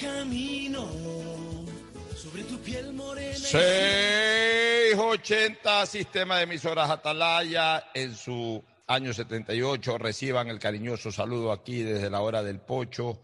[0.00, 0.88] camino
[2.16, 3.36] sobre tu piel morena.
[3.36, 9.98] 680 Sistema de Emisoras Atalaya en su año 78.
[9.98, 13.20] Reciban el cariñoso saludo aquí desde la hora del pocho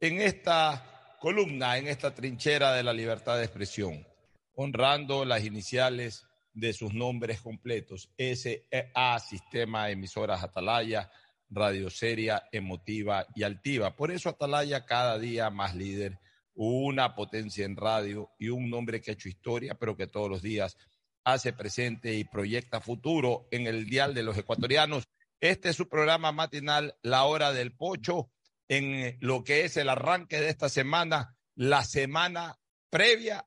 [0.00, 4.06] en esta columna, en esta trinchera de la libertad de expresión,
[4.54, 8.10] honrando las iniciales de sus nombres completos.
[8.18, 11.10] SEA, Sistema de Emisoras Atalaya,
[11.50, 13.96] Radio Seria, Emotiva y Altiva.
[13.96, 16.18] Por eso Atalaya cada día más líder,
[16.54, 20.42] una potencia en radio y un nombre que ha hecho historia, pero que todos los
[20.42, 20.76] días
[21.24, 25.04] hace presente y proyecta futuro en el dial de los ecuatorianos.
[25.40, 28.30] Este es su programa matinal, La Hora del Pocho,
[28.68, 32.58] en lo que es el arranque de esta semana, la semana
[32.90, 33.46] previa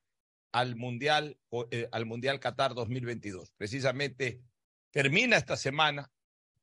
[0.51, 1.37] al Mundial,
[1.71, 3.51] eh, al Mundial Qatar 2022.
[3.57, 4.41] Precisamente
[4.91, 6.11] termina esta semana.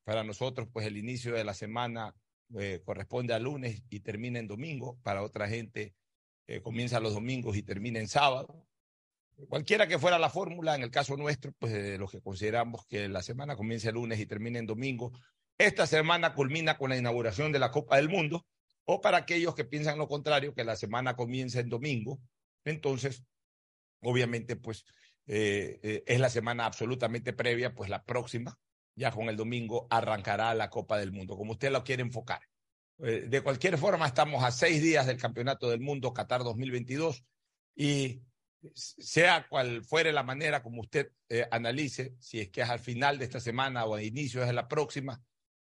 [0.09, 2.15] Para nosotros, pues el inicio de la semana
[2.59, 4.99] eh, corresponde al lunes y termina en domingo.
[5.03, 5.95] Para otra gente,
[6.47, 8.67] eh, comienza los domingos y termina en sábado.
[9.51, 13.07] Cualquiera que fuera la fórmula, en el caso nuestro, pues de los que consideramos que
[13.11, 15.13] la semana comienza el lunes y termina en domingo,
[15.59, 18.47] esta semana culmina con la inauguración de la Copa del Mundo,
[18.87, 22.19] o para aquellos que piensan lo contrario, que la semana comienza en domingo,
[22.65, 23.25] entonces
[24.01, 24.87] obviamente, pues
[25.27, 28.59] eh, eh, es la semana absolutamente previa, pues la próxima,
[28.99, 32.41] ya con el domingo, arrancará la Copa del Mundo, como usted lo quiere enfocar.
[32.99, 37.25] Eh, de cualquier forma, estamos a seis días del Campeonato del Mundo Qatar 2022
[37.77, 38.21] y
[38.75, 41.13] sea cual fuere la manera como usted
[41.53, 44.67] analice, si es que es al final de esta semana o a inicio de la
[44.67, 45.23] próxima,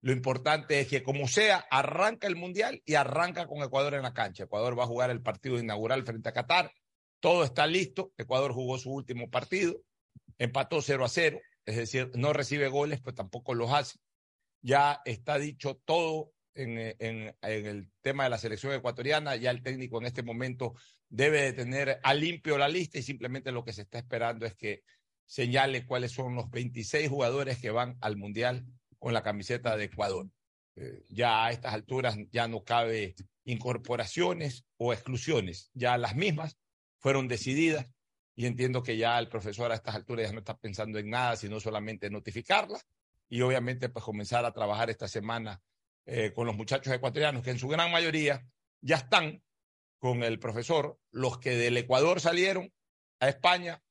[0.01, 4.13] lo importante es que como sea, arranca el Mundial y arranca con Ecuador en la
[4.13, 4.45] cancha.
[4.45, 6.71] Ecuador va a jugar el partido inaugural frente a Qatar
[7.19, 8.13] todo está listo.
[8.17, 9.75] Ecuador jugó su último partido,
[10.37, 13.99] empató 0 a 0, es decir, no recibe goles, pues tampoco los hace.
[14.61, 19.35] Ya está dicho todo en, en, en, el tema de la selección ecuatoriana.
[19.35, 20.73] Ya el técnico en este momento
[21.09, 24.55] debe de tener a limpio la lista y simplemente lo que se está esperando es
[24.55, 24.83] que
[25.25, 28.65] señale cuáles son los 26 jugadores que van al Mundial
[28.97, 30.29] con la camiseta de Ecuador.
[30.77, 36.57] Eh, ya a estas alturas ya no cabe incorporaciones o exclusiones, ya las mismas
[36.99, 37.87] fueron decididas
[38.37, 41.35] y entiendo que ya el profesor a estas alturas ya no está pensando en nada,
[41.35, 42.85] sino solamente notificarlas
[43.27, 45.59] y obviamente pues comenzar a trabajar esta semana
[46.05, 48.47] eh, con los muchachos ecuatorianos que en su gran mayoría
[48.79, 49.43] ya están
[49.97, 52.71] con el profesor, los que del Ecuador salieron
[53.19, 53.81] a España,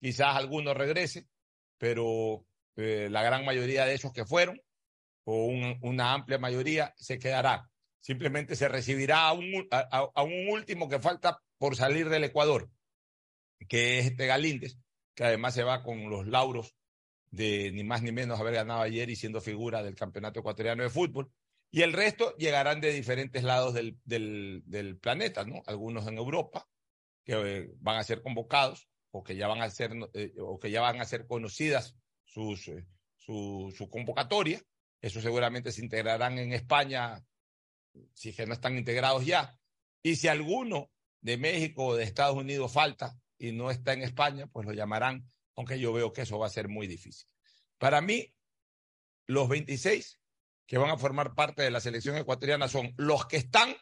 [0.00, 1.28] quizás algunos regresen,
[1.76, 4.58] pero eh, la gran mayoría de esos que fueron,
[5.24, 7.70] o un, una amplia mayoría, se quedará.
[8.00, 12.70] Simplemente se recibirá a un último que falta por salir del Ecuador,
[13.68, 14.78] que es este Galíndez,
[15.14, 16.74] que además se va con los lauros
[17.30, 20.90] de ni más ni menos haber ganado ayer y siendo figura del Campeonato Ecuatoriano de
[20.90, 21.32] Fútbol.
[21.70, 25.62] Y el resto llegarán de diferentes lados del, del, del planeta, ¿no?
[25.66, 26.68] Algunos en Europa,
[27.24, 30.70] que eh, van a ser convocados o que ya van a ser, eh, o que
[30.70, 32.86] ya van a ser conocidas sus, eh,
[33.16, 34.60] su, su convocatoria.
[35.00, 37.24] Eso seguramente se integrarán en España,
[38.14, 39.58] si es que no están integrados ya.
[40.02, 40.90] Y si alguno
[41.22, 45.28] de México o de Estados Unidos falta y no está en España, pues lo llamarán,
[45.56, 47.26] aunque yo veo que eso va a ser muy difícil.
[47.76, 48.32] Para mí,
[49.26, 50.20] los 26
[50.64, 53.74] que van a formar parte de la selección ecuatoriana son los que están,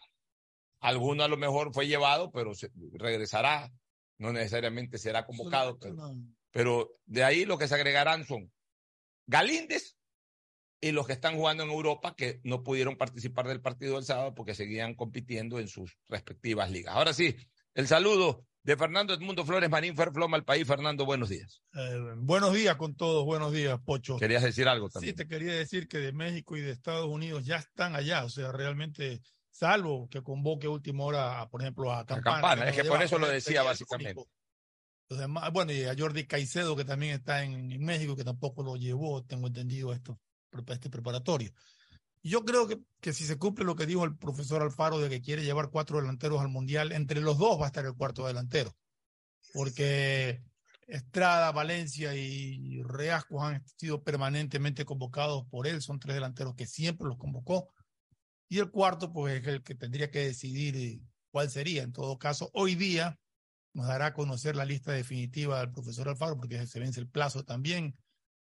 [0.81, 2.53] alguno a lo mejor fue llevado, pero
[2.95, 3.71] regresará,
[4.17, 6.15] no necesariamente será convocado, pero,
[6.51, 8.51] pero de ahí lo que se agregarán son
[9.27, 9.99] Galíndez
[10.81, 14.35] y los que están jugando en Europa que no pudieron participar del partido del sábado
[14.35, 16.97] porque seguían compitiendo en sus respectivas ligas.
[16.97, 17.37] Ahora sí,
[17.75, 20.67] el saludo de Fernando Edmundo Flores Marín Ferfloma al país.
[20.67, 21.63] Fernando, buenos días.
[21.75, 24.17] Eh, buenos días con todos, buenos días, Pocho.
[24.17, 25.15] ¿Querías decir algo también?
[25.15, 28.29] Sí, te quería decir que de México y de Estados Unidos ya están allá, o
[28.29, 29.21] sea, realmente,
[29.51, 32.39] salvo que convoque a última hora, por ejemplo, a Campana.
[32.39, 34.23] A Campana, es que por eso lo decía básicamente.
[35.09, 38.77] Demás, bueno, y a Jordi Caicedo, que también está en, en México, que tampoco lo
[38.77, 40.21] llevó, tengo entendido esto
[40.69, 41.53] este preparatorio.
[42.23, 45.23] Yo creo que, que si se cumple lo que dijo el profesor Alfaro de que
[45.23, 48.77] quiere llevar cuatro delanteros al Mundial, entre los dos va a estar el cuarto delantero.
[49.53, 50.43] Porque
[50.87, 55.81] Estrada, Valencia y Reasco han sido permanentemente convocados por él.
[55.81, 57.69] Son tres delanteros que siempre los convocó.
[58.49, 61.01] Y el cuarto, pues es el que tendría que decidir
[61.31, 61.85] cuál sería.
[61.85, 63.19] En todo caso, hoy día
[63.73, 67.45] nos dará a conocer la lista definitiva del profesor Alfaro, porque se vence el plazo
[67.45, 67.97] también.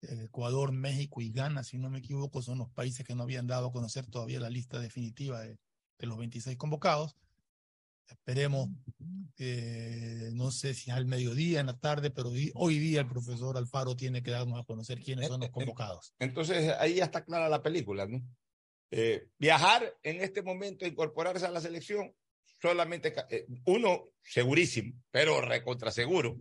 [0.01, 3.67] Ecuador, México y Ghana, si no me equivoco, son los países que no habían dado
[3.67, 5.57] a conocer todavía la lista definitiva de,
[5.97, 7.15] de los 26 convocados.
[8.07, 8.69] Esperemos,
[9.37, 13.95] eh, no sé si al mediodía, en la tarde, pero hoy día el profesor Alfaro
[13.95, 16.13] tiene que darnos a conocer quiénes son los convocados.
[16.19, 18.21] Entonces ahí ya está clara la película, ¿no?
[18.91, 22.13] Eh, viajar en este momento, incorporarse a la selección,
[22.61, 26.37] solamente eh, uno segurísimo, pero recontra seguro.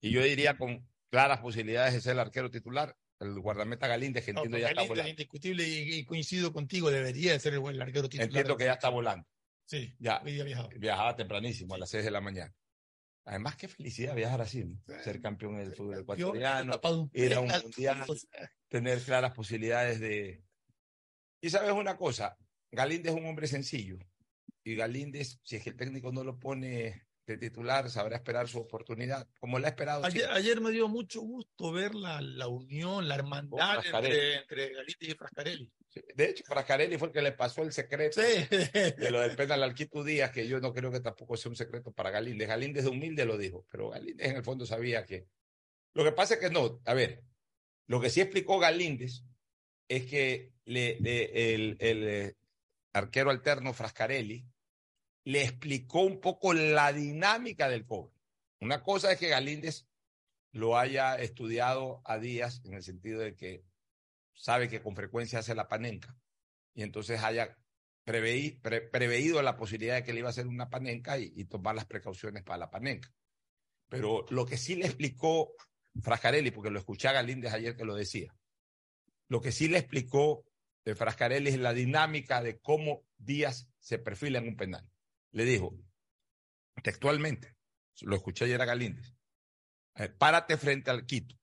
[0.00, 4.30] Y yo diría con claras posibilidades de ser el arquero titular, el guardameta Galíndez, que
[4.30, 5.10] entiendo No, ya está Galíndez es volando.
[5.10, 8.28] indiscutible y, y coincido contigo, debería de ser el, el arquero titular.
[8.28, 9.26] Entiendo que ya está volando.
[9.66, 10.20] Sí, Ya.
[10.24, 10.68] hoy día viajaba.
[10.76, 12.54] Viajaba tempranísimo, a las 6 de la mañana.
[13.26, 14.80] Además, qué felicidad viajar así, ¿no?
[15.04, 16.80] ser campeón del fútbol ecuatoriano,
[17.12, 18.04] ir a un mundial.
[18.68, 20.42] tener claras posibilidades de...
[21.42, 22.36] Y sabes una cosa,
[22.72, 23.98] Galíndez es un hombre sencillo.
[24.64, 28.58] Y Galíndez, si es que el técnico no lo pone de titular, sabrá esperar su
[28.58, 30.04] oportunidad, como la ha esperado.
[30.04, 34.96] Ayer, ayer me dio mucho gusto ver la, la unión, la hermandad entre, entre Galíndez
[35.08, 35.72] y Frascarelli.
[35.88, 38.46] Sí, De hecho, Frascarelli fue el que le pasó el secreto Sí.
[38.96, 41.56] de lo del penal al Quito Díaz, que yo no creo que tampoco sea un
[41.56, 42.46] secreto para Galíndez.
[42.48, 45.26] Galíndez de humilde lo dijo, pero Galíndez en el fondo sabía que...
[45.94, 47.22] Lo que pasa es que no, a ver,
[47.88, 49.24] lo que sí explicó Galíndez
[49.88, 52.34] es que le, le- el, el, eh,
[52.92, 54.46] arquero alterno Frascarelli
[55.30, 58.14] le explicó un poco la dinámica del cobre.
[58.60, 59.86] Una cosa es que Galíndez
[60.52, 63.64] lo haya estudiado a días en el sentido de que
[64.32, 66.16] sabe que con frecuencia hace la panenca
[66.74, 67.56] y entonces haya
[68.04, 71.44] preveí- pre- preveído la posibilidad de que le iba a hacer una panenca y, y
[71.44, 73.12] tomar las precauciones para la panenca.
[73.88, 75.52] Pero lo que sí le explicó
[76.02, 78.34] Frascarelli, porque lo escuché a Galíndez ayer que lo decía,
[79.28, 80.44] lo que sí le explicó
[80.84, 84.88] de Frascarelli es la dinámica de cómo Díaz se perfila en un penal.
[85.32, 85.76] Le dijo,
[86.82, 87.56] textualmente,
[88.00, 89.14] lo escuché ayer a Galíndez,
[89.94, 91.36] eh, párate frente al Quito.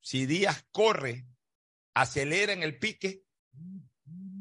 [0.00, 1.26] Si Díaz corre,
[1.94, 3.24] acelera en el pique,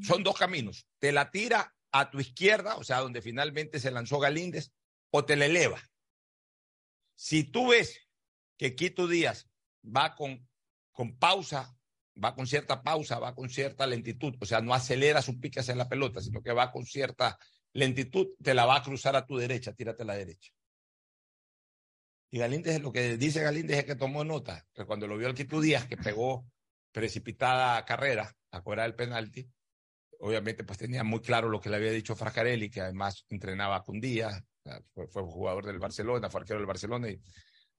[0.01, 0.88] son dos caminos.
[1.00, 4.72] Te la tira a tu izquierda, o sea, donde finalmente se lanzó Galíndez,
[5.12, 5.81] o te la eleva.
[7.15, 8.07] Si tú ves
[8.57, 9.50] que Quito Díaz
[9.83, 10.48] va con,
[10.92, 11.75] con pausa,
[12.24, 15.75] va con cierta pausa, va con cierta lentitud, o sea, no acelera su pique hacia
[15.75, 17.38] la pelota, sino que va con cierta
[17.74, 20.51] lentitud, te la va a cruzar a tu derecha, tírate a la derecha.
[22.31, 25.33] Y Galíndez, lo que dice Galíndez es que tomó nota, que cuando lo vio al
[25.33, 26.45] Quito Díaz, que pegó
[26.92, 29.50] precipitada carrera a cobrar el penalti,
[30.19, 34.00] obviamente pues tenía muy claro lo que le había dicho Frascarelli, que además entrenaba con
[34.00, 34.44] Díaz,
[34.94, 37.19] fue, fue jugador del Barcelona, fue arquero del Barcelona y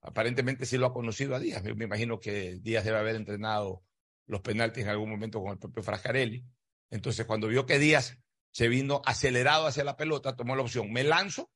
[0.01, 1.63] aparentemente sí lo ha conocido a Díaz.
[1.63, 3.83] Me, me imagino que Díaz debe haber entrenado
[4.25, 6.43] los penaltis en algún momento con el propio Frascarelli.
[6.89, 8.17] Entonces cuando vio que Díaz
[8.51, 11.49] se vino acelerado hacia la pelota, tomó la opción, me lanzo,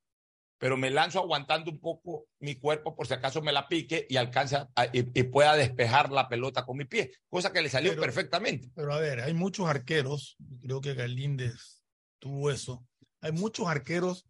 [0.57, 4.15] pero me lanzo aguantando un poco mi cuerpo por si acaso me la pique y
[4.17, 7.91] alcanza a- y, y pueda despejar la pelota con mi pie, cosa que le salió
[7.91, 8.71] Pero- perfectamente.
[8.73, 11.81] Pero a ver, hay muchos arqueros, creo que Galíndez
[12.19, 12.87] tuvo eso.
[13.21, 14.25] Hay muchos arqueros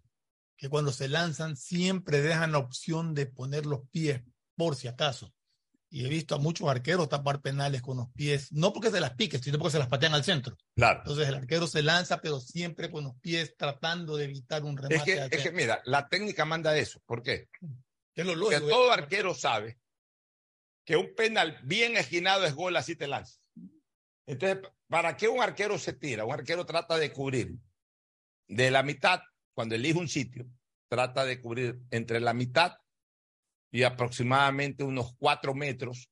[0.57, 4.21] que cuando se lanzan siempre dejan la opción de poner los pies
[4.55, 5.31] por si acaso.
[5.95, 9.13] Y he visto a muchos arqueros tapar penales con los pies, no porque se las
[9.13, 10.57] piquen, sino porque se las patean al centro.
[10.75, 10.99] Claro.
[10.99, 14.95] Entonces el arquero se lanza, pero siempre con los pies tratando de evitar un remate.
[14.95, 16.99] Es que, es mira, la técnica manda eso.
[17.05, 17.47] ¿Por qué?
[18.13, 19.79] Que Porque todo arquero sabe
[20.83, 23.39] que un penal bien esquinado es gol, así te lanzas.
[24.27, 26.25] Entonces, ¿para qué un arquero se tira?
[26.25, 27.55] Un arquero trata de cubrir
[28.49, 29.21] de la mitad,
[29.53, 30.45] cuando elige un sitio,
[30.89, 32.75] trata de cubrir entre la mitad
[33.75, 36.09] y aproximadamente unos cuatro metros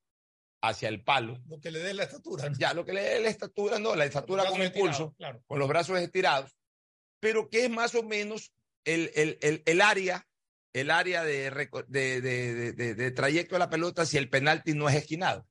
[0.62, 1.40] hacia el palo.
[1.48, 2.50] Lo que le dé la estatura.
[2.50, 2.58] ¿no?
[2.58, 5.42] Ya, lo que le dé la estatura, no, la estatura con impulso, Claro.
[5.48, 6.52] con los brazos estirados,
[7.22, 8.52] pero que es más o menos
[8.86, 10.28] el, el, el, el área,
[10.74, 11.50] el área de,
[11.88, 15.48] de, de, de- trayecto de la pelota si el penalti no es esquinado.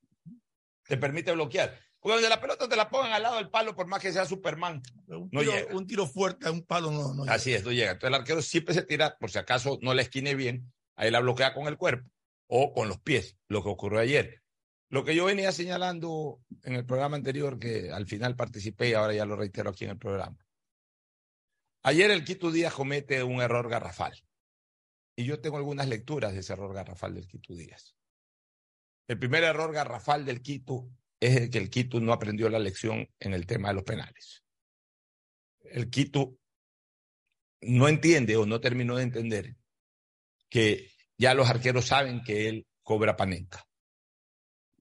[0.86, 1.78] Te permite bloquear.
[2.02, 4.82] Donde la pelota te la pongan al lado del palo, por más que sea Superman.
[5.06, 5.74] Un, No tiro, llega.
[5.76, 7.34] un tiro fuerte a un palo no, no llega.
[7.36, 7.92] Así es, no llega.
[7.92, 11.20] Entonces el arquero siempre se tira, por si acaso no la esquine bien, ahí la
[11.20, 12.10] bloquea con el cuerpo
[12.46, 14.42] o con los pies, lo que ocurrió ayer.
[14.90, 19.14] Lo que yo venía señalando en el programa anterior, que al final participé y ahora
[19.14, 20.36] ya lo reitero aquí en el programa.
[21.82, 24.12] Ayer el Quito Díaz comete un error garrafal.
[25.16, 27.96] Y yo tengo algunas lecturas de ese error garrafal del Quito Díaz.
[29.08, 33.08] El primer error garrafal del Quito es el que el Quito no aprendió la lección
[33.18, 34.44] en el tema de los penales.
[35.60, 36.36] El Quito
[37.62, 39.56] no entiende o no terminó de entender
[40.52, 43.64] que ya los arqueros saben que él cobra panenca.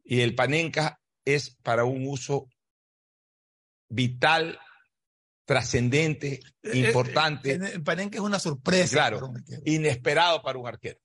[0.03, 2.49] Y el panenca es para un uso
[3.87, 4.59] vital,
[5.45, 8.95] trascendente, Eh, importante, eh, El Panenque es una sorpresa.
[8.95, 9.19] Claro.
[9.19, 9.61] para un arquero.
[9.65, 10.99] inesperado para un arquero.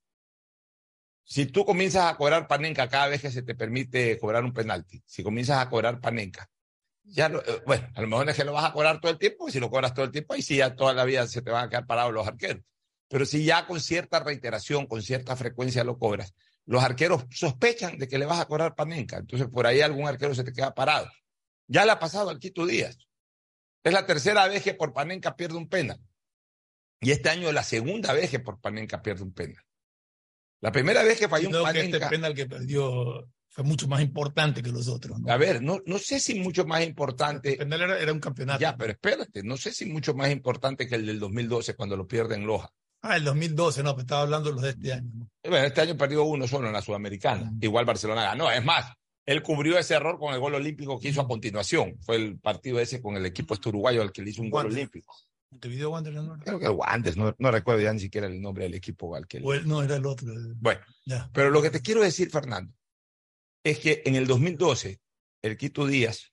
[1.25, 5.01] Si tú comienzas a cobrar panenca cada vez que se te permite cobrar un penalti,
[5.07, 6.49] si comienzas a cobrar panenca,
[7.05, 9.19] ya lo- eh, bueno, a lo mejor es que lo vas a cobrar todo el
[9.19, 11.43] tiempo, y si lo cobras todo el tiempo, ahí sí ya toda la vida se
[11.43, 12.65] te van a quedar parados los arqueros.
[13.09, 16.35] Pero si ya con cierta reiteración, con cierta frecuencia lo cobras,
[16.65, 19.19] los arqueros sospechan de que le vas a cobrar panenca.
[19.19, 21.09] Entonces por ahí algún arquero se te queda parado.
[21.69, 22.99] Ya le ha pasado al Quito Díaz.
[23.85, 26.01] Es la tercera vez que por panenca pierde un penal.
[27.01, 29.63] Y este año es la segunda vez que por Panenka pierde un penal.
[30.61, 34.01] La primera vez que falló un Creo que este penal que perdió fue mucho más
[34.01, 35.21] importante que los otros.
[35.21, 35.31] ¿no?
[35.33, 37.57] A ver, no, no sé si mucho más El importante.
[37.57, 38.61] penal era, era un campeonato.
[38.61, 42.07] Ya, pero espérate, no sé si mucho más importante que el del 2012 cuando lo
[42.07, 42.73] pierde en Loja.
[43.03, 45.11] Ah, el 2012, no, pero estaba hablando de los de este año.
[45.15, 45.29] ¿no?
[45.49, 47.51] Bueno, este año perdió uno solo en la Sudamericana.
[47.53, 47.59] Mm.
[47.63, 48.51] Igual Barcelona ganó.
[48.51, 48.93] Es más,
[49.25, 51.97] él cubrió ese error con el gol olímpico que hizo a continuación.
[52.01, 54.67] Fue el partido ese con el equipo este uruguayo al que le hizo un gol
[54.67, 55.15] olímpico.
[55.51, 56.39] ¿Montevideo Wanderers no?
[56.41, 59.29] Creo que el Wanderers, no, no recuerdo ya ni siquiera el nombre del equipo al
[59.29, 60.27] que el- no, era el otro.
[60.57, 61.31] Bueno, Ya.
[61.33, 62.75] pero lo que te quiero decir, Fernando,
[63.65, 65.01] es que en el 2012,
[65.43, 66.33] el Quito Díaz,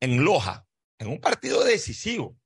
[0.00, 0.66] en Loja,
[1.00, 2.36] en un partido decisivo,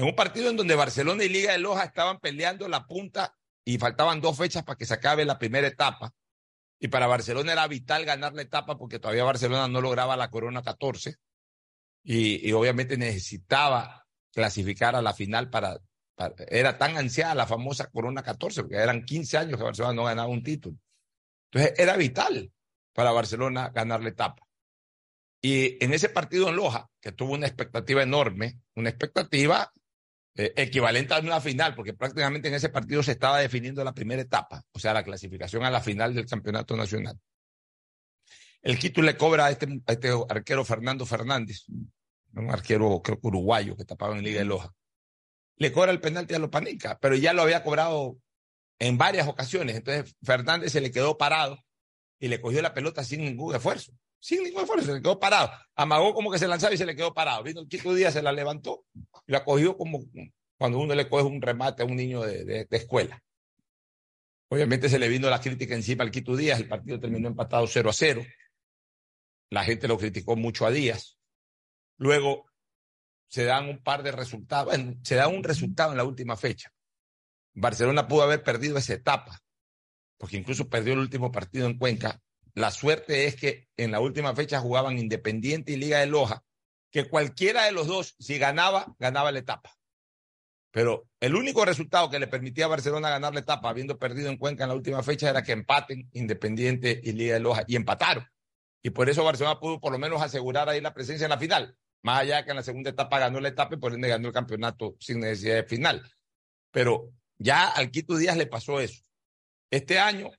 [0.00, 3.76] en un partido en donde Barcelona y Liga de Loja estaban peleando la punta y
[3.76, 6.14] faltaban dos fechas para que se acabe la primera etapa.
[6.78, 10.62] Y para Barcelona era vital ganar la etapa porque todavía Barcelona no lograba la Corona
[10.62, 11.16] 14
[12.02, 15.76] y, obviamente necesitaba clasificar a la final para,
[16.14, 20.04] para- Era tan ansiada la famosa Corona 14 porque eran 15 años que Barcelona no
[20.04, 20.78] ganaba un título.
[21.52, 22.50] Entonces era vital
[22.94, 24.46] para Barcelona ganar la etapa.
[25.42, 29.70] Y en ese partido en Loja, que tuvo una expectativa enorme, una expectativa
[30.40, 34.22] eh, equivalente a una final, porque prácticamente en ese partido se estaba definiendo la primera
[34.22, 37.18] etapa, o sea, la clasificación a la final del campeonato nacional.
[38.62, 41.64] El Quito le cobra a este, a este arquero Fernando Fernández,
[42.34, 44.72] un arquero creo que uruguayo que tapaba en Liga de Loja.
[45.56, 48.16] Le cobra el penalti a Lopanica, pero ya lo había cobrado
[48.78, 49.76] en varias ocasiones.
[49.76, 51.58] Entonces Fernández se le quedó parado
[52.18, 53.92] y le cogió la pelota sin ningún esfuerzo.
[54.20, 55.50] Sin ningún esfuerzo, se le quedó parado.
[55.74, 57.42] Amagó como que se lanzaba y se le quedó parado.
[57.42, 58.84] Vino el Quito Díaz, se la levantó
[59.26, 60.00] y la cogió como
[60.58, 63.22] cuando uno le coge un remate a un niño de, de- de escuela.
[64.50, 67.88] Obviamente se le vino la crítica encima al Quito Díaz, el partido terminó empatado 0
[67.88, 68.22] a 0.
[69.50, 71.18] La gente lo criticó mucho a Díaz.
[71.96, 72.46] Luego
[73.28, 76.70] se dan un par de resultados, bueno, se da un resultado en la última fecha.
[77.54, 79.40] Barcelona pudo haber perdido esa etapa,
[80.18, 82.20] porque incluso perdió el último partido en Cuenca.
[82.60, 86.44] La suerte es que en la última fecha jugaban Independiente y Liga de Loja,
[86.90, 89.74] que cualquiera de los dos, si ganaba, ganaba la etapa.
[90.70, 94.36] Pero el único resultado que le permitía a Barcelona ganar la etapa, habiendo perdido en
[94.36, 98.26] Cuenca en la última fecha, era que empaten Independiente y Liga de Loja, y empataron.
[98.82, 101.76] Y por eso Barcelona pudo por lo menos asegurar ahí la presencia en la final.
[102.02, 104.28] Más allá de que en la segunda etapa ganó la etapa y por ende ganó
[104.28, 106.10] el campeonato sin necesidad de final.
[106.70, 109.02] Pero ya al Quito Díaz le pasó eso.
[109.70, 110.30] Este año,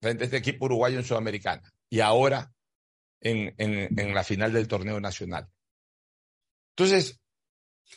[0.00, 1.62] frente a este equipo uruguayo en Sudamericana.
[1.90, 2.52] Y ahora
[3.20, 5.48] en, en, en la final del torneo nacional.
[6.76, 7.20] Entonces,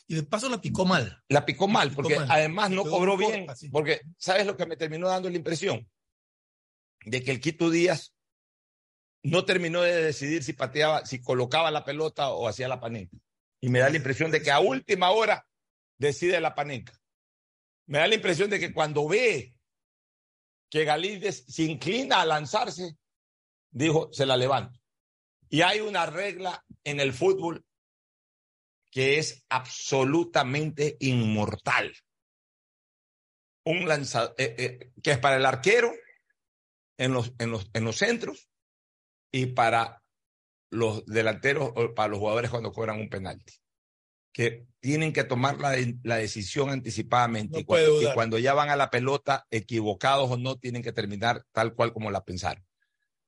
[0.08, 1.22] Y de paso la picó mal.
[1.30, 2.28] la picó mal, Picó porque mal.
[2.32, 3.46] además no cobró bien.
[3.72, 5.88] Porque, ¿sabes lo que me terminó dando la impresión?
[7.06, 8.14] De que el Quito Díaz
[9.24, 13.18] no terminó de decidir si pateaba, si colocaba la pelota o hacía la panenca.
[13.60, 15.46] Y me da la impresión de que a última hora
[16.00, 16.94] decide la panenca.
[17.86, 19.54] Me da la impresión de que cuando ve
[20.72, 22.98] que Galíndez se inclina a lanzarse,
[23.70, 24.80] dijo, se la levanto.
[25.50, 27.66] Y hay una regla en el fútbol
[28.90, 31.94] que es absolutamente inmortal.
[33.66, 35.92] Un lanzador, que es para el arquero
[36.98, 38.50] en los, en, los, en los centros
[39.30, 40.02] y para
[40.70, 43.61] los delanteros o para los jugadores cuando cobran un penalti.
[44.34, 48.16] Que tienen que tomar la, la decisión anticipadamente No y, cuando, y dudar.
[48.16, 52.12] cuando ya van a la pelota, equivocados o no, tienen que terminar tal cual como
[52.12, 52.66] la pensaron.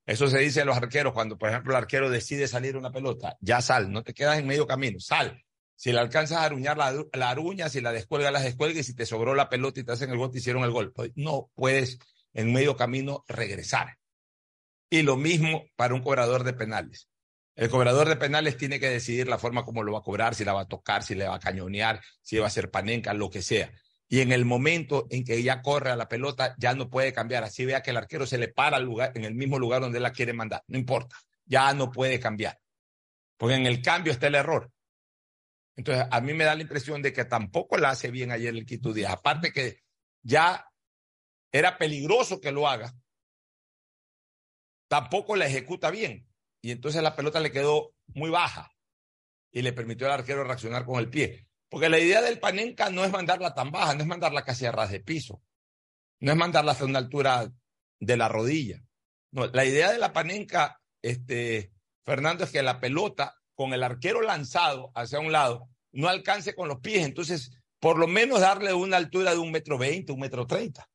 [0.05, 3.37] Eso se dice a los arqueros cuando, por ejemplo, el arquero decide salir una pelota.
[3.39, 5.41] Ya sal, no te quedas en medio camino, sal.
[5.75, 8.93] Si la alcanzas a aruñar, la, la aruña, si la descuelga, la descuelga, y si
[8.95, 10.91] te sobró la pelota y te hacen el gol, te hicieron el gol.
[10.93, 11.99] Pues No puedes
[12.33, 13.97] en medio camino regresar.
[14.89, 17.09] Y lo mismo para un cobrador de penales.
[17.55, 20.43] El cobrador de penales tiene que decidir la forma como lo va a cobrar, si
[20.43, 23.29] la va a tocar, si le va a cañonear, si va a hacer panenca, lo
[23.29, 23.71] que sea.
[24.07, 27.43] Y en el momento en que ya corre a la pelota, ya no puede cambiar.
[27.43, 29.99] Así vea que el arquero se le para al lugar, en el mismo lugar donde
[29.99, 30.63] la quiere mandar.
[30.67, 31.15] No importa.
[31.45, 32.59] Ya no puede cambiar.
[33.37, 34.71] Porque en el cambio está el error.
[35.75, 38.65] Entonces, a mí me da la impresión de que tampoco la hace bien ayer el
[38.65, 38.93] Quito.
[39.07, 39.79] Aparte que
[40.21, 40.67] ya
[41.51, 42.93] era peligroso que lo haga,
[44.87, 46.27] tampoco la ejecuta bien.
[46.63, 48.71] Y entonces la pelota le quedó muy baja
[49.51, 51.45] y le permitió al arquero reaccionar con el pie.
[51.69, 54.71] Porque la idea del Panenca no es mandarla tan baja, no es mandarla casi a
[54.71, 55.43] ras de piso,
[56.21, 57.51] no es mandarla hasta una altura
[57.99, 58.81] de la rodilla.
[59.31, 61.73] No, la idea de la Panenca, este,
[62.05, 66.69] Fernando, es que la pelota con el arquero lanzado hacia un lado no alcance con
[66.69, 67.05] los pies.
[67.05, 70.89] Entonces, por lo menos darle una altura de un metro veinte, un metro treinta.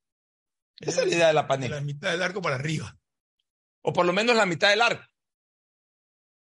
[0.81, 1.75] Esa es la idea de la De Panenca.
[1.75, 2.97] la mitad del arco para arriba.
[3.83, 5.05] O por lo menos la mitad del arco.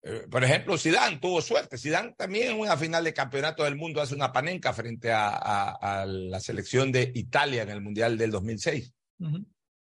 [0.02, 1.76] Eh, por ejemplo, Zidane tuvo suerte.
[1.76, 6.02] Zidane también en una final de campeonato del mundo hace una panenca frente a, a,
[6.02, 8.92] a la selección de Italia en el Mundial del 2006.
[9.18, 9.46] Uh -huh.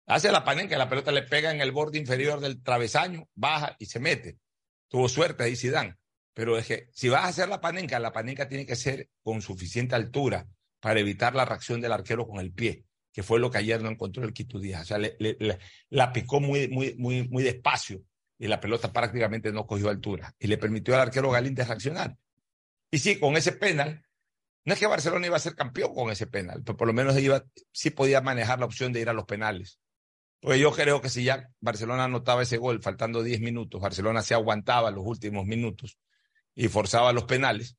[0.08, 3.88] Hace la panenca, la pelota le pega en el borde inferior del travesaño, baja y
[3.88, 4.38] se mete.
[4.88, 5.96] Tuvo suerte ahí Zidane.
[6.34, 9.42] Pero es que si vas a hacer la panenca, la panenca tiene que ser con
[9.42, 10.48] suficiente altura
[10.80, 13.90] para evitar la reacción del arquero con el pie, que fue lo que ayer no
[13.90, 14.84] encontró el Quito Díaz.
[14.84, 15.58] O sea, le, le, le,
[15.90, 18.04] la picó muy, muy, muy, muy despacio
[18.40, 22.18] y la pelota prácticamente no cogió altura y le permitió al arquero Galíndez reaccionar.
[22.92, 24.06] Y sí, con ese penal,
[24.66, 27.18] no es que Barcelona iba a ser campeón con ese penal, pero por lo menos
[27.18, 29.80] iba, sí podía manejar la opción de ir a los penales.
[30.40, 34.36] Porque yo creo que si ya Barcelona anotaba ese gol faltando 10 minutos, Barcelona se
[34.36, 35.98] aguantaba los últimos minutos
[36.54, 37.78] y forzaba los penales,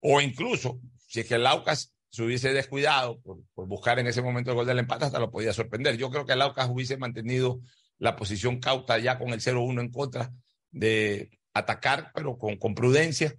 [0.00, 4.22] o incluso si es que el Aucas se hubiese descuidado por, por, buscar en ese
[4.22, 5.96] momento el gol del empate, hasta lo podía sorprender.
[5.96, 7.60] Yo creo que el Aucas hubiese mantenido
[7.98, 10.32] la posición cauta ya con el 0-1 en contra
[10.70, 13.34] de atacar, pero con, con, prudencia,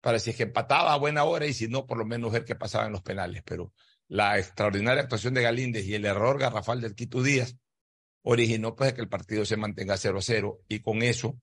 [0.00, 2.44] para si es que empataba a buena hora y si no, por lo menos ver
[2.44, 3.42] qué pasaba en los penales.
[3.44, 3.72] Pero
[4.08, 7.56] la extraordinaria actuación de Galíndez y el error garrafal del Quito Díaz
[8.22, 11.38] originó pues que el partido se mantenga 0-0 y con eso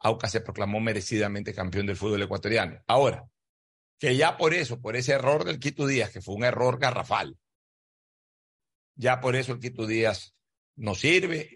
[0.00, 2.82] Aucas se proclamó merecidamente campeón del fútbol ecuatoriano.
[2.86, 3.26] Ahora,
[3.98, 7.38] que ya por eso, por ese error del Quito Díaz, que fue un error garrafal,
[8.94, 10.34] ya por eso el Quito Díaz
[10.74, 11.55] no sirve,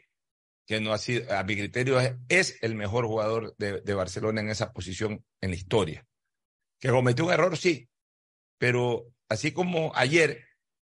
[0.70, 1.98] que no ha sido, a mi criterio
[2.28, 6.06] es, el mejor jugador de, Barcelona en esa posición en la historia.
[6.78, 7.88] Que cometió un error, sí,
[8.56, 10.44] pero así como ayer,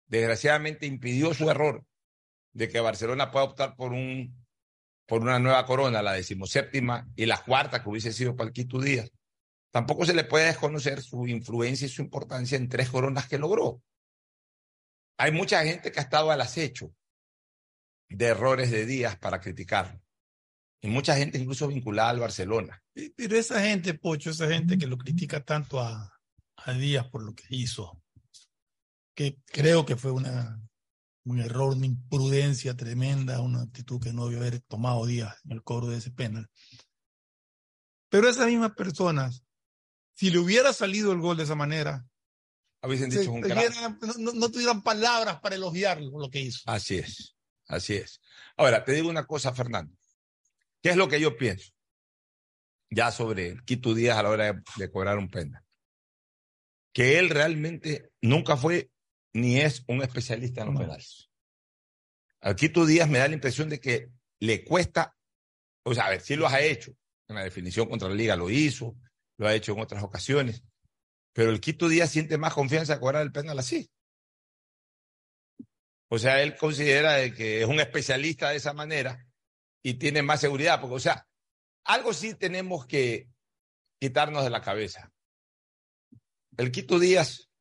[0.08, 1.86] desgraciadamente impidió su error
[2.52, 4.46] de que Barcelona pueda optar por un
[5.06, 9.10] por una nueva corona, la decimoséptima y la cuarta que hubiese sido para el.
[9.72, 13.82] Tampoco se le puede desconocer su influencia y su importancia en tres coronas que logró.
[15.18, 16.94] Hay mucha gente que ha estado al acecho
[18.12, 20.02] de errores de Díaz para criticarlo.
[20.82, 22.84] Y mucha gente incluso vinculada al Barcelona.
[23.16, 26.12] Pero esa gente, Pocho, esa gente que lo critica tanto a,
[26.58, 28.02] a Díaz por lo que hizo,
[29.16, 30.60] que creo que fue una,
[31.26, 35.64] un error, una imprudencia tremenda, una actitud que no debió haber tomado Díaz en el
[35.64, 36.50] cobro de ese penal.
[38.10, 39.44] Pero esas mismas personas,
[40.16, 42.06] si le hubiera salido el gol de esa manera,
[42.82, 46.62] dicho un tuvieran, no, no, tuvieran palabras para elogiarlo lo que hizo.
[46.66, 47.36] Así es,
[47.72, 48.22] así es.
[48.58, 49.96] Ahora, te digo una cosa, Fernando.
[50.82, 51.72] ¿Qué es lo que yo pienso?
[52.90, 55.64] Ya sobre Quito Díaz a la hora de, de cobrar un penal.
[56.94, 58.92] Que él realmente nunca fue
[59.34, 61.30] ni es un especialista en los penales.
[62.42, 65.16] A Quito Díaz me da la impresión de que le cuesta,
[65.84, 66.92] o sea, a ver, sí lo ha hecho.
[67.28, 68.98] En la definición contra la liga lo hizo,
[69.38, 70.64] lo ha hecho en otras ocasiones.
[71.34, 73.90] Pero el Quito Díaz siente más confianza de cobrar el penal así.
[76.12, 79.26] O sea, él considera que es un especialista de esa manera
[79.82, 81.28] y tiene más seguridad, porque, o sea,
[81.86, 83.30] algo sí tenemos que
[84.00, 85.12] quitarnos de la cabeza.
[86.58, 87.52] El Quito Díaz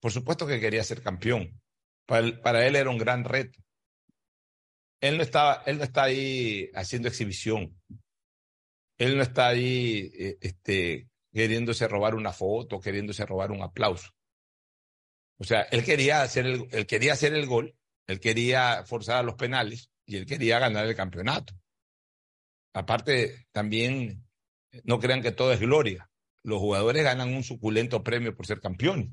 [0.00, 1.60] por supuesto que quería ser campeón.
[2.06, 3.60] Para él, era un gran reto.
[5.00, 7.78] Él no, estaba, él no está ahí haciendo exhibición.
[8.96, 14.10] Él no está ahí este, queriéndose robar una foto, queriéndose robar un aplauso.
[15.38, 19.22] O sea, él quería hacer el, él quería hacer el gol, él quería forzar a
[19.22, 21.54] los penales y él quería ganar el campeonato.
[22.74, 24.26] Aparte, también
[24.84, 26.10] no crean que todo es gloria.
[26.42, 29.10] Los jugadores ganan un suculento premio por ser campeones.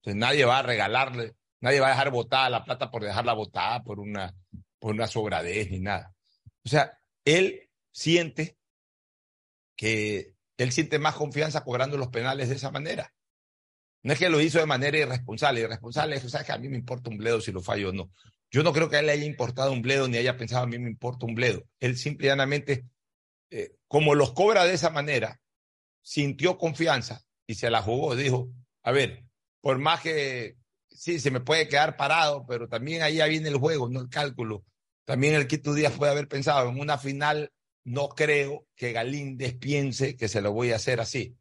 [0.00, 3.82] Entonces nadie va a regalarle, nadie va a dejar botada la plata por dejarla botada
[3.82, 4.34] por una,
[4.78, 6.14] por una sobradez ni nada.
[6.64, 8.56] O sea, él siente
[9.76, 13.12] que él siente más confianza cobrando los penales de esa manera.
[14.08, 15.60] No es que lo hizo de manera irresponsable.
[15.60, 18.10] Irresponsable es, ¿sabes que a mí me importa un bledo si lo fallo o no?
[18.50, 20.66] Yo no creo que a él le haya importado un bledo ni haya pensado a
[20.66, 21.66] mí me importa un bledo.
[21.78, 22.86] Él simplemente,
[23.50, 25.42] eh, como los cobra de esa manera,
[26.00, 28.16] sintió confianza y se la jugó.
[28.16, 28.48] Dijo,
[28.82, 29.26] a ver,
[29.60, 30.56] por más que
[30.88, 34.64] sí, se me puede quedar parado, pero también ahí viene el juego, no el cálculo.
[35.04, 37.52] También el Quito Díaz puede haber pensado en una final,
[37.84, 41.36] no creo que Galíndez piense que se lo voy a hacer así.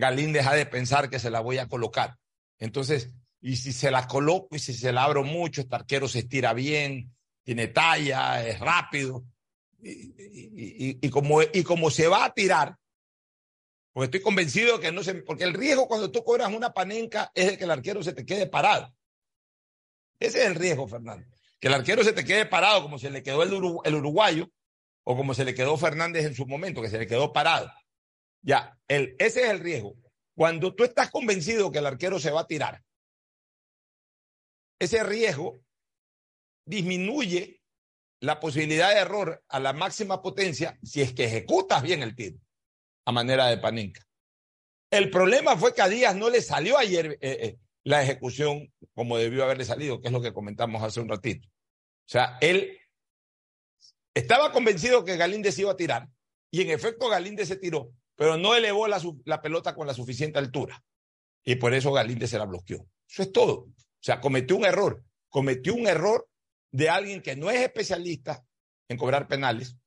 [0.00, 2.16] Galíndez ha de pensar que se la voy a colocar.
[2.58, 6.20] Entonces, y si se la coloco y si se la abro mucho, este arquero se
[6.20, 9.24] estira bien, tiene talla, es rápido.
[9.82, 12.76] Y, como, y como se va a tirar,
[13.92, 15.14] porque estoy convencido que no se.
[15.14, 18.24] Porque el riesgo cuando tú cobras una panenca es de que el arquero se te
[18.24, 18.94] quede parado.
[20.18, 21.26] Ese es el riesgo, Fernando.
[21.58, 23.50] Que el arquero se te quede parado, como se le quedó el,
[23.84, 24.50] el uruguayo,
[25.04, 27.72] o como se le quedó Fernández en su momento, que se le quedó parado.
[28.42, 29.96] Ya, ese es el riesgo.
[30.34, 32.82] Cuando tú estás convencido que el arquero se va a tirar,
[34.78, 35.60] ese riesgo
[36.64, 37.60] disminuye
[38.20, 42.38] la posibilidad de error a la máxima potencia si es que ejecutas bien el tiro.
[43.06, 44.06] a manera de Panenka.
[44.90, 49.16] El problema fue que a Díaz no le salió ayer eh, eh, la ejecución como
[49.16, 51.48] debió haberle salido, que es lo que comentamos hace un ratito.
[51.48, 52.78] O sea, él
[54.14, 56.08] estaba convencido que Galíndez iba a tirar
[56.50, 60.84] y en efecto Galíndez se tiró, pero no elevó la, pelota con la suficiente altura
[61.42, 62.86] y por eso Galíndez se la bloqueó.
[63.08, 63.54] Eso es todo.
[63.60, 65.02] O sea, cometió un error.
[65.30, 66.28] Cometió un error
[66.70, 68.44] de alguien que no es especialista
[68.88, 69.78] en cobrar penales,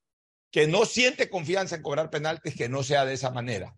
[0.49, 3.75] que no siente confianza en cobrar penaltis, que no sea de esa manera.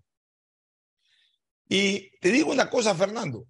[1.68, 3.48] Y te digo una cosa, Fernando.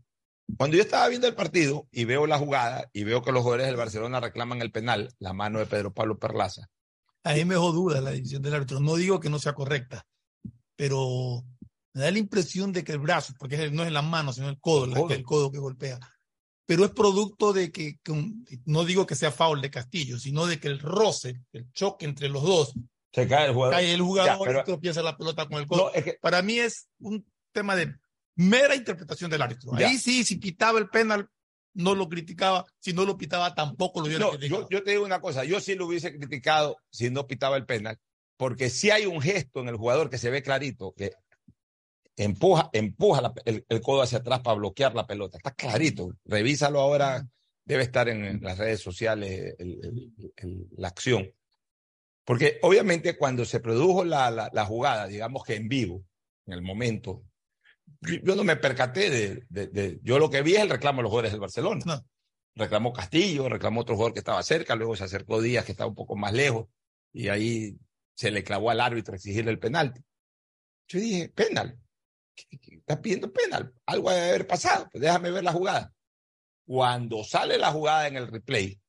[0.57, 3.67] Cuando yo estaba viendo el partido y veo la jugada y veo que los jugadores
[3.67, 6.67] del Barcelona reclaman el penal, la mano de Pedro Pablo Perlaza.
[7.23, 8.79] A mí me duda la decisión del árbitro.
[8.79, 10.03] No digo que no sea correcta,
[10.75, 11.43] pero
[11.93, 14.59] me da la impresión de que el brazo, porque no es la mano, sino el
[14.59, 15.99] codo, el codo, el codo que golpea,
[16.65, 17.99] pero es producto de que,
[18.65, 22.27] no digo que sea foul de Castillo, sino de que el roce, el choque entre
[22.27, 22.73] los dos,
[23.13, 25.91] se cae el jugador, cae el jugador y tropieza la pelota con el codo.
[26.21, 27.95] Para mí es un tema de
[28.35, 29.73] mera interpretación del árbitro.
[29.75, 31.29] Ahí sí, si pitaba el penal,
[31.75, 34.63] no lo criticaba, si no lo pitaba tampoco lo hubiera criticado.
[34.63, 37.65] Yo, yo te digo una cosa, yo sí lo hubiese criticado si no pitaba el
[37.65, 37.97] penal,
[38.37, 41.11] porque si hay un gesto en el jugador que se ve clarito, que
[42.17, 45.37] empuja, empuja el, codo hacia atrás para bloquear la pelota.
[45.37, 46.09] Está clarito.
[46.25, 47.27] Revísalo ahora.
[47.63, 49.55] Debe estar en, las redes sociales
[50.77, 51.31] la acción.
[52.23, 56.03] Porque obviamente cuando se produjo la, la, jugada, digamos que en vivo,
[56.45, 57.23] en el momento,
[58.01, 59.09] yo, no me percaté
[59.49, 62.05] de, Yo lo que vi es el reclamo de los jugadores del Barcelona.
[62.55, 65.95] Reclamó Castillo, reclamó otro jugador que estaba cerca, luego se acercó Díaz que estaba un
[65.95, 66.67] poco más lejos
[67.11, 67.77] y ahí
[68.15, 70.01] se le clavó al árbitro exigirle el penalti.
[70.87, 71.79] Yo dije, penal
[72.35, 75.93] estás pidiendo penal, algo debe haber pasado, pues déjame ver la jugada.
[76.65, 78.79] Cuando sale la jugada en el replay,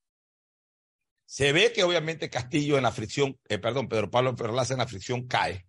[1.25, 4.87] se ve que obviamente Castillo en la fricción, eh, perdón, Pedro Pablo Perlaza en la
[4.87, 5.67] fricción cae,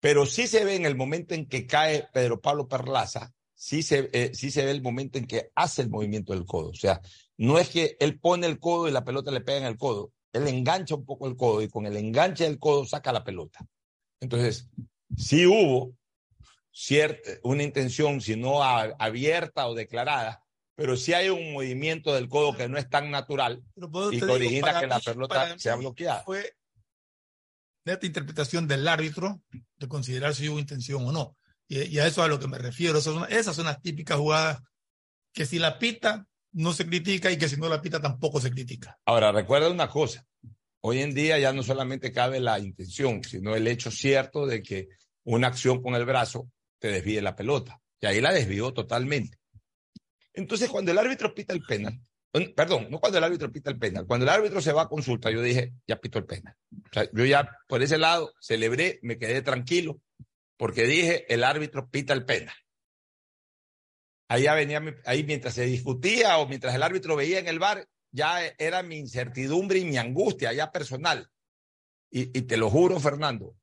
[0.00, 4.10] pero sí se ve en el momento en que cae Pedro Pablo Perlaza, sí se,
[4.12, 6.70] eh, sí se ve el momento en que hace el movimiento del codo.
[6.70, 7.00] O sea,
[7.36, 10.12] no es que él pone el codo y la pelota le pega en el codo,
[10.32, 13.60] él engancha un poco el codo y con el enganche del codo saca la pelota.
[14.20, 14.68] Entonces,
[15.16, 15.96] sí hubo
[16.70, 20.42] cierta, una intención, si no abierta o declarada,
[20.74, 23.62] pero si hay un movimiento del codo que no es tan natural
[24.12, 26.22] y que origina que la pelota sea bloqueada.
[26.22, 26.54] Fue
[27.84, 29.42] neta interpretación del árbitro
[29.76, 31.36] de considerar si hubo intención o no.
[31.68, 32.98] Y, a eso es a lo que me refiero.
[32.98, 34.62] Esas son, esas son las típicas jugadas
[35.32, 38.50] que si la pita no se critica y que si no la pita tampoco se
[38.50, 38.98] critica.
[39.04, 40.26] Ahora, recuerda una cosa.
[40.82, 44.88] Hoy en día ya no solamente cabe la intención, sino el hecho cierto de que
[45.24, 47.80] una acción con el brazo te desvíe la pelota.
[48.00, 49.38] Y ahí la desvió totalmente.
[50.32, 52.00] Entonces, cuando el árbitro pita el penal,
[52.54, 55.30] perdón, no cuando el árbitro pita el penal, cuando el árbitro se va a consulta,
[55.30, 56.54] yo dije, ya pito el penal.
[56.72, 60.00] O sea, yo ya por ese lado celebré, me quedé tranquilo,
[60.56, 62.54] porque dije, el árbitro pita el penal.
[64.30, 67.88] Ahí ya venía, ahí mientras se discutía o mientras el árbitro veía en el bar,
[68.12, 71.28] ya era mi incertidumbre y mi angustia, ya personal.
[72.12, 73.56] Y, y te lo juro, Fernando,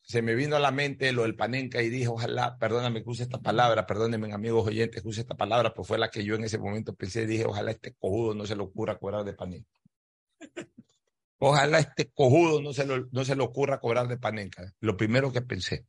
[0.00, 3.24] se me vino a la mente lo del Panenca y dije, ojalá, perdóname que use
[3.24, 6.44] esta palabra, perdónenme amigos oyentes que use esta palabra, pues fue la que yo en
[6.44, 9.78] ese momento pensé, dije, ojalá este cojudo no se le ocurra cobrar de Panenca.
[11.38, 14.72] Ojalá este cojudo no se, lo, no se le ocurra cobrar de Panenca.
[14.80, 15.84] Lo primero que pensé.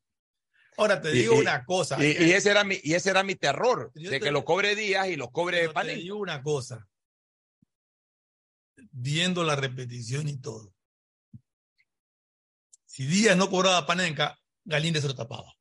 [0.77, 1.97] Ahora te digo una cosa.
[2.03, 5.15] Y, ese era mi, y ese era mi terror, de que lo cobre Díaz y
[5.15, 5.69] lo cobre de.
[5.69, 6.87] Te digo una cosa.
[8.91, 10.71] Viendo la repetición y todo
[12.97, 15.53] si Díaz no cobraba Panenka, Galíndez se lo tapaba.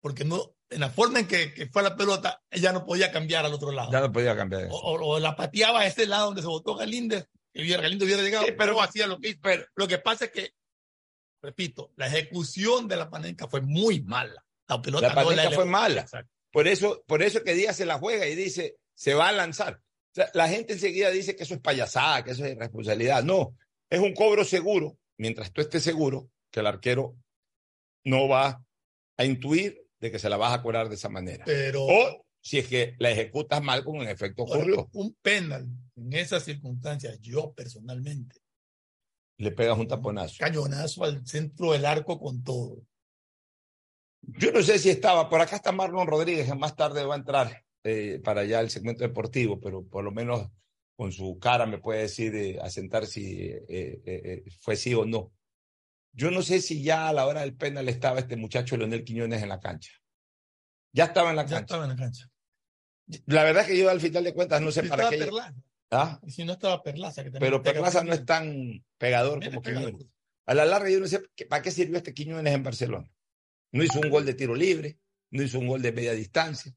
[0.00, 3.52] Porque no, en la forma en que, fue la pelota, ella no podía cambiar al
[3.52, 3.90] otro lado.
[3.90, 4.68] Ya no podía cambiar.
[4.70, 8.80] O, la pateaba a ese lado donde se votó Galíndez, y Galíndez hubiera llegado, pero
[8.80, 9.40] hacía lo que hizo.
[9.42, 10.52] Pero lo que pasa es que,
[11.42, 14.44] repito, la ejecución de la Panenka fue muy mala.
[14.68, 16.06] La pelota la fue mala.
[16.50, 19.80] Por eso, por eso que Díaz se la juega y dice, se va a lanzar.
[20.34, 23.22] la gente enseguida dice que eso es payasada, que eso es irresponsabilidad.
[23.22, 23.56] No,
[23.90, 27.16] es un cobro seguro mientras tú estés seguro que el arquero
[28.04, 28.64] no va
[29.16, 31.44] a intuir de que se la vas a cobrar de esa manera.
[31.44, 34.88] Pero, o si es que la ejecutas mal, como en efecto ocurrió.
[34.92, 38.36] Un penal en esas circunstancias, yo personalmente.
[39.38, 40.36] Le pegas un taponazo.
[40.38, 42.82] Cañonazo al centro del arco con todo.
[44.22, 47.18] Yo no sé si estaba, por acá está Marlon Rodríguez, que más tarde va a
[47.18, 50.50] entrar eh, para allá el segmento deportivo, pero por lo menos
[50.96, 55.04] con su cara me puede decir, de asentar si eh, eh, eh, fue sí o
[55.04, 55.32] no.
[56.12, 59.42] Yo no sé si ya a la hora del penal estaba este muchacho Leonel Quiñones
[59.42, 59.92] en la cancha.
[60.92, 61.56] Ya estaba en la cancha.
[61.56, 62.30] Ya estaba en la cancha.
[63.26, 65.28] La verdad es que yo al final de cuentas no sé para qué.
[65.90, 66.20] ¿Ah?
[66.24, 67.22] Y si no estaba Perlaza.
[67.22, 70.06] Que Pero Perlaza no es tan pegador como Quiñones.
[70.46, 73.10] A la larga yo no sé para qué sirvió este Quiñones en Barcelona.
[73.72, 74.98] No hizo un gol de tiro libre,
[75.30, 76.72] no hizo un gol de media distancia.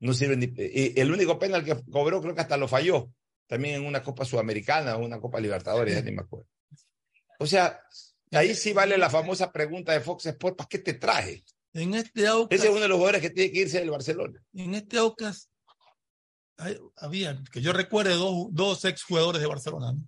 [0.00, 3.12] No sirve ni, y el único penal que cobró creo que hasta lo falló.
[3.46, 6.46] También en una Copa Sudamericana o una Copa Libertadores, ya ni me acuerdo.
[7.38, 7.80] O sea,
[8.32, 11.44] ahí sí vale la famosa pregunta de Fox Sports, ¿para qué te traje?
[11.72, 14.42] En este Aucas, Ese es uno de los jugadores que tiene que irse del Barcelona.
[14.52, 15.47] en este Aucas
[16.58, 20.04] hay- había, que yo recuerde, dos, dos ex jugadores de Barcelona, ¿no?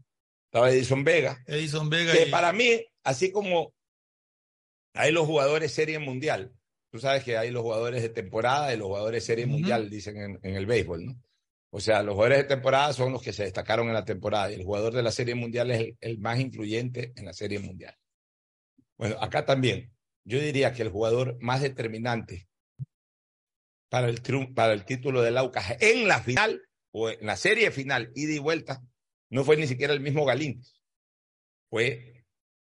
[0.46, 3.72] Estaba Edison Vega, Edison Vega que y para mí, así como
[4.94, 6.52] hay los jugadores serie mundial,
[6.90, 10.40] tú sabes que hay los jugadores de temporada y los jugadores serie mundial, dicen en,
[10.42, 11.22] en el béisbol, ¿no?
[11.72, 14.54] O sea, los jugadores de temporada son los que se destacaron en la temporada y
[14.54, 17.96] el jugador de la serie mundial es el, el más influyente en la serie mundial.
[18.98, 22.48] Bueno, acá también, yo diría que el jugador más determinante
[23.90, 24.22] para el,
[24.54, 28.38] para el título del Aucas en la final o en la serie final, ida y
[28.38, 28.82] vuelta,
[29.28, 30.80] no fue ni siquiera el mismo Galíndez,
[31.68, 32.24] fue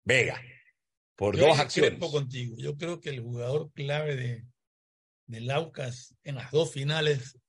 [0.04, 0.40] Vega,
[1.16, 2.00] por Yo dos acciones.
[2.00, 2.56] contigo.
[2.60, 4.46] Yo creo que el jugador clave de,
[5.26, 7.40] del Aucas en las dos finales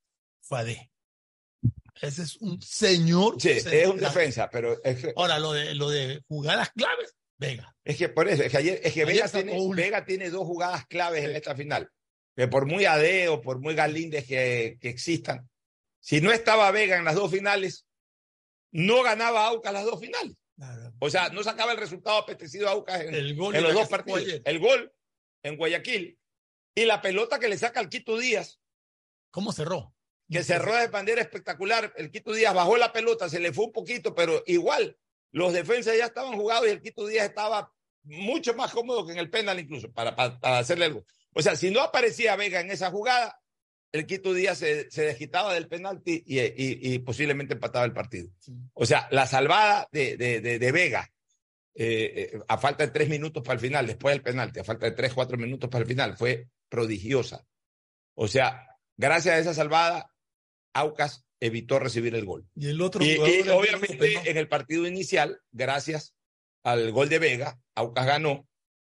[0.40, 0.90] fue Ade.
[2.00, 3.40] Ese es un señor.
[3.40, 7.74] Sí, es un defensa, pero es que, Ahora, lo de, lo de jugadas claves, Vega.
[7.84, 9.74] es que por eso, es que ayer, es que Ayer Vega, tiene.
[9.74, 11.90] Vega tiene dos jugadas claves en esta final.
[12.36, 15.48] Que por muy AD o por muy Galíndez que, que existan,
[16.00, 17.86] si no estaba Vega en las dos finales,
[18.70, 20.36] no ganaba Aucas las dos finales.
[20.54, 20.92] Claro.
[21.00, 23.88] O sea, no sacaba el resultado apetecido a Aucas en, El gol en los dos
[23.88, 24.20] partidos.
[24.20, 24.42] ayer.
[24.44, 24.92] El gol
[25.42, 26.18] en Guayaquil
[26.74, 28.60] y la pelota que le saca al Quito Díaz,
[29.30, 29.94] ¿Cómo cerró?
[30.30, 31.92] que cerró de manera espectacular.
[31.96, 34.96] El Quito Díaz bajó la pelota, se le fue un poquito, pero igual
[35.30, 37.72] los defensas ya estaban jugados y el Quito Díaz estaba
[38.02, 41.04] mucho más cómodo que en el penal incluso para, para, para hacerle algo.
[41.38, 43.38] O sea, si no aparecía Vega en esa jugada,
[43.92, 48.30] el Quito Díaz se, se desquitaba del penalti y, y- y posiblemente empataba el partido.
[48.72, 51.12] O sea, la salvada de, de, de, de Vega,
[51.74, 54.86] eh, eh, a falta de tres minutos para el final, después del penalti, a falta
[54.86, 57.46] de tres, cuatro minutos para el final, fue prodigiosa.
[58.14, 60.10] O sea, gracias a esa salvada,
[60.72, 62.48] Aucas evitó recibir el gol.
[62.54, 66.14] Y el otro Y, obviamente en el partido inicial, gracias
[66.64, 68.48] al gol de Vega, Aucas ganó.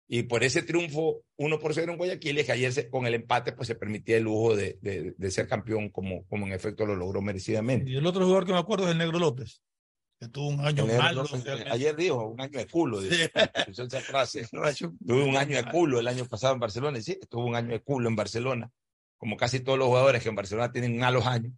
[0.07, 3.13] Y por ese triunfo 1 por 0 en Guayaquil, es que ayer se- con el
[3.13, 6.85] empate pues se permitía el lujo de, de- de ser campeón como, como en efecto
[6.85, 7.89] lo logró merecidamente.
[7.89, 9.61] Y el otro jugador que me acuerdo es el Negro López,
[10.19, 11.23] que tuvo un año malo.
[11.23, 11.69] realmente.
[11.71, 13.01] ayer dijo, un año de culo.
[13.01, 13.07] Sí.
[13.67, 14.45] esa frase.
[14.51, 16.97] Un año- Tuve un año de culo el año pasado en Barcelona.
[16.99, 18.69] Y sí, tuve un año de culo en Barcelona.
[19.17, 21.53] Como casi todos los jugadores que en Barcelona tienen malos años,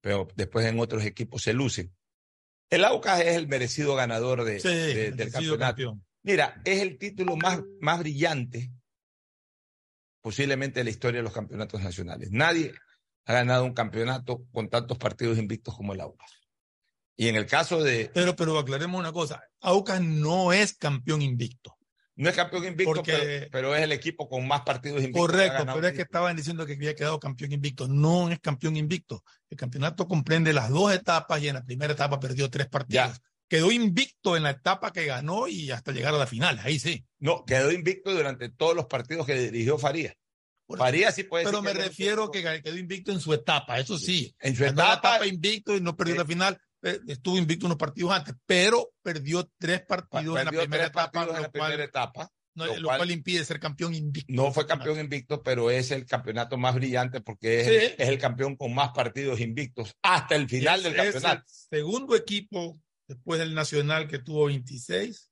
[0.00, 1.94] pero después en otros equipos se lucen.
[2.70, 5.58] El Aucas es el merecido ganador de, Sí, de- del campeonato.
[5.60, 6.04] campeón.
[6.24, 8.72] Mira, es el título más, más brillante
[10.22, 12.30] posiblemente de la historia de los campeonatos nacionales.
[12.32, 12.72] Nadie
[13.26, 16.30] ha ganado un campeonato con tantos partidos invictos como el Aucas.
[17.14, 21.76] Y en el caso de, Pero, pero aclaremos una cosa, Aucas no es campeón invicto.
[22.16, 25.26] no es campeón invicto, Porque- pero, pero es el equipo con más partidos invictos.
[25.26, 27.86] Correcto, pero es que estaban diciendo que había quedado campeón invicto.
[27.86, 29.22] No es campeón invicto.
[29.50, 33.12] El campeonato comprende las dos etapas y en la primera etapa perdió tres partidos.
[33.18, 33.22] Ya.
[33.54, 36.58] Quedó invicto en la etapa que ganó y hasta llegar a la final.
[36.64, 37.04] Ahí sí.
[37.20, 40.14] No, quedó invicto durante todos los partidos que dirigió Farías.
[40.66, 44.34] Farías sí puede Pero me que refiero que quedó invicto en su etapa, eso sí.
[44.40, 46.18] en su etapa, etapa invicto y no perdió Sí.
[46.18, 46.58] la final.
[46.82, 51.26] eh, Estuvo invicto unos partidos antes, pero perdió tres partidos en la primera etapa, en
[51.28, 52.30] lo la primera cual, etapa.
[52.56, 54.32] no- lo lo cual- cual impide ser campeón invicto.
[54.32, 58.18] No fue campeón invicto, pero es el campeonato más brillante porque es, el, es el
[58.18, 61.42] campeón con más partidos invictos hasta el final del es campeonato.
[61.46, 65.30] el segundo equipo después del Nacional que tuvo 26.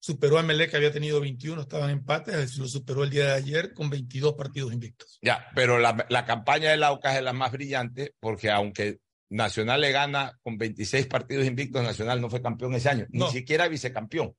[0.00, 3.32] Superó a Melec que había tenido 21, estaban en empate, lo superó el día de
[3.32, 5.18] ayer con 22 partidos invictos.
[5.22, 8.98] Ya, pero la, la campaña del Aucas es la más brillante porque aunque
[9.30, 13.26] Nacional le gana con 26 partidos invictos, Nacional no fue campeón ese año, No.
[13.26, 14.36] ni siquiera vicecampeón.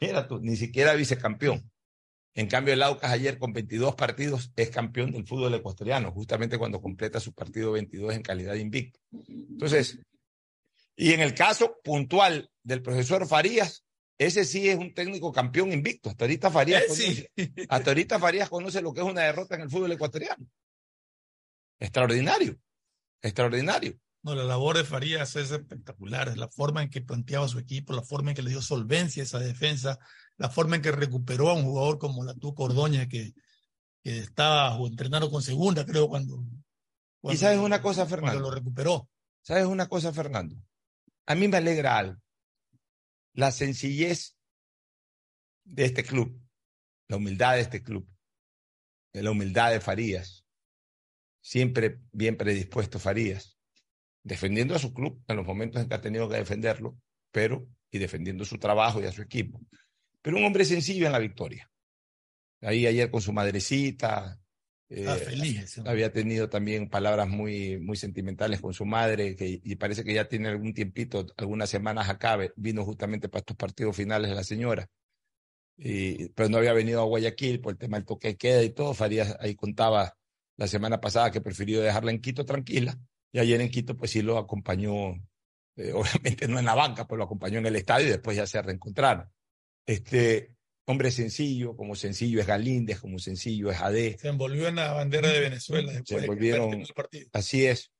[0.00, 1.70] Mira tú, ni siquiera vicecampeón.
[2.34, 6.80] En cambio, el Aucas ayer con 22 partidos es campeón del fútbol ecuatoriano, justamente cuando
[6.80, 8.98] completa su partido 22 en calidad de invicto.
[9.28, 9.98] Entonces,
[10.96, 13.84] y en el caso puntual del profesor Farías,
[14.18, 16.10] ese sí es un técnico campeón invicto.
[16.10, 17.52] Hasta ahorita Farías Eh, conoce- sí.
[17.68, 20.46] hasta ahorita Farías conoce lo que es una derrota en el fútbol ecuatoriano.
[21.80, 22.58] Extraordinario,
[23.22, 23.98] extraordinario.
[24.22, 27.92] No, la labor de Farías es espectacular, es la forma en que planteaba su equipo,
[27.92, 29.98] la forma en que le dio solvencia a esa defensa,
[30.36, 33.32] la forma en que recuperó a un jugador como la Tuco Ordóñez que,
[34.04, 36.44] que estaba entrenando con segunda, creo, cuando,
[37.20, 38.40] cuando- sabes una cosa, cuando Fernando?
[38.48, 39.08] lo recuperó.
[39.42, 40.54] ¿Sabes una cosa, Fernando?
[41.32, 42.20] A mí me alegra.
[43.32, 44.36] La sencillez
[45.64, 46.38] de este club,
[47.08, 48.06] la humildad de este club,
[49.14, 50.44] la humildad de Farías,
[51.40, 53.56] siempre bien predispuesto Farías,
[54.22, 57.98] defendiendo a su club en los momentos en que ha tenido que defenderlo, pero y
[57.98, 59.58] defendiendo su trabajo y a su equipo.
[60.20, 61.72] Pero un hombre sencillo en la victoria.
[62.60, 64.38] ahí ayer con su madrecita.
[64.94, 65.60] Eh, Ah, feliz.
[65.60, 65.92] ese hombre.
[65.92, 70.28] había tenido también palabras muy, muy sentimentales con su madre, que, y parece que ya
[70.28, 74.88] tiene algún tiempito, algunas semanas acá, vino justamente para estos partidos finales la señora,
[75.76, 78.70] y, pero no había venido a Guayaquil por el tema del toque de queda y
[78.70, 78.94] todo.
[78.94, 80.16] Farías ahí contaba
[80.56, 82.98] la semana pasada que prefirió dejarla en Quito tranquila,
[83.32, 85.14] y ayer en Quito pues sí lo acompañó,
[85.76, 88.46] eh, obviamente no en la banca, pero lo acompañó en el estadio y después ya
[88.46, 89.28] se reencontraron.
[89.86, 90.54] Este
[90.86, 94.16] hombre sencillo, como sencillo es Galíndez, como sencillo es Ade.
[94.18, 97.28] Se envolvió en la bandera de Venezuela después de que envolvieron- terminó el partido.
[97.32, 97.92] Así es.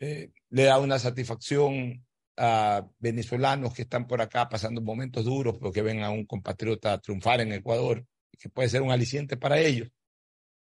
[0.00, 2.04] Eh, le da una satisfacción
[2.36, 7.40] a venezolanos que están por acá pasando momentos duros porque ven a un compatriota triunfar
[7.40, 8.06] en Ecuador,
[8.38, 9.88] que puede ser un aliciente para ellos.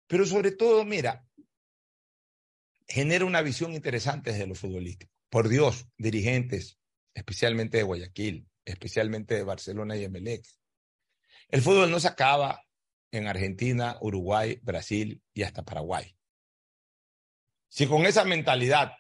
[0.07, 1.27] Pero sobre todo, mira,
[2.89, 5.13] genera una visión interesante desde lo futbolístico.
[5.29, 6.79] Por Dios, dirigentes,
[7.15, 10.45] especialmente de Guayaquil, especialmente de Barcelona y Emelec.
[11.51, 12.63] El fútbol no se acaba
[13.11, 16.17] en Argentina, Uruguay, Brasil y hasta Paraguay.
[17.69, 18.93] Si con esa mentalidad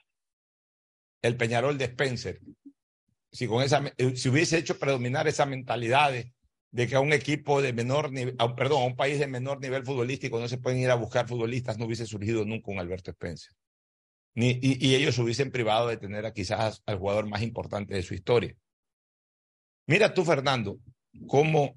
[1.22, 2.40] el Peñarol de Spencer,
[3.30, 7.62] si con esa eh, si hubiese hecho predominar esa mentalidad de, que a un equipo
[7.62, 10.90] de menor nivel, perdón, a un país de menor nivel futbolístico no se pueden ir
[10.90, 13.52] a buscar futbolistas, no hubiese surgido nunca un Alberto Spencer.
[14.34, 18.14] Ni, y, ellos se hubiesen privado de tener quizás al jugador más importante de su
[18.14, 18.56] historia.
[19.86, 20.78] Mira tú, Fernando,
[21.26, 21.76] cómo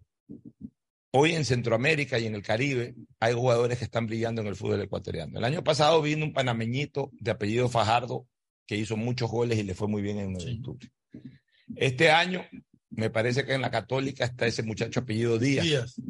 [1.16, 4.82] hoy en Centroamérica y en el Caribe hay jugadores que están brillando en el fútbol
[4.82, 5.38] ecuatoriano.
[5.38, 8.28] El año pasado vino un panameñito de apellido Fajardo
[8.66, 10.46] que hizo muchos goles y le fue muy bien en Sí.
[10.46, 10.78] Juventud.
[11.76, 12.46] Este año
[12.90, 15.66] me parece que en la Católica está ese muchacho apellido Díaz.
[15.66, 16.02] Díaz.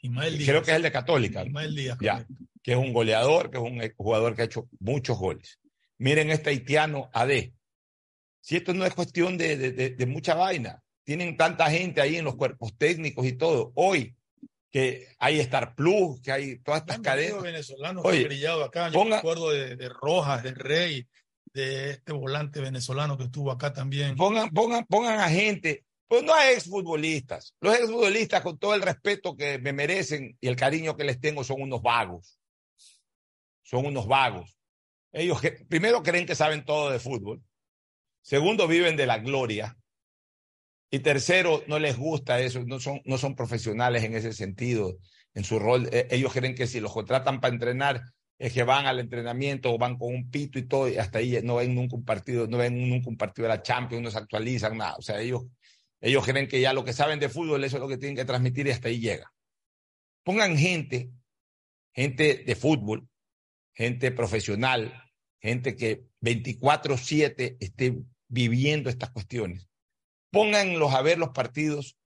[0.00, 0.48] Ismael Díaz.
[0.50, 1.44] Creo que es el de Católica.
[1.44, 1.98] Ismael Díaz.
[2.00, 2.26] Ya.
[2.62, 5.58] que es un goleador, que es un jugador que ha hecho muchos goles.
[5.96, 7.52] Miren este haitiano AD.
[8.40, 12.16] Si esto no es cuestión de, de- de- de mucha vaina, tienen tanta gente ahí
[12.16, 13.72] en los cuerpos técnicos y todo.
[13.76, 14.14] Hoy
[14.70, 17.42] que hay Star Plus, que hay todas estas cadenas.
[17.42, 18.90] venezolanos Oye, que han brillado acá.
[18.90, 21.08] Yo ponga- me acuerdo de, de Rojas, de Rey,
[21.54, 24.16] de este volante venezolano que estuvo acá también.
[24.16, 27.54] Pongan, pongan, pongan a gente, pues no a exfutbolistas.
[27.62, 31.42] Los exfutbolistas, con todo el respeto que me merecen y el cariño que les tengo,
[31.42, 32.38] son unos vagos.
[33.62, 34.58] Son unos vagos.
[35.10, 37.42] Ellos que, primero creen que saben todo de fútbol.
[38.20, 39.77] Segundo, viven de la gloria.
[40.90, 44.98] Y tercero, no les gusta eso, no son, no son profesionales en ese sentido,
[45.34, 45.88] en su rol.
[45.92, 48.02] Eh, ellos creen que si los contratan para entrenar,
[48.38, 51.40] es que van al entrenamiento o van con un pito y todo, y hasta ahí
[51.42, 54.18] no ven nunca un partido, no ven nunca un partido de la Champions, no se
[54.18, 54.94] actualizan, nada.
[54.96, 55.44] O sea, ellos,
[56.00, 58.24] ellos creen que ya lo que saben de fútbol, eso es lo que tienen que
[58.24, 59.32] transmitir y hasta ahí llega.
[60.22, 61.10] Pongan gente,
[61.92, 63.08] gente de fútbol,
[63.74, 65.04] gente profesional,
[65.40, 67.98] gente que 24/7 esté
[68.28, 69.67] viviendo estas cuestiones.
[70.30, 71.96] Pónganlos a ver los partidos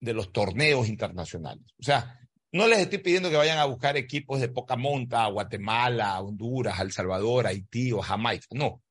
[0.00, 1.64] de los torneos internacionales.
[1.78, 2.20] O sea,
[2.52, 6.20] no les estoy pidiendo que vayan a buscar equipos de poca monta a Guatemala, a
[6.20, 8.46] Honduras, a El Salvador, a Haití o Jamaica.
[8.50, 8.82] No.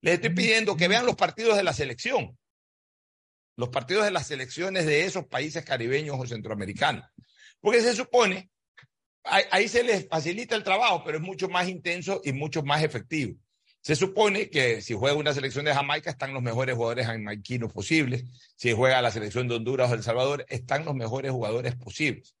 [0.00, 2.38] Les estoy pidiendo que vean los partidos de la selección.
[3.56, 7.04] Los partidos de las selecciones de esos países caribeños o centroamericanos.
[7.60, 8.50] Porque se supone,
[9.24, 12.82] ahí, ahí se les facilita el trabajo, pero es mucho más intenso y mucho más
[12.82, 13.36] efectivo.
[13.86, 18.24] Se supone que si juega una selección de Jamaica están los mejores jugadores jamaiquinos posibles.
[18.56, 22.34] Si juega la selección de Honduras o El Salvador, están los mejores jugadores posibles.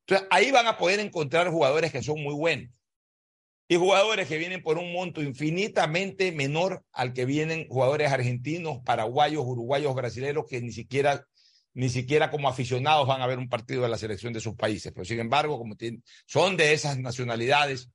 [0.00, 2.68] Entonces, ahí van a poder encontrar jugadores que son muy buenos.
[3.66, 9.42] Y jugadores que vienen por un monto infinitamente menor al que vienen jugadores argentinos, paraguayos,
[9.46, 11.26] uruguayos, brasileños, que ni siquiera,
[11.72, 14.92] ni siquiera como aficionados van a ver un partido de la selección de sus países.
[14.92, 15.76] Pero sin embargo, como
[16.26, 17.88] son de esas nacionalidades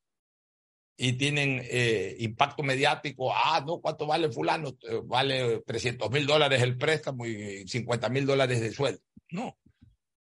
[0.98, 4.78] y tienen eh, impacto mediático, ah, no, ¿cuánto vale fulano?
[4.88, 9.02] Eh, vale 300 mil dólares el préstamo y 50 mil dólares de sueldo.
[9.30, 9.58] No.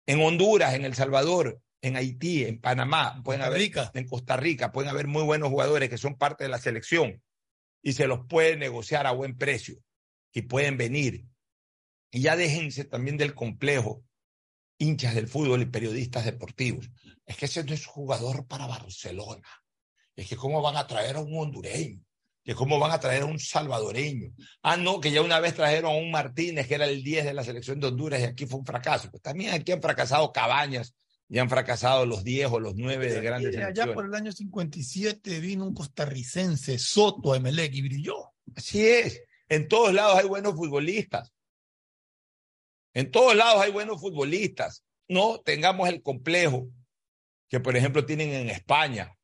[0.05, 3.91] En Honduras, en El Salvador, en Haití, en Panamá, pueden Costa haber, Rica.
[3.93, 7.21] en Costa Rica, pueden haber muy buenos jugadores que son parte de la selección
[7.81, 9.77] y se los pueden negociar a buen precio
[10.33, 11.25] y pueden venir.
[12.11, 14.03] Y ya déjense también del complejo,
[14.77, 16.89] hinchas del fútbol y periodistas deportivos.
[17.25, 19.47] Es que ese no es jugador para Barcelona.
[20.17, 22.03] Es que cómo van a traer a un hondureño,
[22.43, 24.33] que cómo van a traer a un salvadoreño.
[24.63, 27.33] Ah, no, que ya una vez trajeron a un Martínez, que era el 10 de
[27.33, 29.09] la selección de Honduras, y aquí fue un fracaso.
[29.11, 30.95] Pues también aquí han fracasado Cabañas,
[31.29, 33.95] y han fracasado los 10 o los 9 de grandes allá selecciones.
[33.95, 38.33] por el año 57 vino un costarricense, Soto, a Emelec, y brilló.
[38.55, 39.21] Así es.
[39.49, 41.33] En todos lados hay buenos futbolistas.
[42.93, 44.83] En todos lados hay buenos futbolistas.
[45.07, 46.69] No tengamos el complejo
[47.49, 49.16] que, por ejemplo, tienen en España.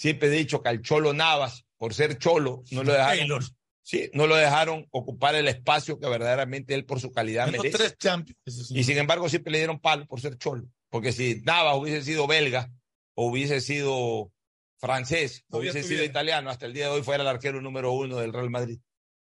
[0.00, 3.44] Siempre he dicho que al Cholo Navas, por ser Cholo, no lo dejaron, Taylor.
[3.82, 7.76] sí, no lo dejaron ocupar el espacio que verdaderamente él por su calidad merece.
[7.76, 8.70] tres Champions.
[8.70, 10.64] Y sin embargo siempre le dieron palo por ser Cholo.
[10.88, 12.70] porque si Navas hubiese sido belga
[13.14, 14.32] o hubiese sido
[14.78, 18.16] francés, o hubiese sido italiano, hasta el día de hoy fuera el arquero número uno
[18.16, 18.78] del Real Madrid.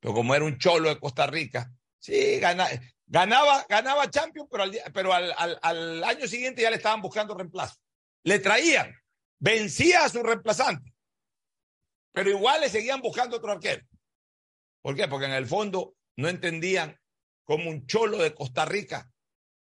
[0.00, 2.68] Pero como era un cholo de Costa Rica, sí, gana-
[3.06, 7.02] ganaba, ganaba Champions, pero, al, día- pero al, al- al año siguiente ya le estaban
[7.02, 7.76] buscando reemplazo.
[8.24, 8.94] Le traían,
[9.42, 10.94] vencía a su reemplazante,
[12.12, 13.84] pero igual le seguían buscando otro arquero.
[14.80, 15.08] ¿Por qué?
[15.08, 16.96] Porque en el fondo no entendían
[17.42, 19.10] cómo un cholo de Costa Rica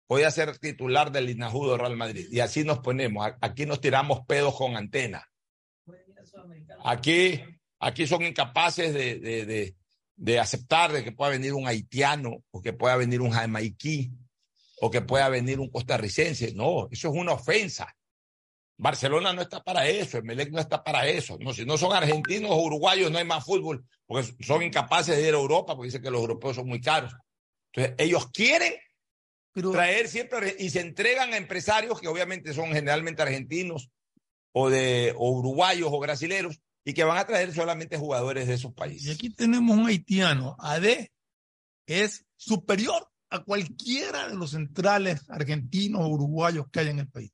[0.09, 2.27] podía ser titular del Inajudo Real Madrid.
[2.31, 3.31] Y así nos ponemos.
[3.41, 5.25] Aquí nos tiramos pedos con antena.
[6.85, 7.41] Aquí,
[7.79, 9.77] aquí son incapaces de, de, de,
[10.17, 14.11] de aceptar de que pueda venir un haitiano o que pueda venir un jamaiquí
[14.81, 16.53] o que pueda venir un costarricense.
[16.55, 17.95] No, eso es una ofensa.
[18.79, 21.37] Barcelona no está para eso, Emelec no está para eso.
[21.41, 25.29] No, si no son argentinos o uruguayos, no hay más fútbol, porque son incapaces de
[25.29, 27.13] ir a Europa, porque dicen que los europeos son muy caros.
[27.73, 28.73] Entonces, ellos quieren
[29.53, 33.91] Pero traer siempre y se entregan a empresarios que obviamente son generalmente argentinos
[34.53, 38.71] o de o uruguayos o brasileros y que van a traer solamente jugadores de esos
[38.71, 39.15] y países.
[39.17, 41.09] aquí tenemos un haitiano, AD,
[41.87, 47.33] es superior a cualquiera de los centrales argentinos o uruguayos que hay en el país.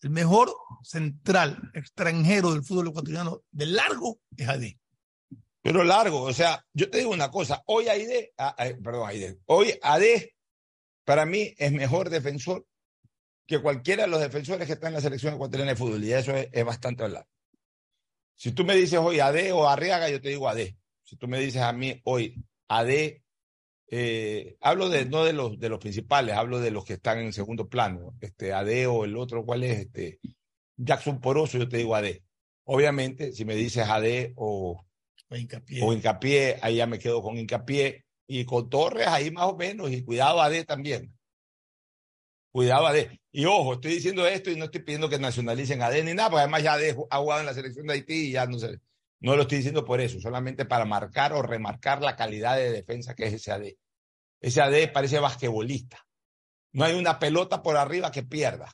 [0.00, 4.64] El mejor central extranjero del fútbol ecuatoriano de largo es AD.
[5.60, 9.38] Pero largo, o sea, yo te digo una cosa, hoy Aide, ah, ah, perdón, Aide,
[9.46, 10.02] hoy AD
[11.04, 12.66] para mí es mejor defensor
[13.46, 16.32] que cualquiera de los defensores que están en la selección ecuatoriana de fútbol y eso
[16.34, 17.26] es, bastante hablar.
[18.36, 20.58] Si tú me dices hoy AD o Arriaga, yo te digo AD.
[21.02, 22.34] Si tú me dices a mí hoy
[22.68, 22.88] AD,
[23.90, 27.32] eh, hablo de no de los de los principales, hablo de los que están en
[27.32, 28.14] segundo plano.
[28.20, 29.80] Este AD o el otro, ¿cuál es?
[29.80, 30.20] Este
[30.76, 32.20] Jackson Poroso, yo te digo AD.
[32.64, 34.84] Obviamente, si me dices AD o,
[35.28, 35.82] o hincapié.
[35.82, 38.04] o hincapié, ahí ya me quedo con hincapié.
[38.30, 41.14] Y con Torres ahí más o menos, y cuidado AD también.
[42.52, 43.08] Cuidado AD.
[43.32, 46.42] Y ojo, estoy diciendo esto y no estoy pidiendo que nacionalicen AD ni nada, porque
[46.42, 48.78] además ya AD ha jugado en la selección de Haití y ya no sé.
[49.20, 53.14] No lo estoy diciendo por eso, solamente para marcar o remarcar la calidad de defensa
[53.14, 53.66] que es ese AD.
[54.40, 56.06] Ese AD parece basquetbolista.
[56.72, 58.72] No hay una pelota por arriba que pierda.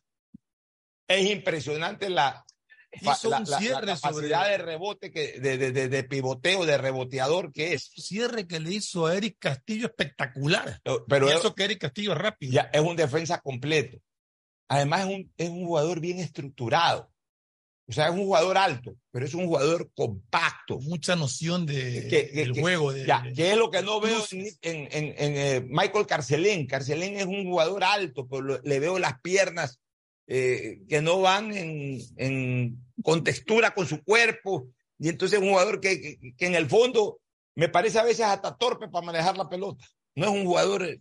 [1.08, 2.44] Es impresionante la,
[3.00, 6.04] Hizo la, un la- la cierre capacidad sobre- de rebote, que, de, de, de, de
[6.04, 7.84] pivoteo, de reboteador que es.
[7.96, 10.80] cierre que le hizo a Eric Castillo espectacular.
[11.08, 12.52] Pero y es, eso que Eric Castillo es rápido.
[12.52, 13.98] ya es un defensa completo.
[14.68, 17.10] Además es un, es un jugador bien estructurado.
[17.86, 20.78] O sea, es un jugador alto, pero es un jugador compacto.
[20.80, 22.92] Mucha noción de, Que- que- del que- juego.
[22.92, 24.58] De, Ya, que es lo que no veo en, luces.
[24.62, 26.66] en, en- en, eh, Michael Carcelén.
[26.66, 29.80] Carcelén es un jugador alto, pero lo- le veo las piernas
[30.26, 34.68] eh, que no van en, con textura con su cuerpo.
[34.98, 37.20] Y entonces es un jugador que, que- que en el fondo
[37.54, 39.84] me parece a veces hasta torpe para manejar la pelota.
[40.14, 41.00] No es un jugador eh,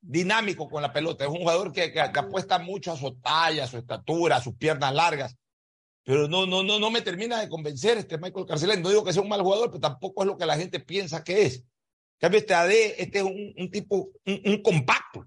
[0.00, 3.64] dinámico con la pelota, es un jugador que, que- que apuesta mucho a su talla,
[3.64, 5.36] a su estatura, a sus piernas largas.
[6.06, 8.80] Pero no, no, no, no me termina de convencer este Michael Carcelén.
[8.80, 11.24] No digo que sea un mal jugador, pero tampoco es lo que la gente piensa
[11.24, 11.64] que es.
[12.20, 15.26] Cambio, este AD, este es un, tipo, un, un compacto.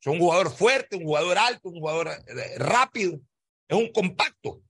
[0.00, 3.18] Es un jugador fuerte, un jugador alto, un jugador eh, rápido.
[3.66, 4.62] Es un compacto.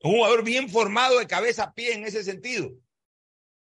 [0.00, 2.72] Es un jugador bien formado de cabeza a pie en ese sentido.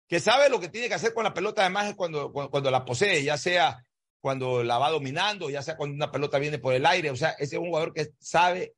[0.08, 2.72] Que sabe lo que tiene que hacer con la pelota, además, es cuando, cuando, cuando
[2.72, 3.86] la posee, ya sea
[4.22, 7.12] cuando la va dominando, ya sea cuando una pelota viene por el aire.
[7.12, 8.74] O sea, ese es un jugador que sabe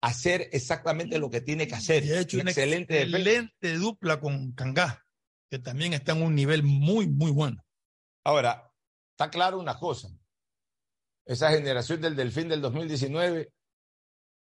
[0.00, 2.02] hacer exactamente lo que tiene que hacer.
[2.04, 5.04] Ha hecho Un una excelente excelente dupla con Kangá,
[5.50, 7.64] que también está en un nivel muy, muy bueno.
[8.24, 8.72] Ahora,
[9.12, 10.08] está claro una cosa.
[11.26, 13.52] Esa generación del Delfín del 2019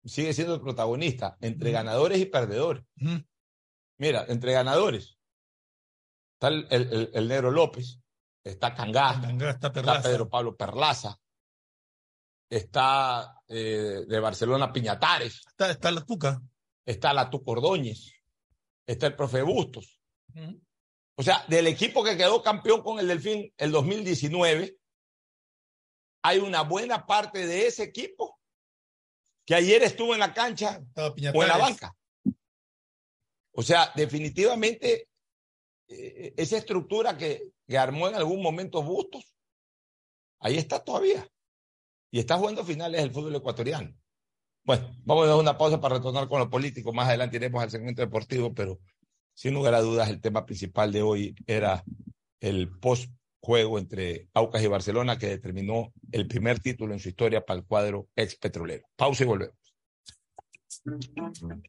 [0.04, 2.84] sigue siendo el protagonista entre ganadores y perdedores.
[4.00, 5.18] Mira, entre ganadores
[6.34, 8.00] está el, el- el- el Negro López,
[8.44, 9.12] está Cangá,
[9.50, 10.04] está está.
[10.04, 11.20] Pedro Pablo Perlaza,
[12.50, 16.42] está eh, de Barcelona Piñatares, Está, está la Tuca.
[16.86, 18.14] está la Tuco Ordóñez,
[18.86, 20.00] está el profe Bustos.
[21.16, 24.78] O sea, del equipo que quedó campeón con el Delfín el 2019,
[26.22, 28.40] hay una buena parte de ese equipo
[29.46, 31.96] que ayer estuvo en la cancha o en la banca.
[33.52, 35.10] O sea, definitivamente
[35.88, 39.34] eh, esa estructura que, que armó en algún momento Bustos,
[40.40, 41.28] ahí está todavía.
[42.12, 43.94] Y está jugando finales del fútbol ecuatoriano.
[44.64, 46.92] Bueno, vamos a dar una pausa para retornar con lo político.
[46.94, 48.80] Más adelante iremos al segmento deportivo, pero
[49.34, 51.84] sin lugar a dudas el tema principal de hoy era
[52.40, 57.46] el post juego entre Aucas y Barcelona que determinó el primer título en su historia
[57.46, 58.86] para el cuadro ex petrolero.
[58.96, 59.56] Pausa y volvemos.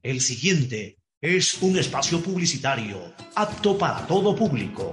[0.03, 4.93] El siguiente es un espacio publicitario apto para todo público.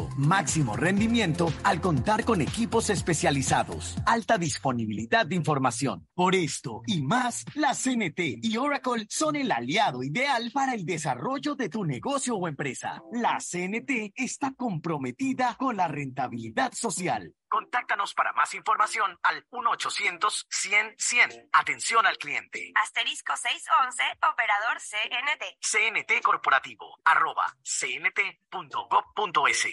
[0.17, 6.07] máximo rendimiento al contar con equipos especializados, alta disponibilidad de información.
[6.13, 11.55] Por esto y más, la CNT y Oracle son el aliado ideal para el desarrollo
[11.55, 13.01] de tu negocio o empresa.
[13.11, 17.33] La CNT está comprometida con la rentabilidad social.
[17.51, 21.49] Contáctanos para más información al 1-800-100-100.
[21.51, 22.71] Atención al cliente.
[22.81, 25.57] Asterisco 611, operador CNT.
[25.59, 29.67] CNT Corporativo, arroba cnt.gov.es.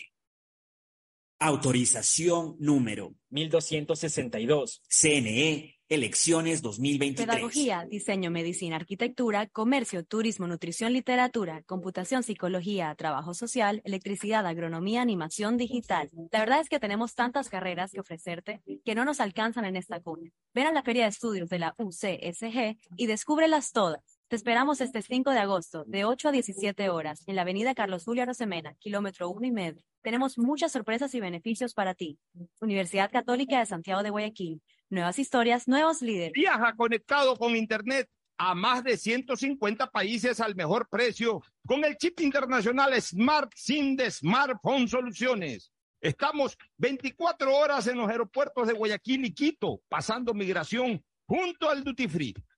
[1.40, 4.82] Autorización número 1262.
[4.88, 7.26] CNE Elecciones 2023.
[7.26, 15.56] Pedagogía, diseño, medicina, arquitectura, comercio, turismo, nutrición, literatura, computación, psicología, trabajo social, electricidad, agronomía, animación
[15.56, 16.10] digital.
[16.30, 20.00] La verdad es que tenemos tantas carreras que ofrecerte que no nos alcanzan en esta
[20.00, 20.30] cuna.
[20.52, 24.17] Ven a la Feria de Estudios de la UCSG y descúbrelas todas.
[24.28, 28.04] Te esperamos este 5 de agosto, de 8 a 17 horas, en la avenida Carlos
[28.04, 29.82] Julio Rosemena, kilómetro 1 y medio.
[30.02, 32.18] Tenemos muchas sorpresas y beneficios para ti.
[32.60, 34.60] Universidad Católica de Santiago de Guayaquil.
[34.90, 36.32] Nuevas historias, nuevos líderes.
[36.34, 38.06] Viaja conectado con Internet
[38.36, 44.10] a más de 150 países al mejor precio con el chip internacional Smart SIM de
[44.10, 45.72] Smartphone Soluciones.
[46.02, 52.08] Estamos 24 horas en los aeropuertos de Guayaquil y Quito, pasando migración junto al Duty
[52.08, 52.34] Free.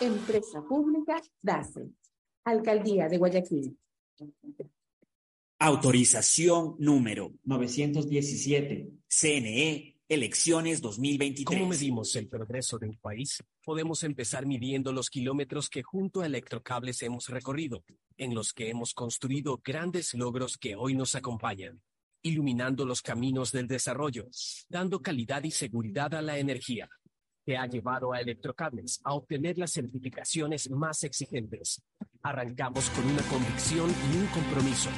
[0.00, 1.90] Empresa Pública DACE.
[2.44, 3.78] Alcaldía de Guayaquil.
[5.58, 8.92] Autorización número 917.
[9.06, 11.44] CNE Elecciones 2023.
[11.44, 13.44] ¿Cómo medimos el progreso de un país?
[13.62, 17.84] Podemos empezar midiendo los kilómetros que junto a Electrocables hemos recorrido,
[18.16, 21.80] en los que hemos construido grandes logros que hoy nos acompañan,
[22.22, 24.26] iluminando los caminos del desarrollo,
[24.68, 26.88] dando calidad y seguridad a la energía,
[27.50, 31.82] que ha llevado a Electrocables a obtener las certificaciones más exigentes.
[32.22, 34.88] Arrancamos con una convicción y un compromiso.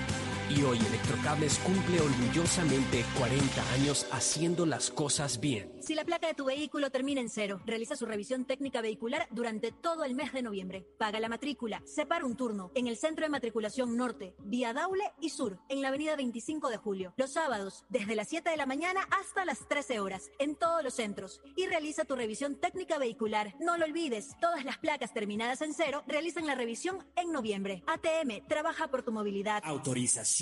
[0.55, 5.73] Y hoy Electrocables cumple orgullosamente 40 años haciendo las cosas bien.
[5.81, 9.73] Si la placa de tu vehículo termina en cero, realiza su revisión técnica vehicular durante
[9.73, 10.87] todo el mes de noviembre.
[10.99, 15.31] Paga la matrícula, separa un turno en el Centro de Matriculación Norte, vía Daule y
[15.31, 17.15] Sur, en la avenida 25 de Julio.
[17.17, 20.93] Los sábados, desde las 7 de la mañana hasta las 13 horas, en todos los
[20.93, 21.41] centros.
[21.57, 23.55] Y realiza tu revisión técnica vehicular.
[23.59, 27.83] No lo olvides, todas las placas terminadas en cero realizan la revisión en noviembre.
[27.87, 29.63] ATM, trabaja por tu movilidad.
[29.65, 30.42] Autorización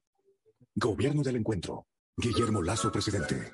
[0.75, 1.85] Gobierno del Encuentro.
[2.15, 3.51] Guillermo Lazo, presidente.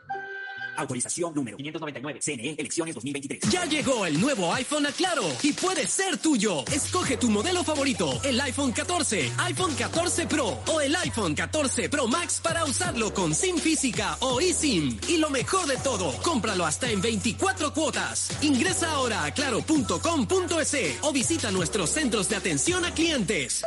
[0.77, 2.19] Autorización número 599.
[2.21, 3.51] CNE, elecciones 2023.
[3.51, 6.63] Ya llegó el nuevo iPhone a Claro y puede ser tuyo.
[6.71, 12.07] Escoge tu modelo favorito, el iPhone 14, iPhone 14 Pro o el iPhone 14 Pro
[12.07, 14.99] Max para usarlo con SIM física o eSIM.
[15.07, 18.31] Y lo mejor de todo, cómpralo hasta en 24 cuotas.
[18.43, 23.63] Ingresa ahora a claro.com.es o visita nuestros centros de atención a clientes.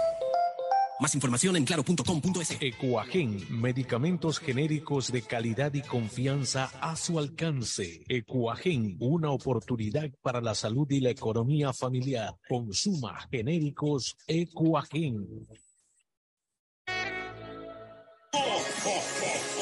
[1.00, 2.58] Más información en claro.com.es.
[2.60, 8.04] Ecuagen, medicamentos genéricos de calidad y confianza a su alcance.
[8.06, 12.34] Ecuagen, una oportunidad para la salud y la economía familiar.
[12.46, 15.26] Consuma genéricos Ecuagen.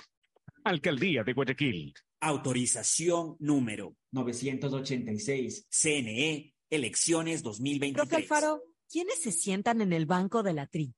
[0.65, 1.95] Alcaldía de Guayaquil.
[2.21, 5.69] Autorización número 986.
[5.71, 7.95] CNE, elecciones 2023.
[7.95, 10.95] Profe Alfaro, ¿quiénes se sientan en el banco de la TRI?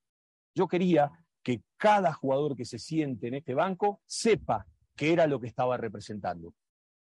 [0.55, 1.11] Yo quería
[1.43, 5.77] que cada jugador que se siente en este banco sepa qué era lo que estaba
[5.77, 6.55] representando.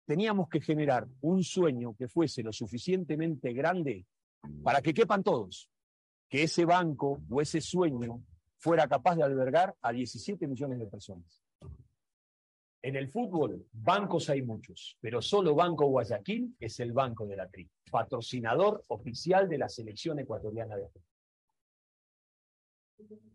[0.05, 4.07] Teníamos que generar un sueño que fuese lo suficientemente grande
[4.63, 5.71] para que quepan todos,
[6.29, 8.25] que ese banco o ese sueño
[8.57, 11.42] fuera capaz de albergar a 17 millones de personas.
[12.85, 17.49] En el fútbol, bancos hay muchos, pero solo Banco Guayaquil es el banco de la
[17.49, 21.07] TRI, patrocinador oficial de la selección ecuatoriana de fútbol.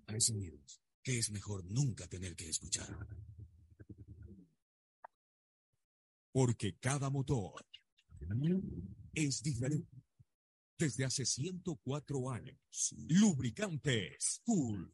[0.07, 2.87] Hay sonidos que es mejor nunca tener que escuchar.
[6.33, 7.65] Porque cada motor
[9.13, 10.03] es diferente.
[10.77, 14.93] Desde hace 104 años, Lubricantes Cool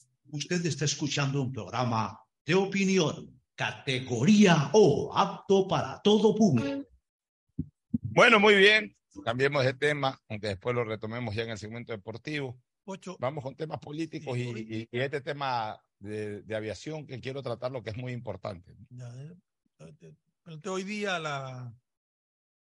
[0.29, 6.87] Usted está escuchando un programa de opinión, categoría O, apto para todo público.
[8.01, 8.95] Bueno, muy bien.
[9.25, 12.57] Cambiemos de tema, aunque después lo retomemos ya en el segmento deportivo.
[13.19, 17.71] Vamos con temas políticos y, y- y este tema de, de aviación que quiero tratar,
[17.71, 18.75] lo que es muy importante.
[18.89, 19.35] Ya, eh,
[19.79, 19.95] eh,
[20.47, 21.73] eh, Hoy día la,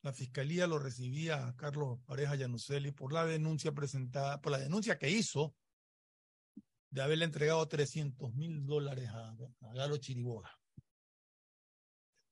[0.01, 4.97] la fiscalía lo recibía a Carlos Pareja Yanuseli por la denuncia presentada, por la denuncia
[4.99, 5.55] que hizo
[6.91, 9.29] de haberle entregado 300 mil dólares a,
[9.61, 10.51] a Galo Chiriboga.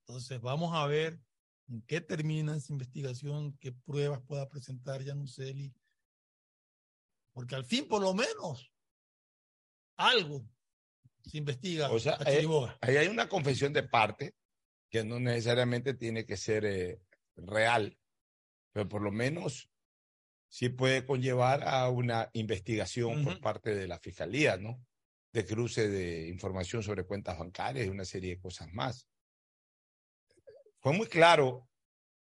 [0.02, 1.20] Entonces vamos a ver
[1.70, 5.74] en qué termina esa investigación, qué pruebas pueda presentar Yanuseli,
[7.32, 8.72] porque al fin por lo menos
[9.98, 10.46] algo
[11.26, 12.48] se investiga O sea, a eh,
[12.82, 14.36] ahí hay una confesión de parte
[14.90, 17.02] que no necesariamente tiene que ser eh,
[17.36, 17.98] real,
[18.72, 19.70] pero por lo menos
[20.50, 24.84] sí puede conllevar a una investigación por parte de la fiscalía, ¿no?
[25.32, 29.08] De cruce de información sobre cuentas bancarias y una serie de cosas más.
[30.82, 31.70] Fue muy claro,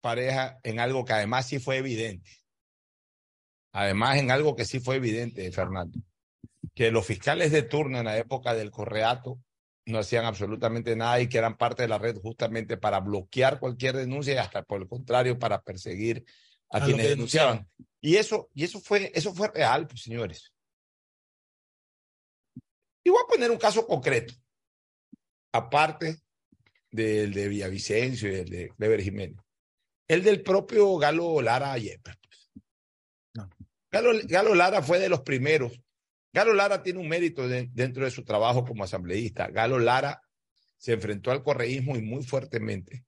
[0.01, 2.30] pareja, en algo que además sí fue evidente.
[3.74, 5.99] Además, en algo que sí fue evidente, Fernando,
[6.76, 9.39] que los fiscales de turno en la época del correato
[9.86, 13.95] no hacían absolutamente nada y que eran parte de la red justamente para bloquear cualquier
[13.95, 16.26] denuncia y hasta por el contrario para perseguir
[16.72, 17.67] a, quienes denunciaban.
[17.99, 20.53] Y eso, y eso fue, eso fue real, pues, señores.
[23.03, 24.34] Y voy a poner un caso concreto,
[25.53, 26.22] aparte
[26.89, 29.39] del de Villavicencio y el de Clever Jiménez.
[30.07, 32.15] El del propio Galo Lara Yepes.
[32.22, 33.49] pues.
[33.91, 35.80] Galo, Galo Lara fue de los primeros.
[36.34, 39.47] Galo Lara tiene un mérito de- dentro de su trabajo como asambleísta.
[39.47, 40.22] Galo Lara
[40.78, 43.05] se enfrentó al correísmo y muy fuertemente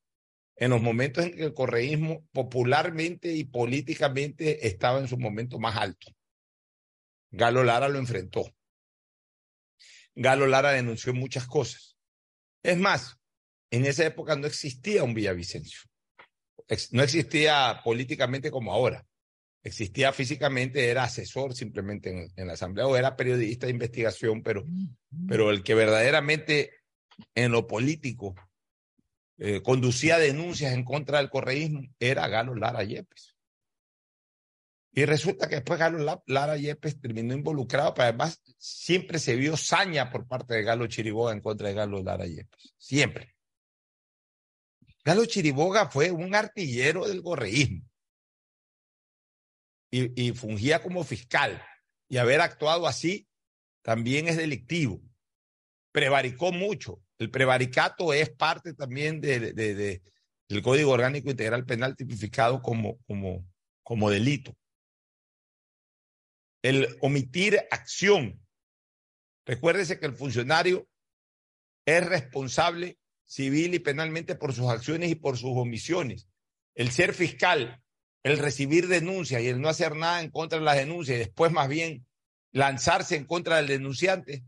[0.56, 5.76] en los momentos en que el correísmo popularmente y políticamente estaba en su momento más
[5.78, 6.12] alto.
[7.32, 8.54] Galo Lara lo enfrentó.
[10.16, 11.98] Galo Lara denunció muchas cosas.
[12.62, 13.18] Es más,
[13.72, 15.82] en esa época no existía un Villavicencio.
[16.92, 19.06] No existía políticamente como ahora.
[19.64, 24.66] Existía físicamente, era asesor simplemente en, en la asamblea o era periodista de investigación, pero,
[25.28, 26.72] pero el que verdaderamente
[27.34, 28.36] en lo político
[29.38, 33.36] eh, conducía denuncias en contra del correísmo era Galo Lara Yepes.
[34.96, 39.58] Y resulta que después Galo La- Lara Yepes terminó involucrado, pero además siempre se vio
[39.58, 42.74] saña por parte de Galo Chiriboga en contra de Galo Lara Yepes.
[42.78, 43.36] Siempre.
[45.04, 47.84] Galo Chiriboga fue un artillero del correísmo
[49.92, 51.62] y, y fungía como fiscal.
[52.08, 53.28] Y haber actuado así
[53.82, 55.02] también es delictivo.
[55.92, 57.03] Prevaricó mucho.
[57.20, 60.02] El prevaricato es parte también de, de- de-
[60.50, 63.46] del Código Orgánico Integral Penal tipificado como, como,
[63.82, 64.56] como delito.
[66.62, 68.40] El omitir acción.
[69.46, 70.88] Recuérdese que el funcionario
[71.86, 76.28] es responsable civil y penalmente por sus acciones y por sus omisiones.
[76.76, 77.82] El ser fiscal,
[78.24, 81.52] el recibir denuncias y el no hacer nada en contra de las denuncias y después
[81.52, 82.06] más bien
[82.52, 84.46] lanzarse en contra del denunciante,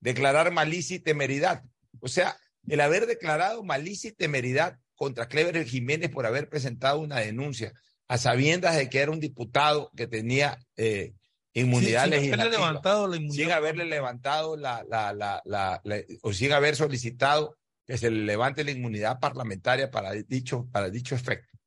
[0.00, 1.64] declarar malicia y temeridad.
[2.00, 2.36] O sea,
[2.68, 7.72] el haber declarado malicia y temeridad contra Clever Jiménez por haber presentado una denuncia
[8.08, 11.14] a sabiendas de que era un diputado que tenía eh,
[11.52, 13.44] inmunidad haberle legislativa, levantado la inmunidad.
[13.44, 18.24] sin haberle levantado la, la, la, la- la- o sin haber solicitado que se le
[18.24, 21.58] levante la inmunidad parlamentaria para dicho, para dicho efecto.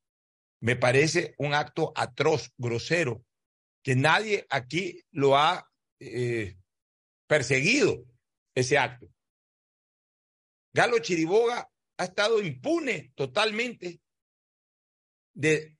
[0.60, 3.22] Me parece un acto atroz, grosero,
[3.84, 5.68] que nadie aquí lo ha
[6.00, 6.56] eh,
[7.26, 8.04] perseguido,
[8.54, 9.08] ese acto.
[10.78, 14.00] Galo Chiriboga ha estado impune totalmente
[15.34, 15.76] de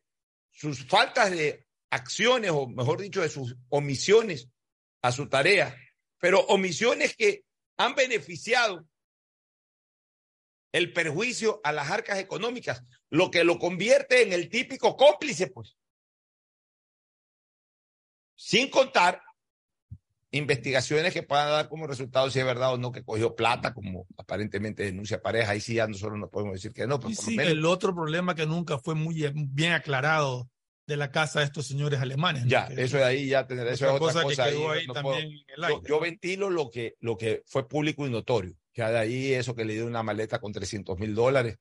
[0.51, 4.49] sus faltas de acciones, o mejor dicho, de sus omisiones
[5.01, 5.73] a su tarea,
[6.19, 7.45] pero omisiones que
[7.77, 8.89] han beneficiado
[10.73, 15.77] el perjuicio a las arcas económicas, lo que lo convierte en el típico cómplice, pues.
[18.35, 19.23] Sin contar
[20.31, 24.07] investigaciones que puedan dar como resultado si es verdad o no que cogió plata, como
[24.17, 27.25] aparentemente denuncia pareja, ahí sí ya nosotros no podemos decir que no, pero Y por
[27.25, 30.49] sí, lo menos el otro problema que nunca fue muy bien aclarado
[30.87, 32.45] de la casa de estos señores alemanes.
[32.45, 32.49] ¿no?
[32.51, 34.49] Ya, Que- eso de ahí ya tener, eso es otra otra cosa que cosa.
[34.51, 37.17] quedó ahí, ahí no también puedo- en el yo, aire, yo ventilo lo que, lo
[37.17, 38.55] que fue público y notorio.
[38.75, 41.59] Ya de ahí eso que le dio una maleta con 300 mil dólares,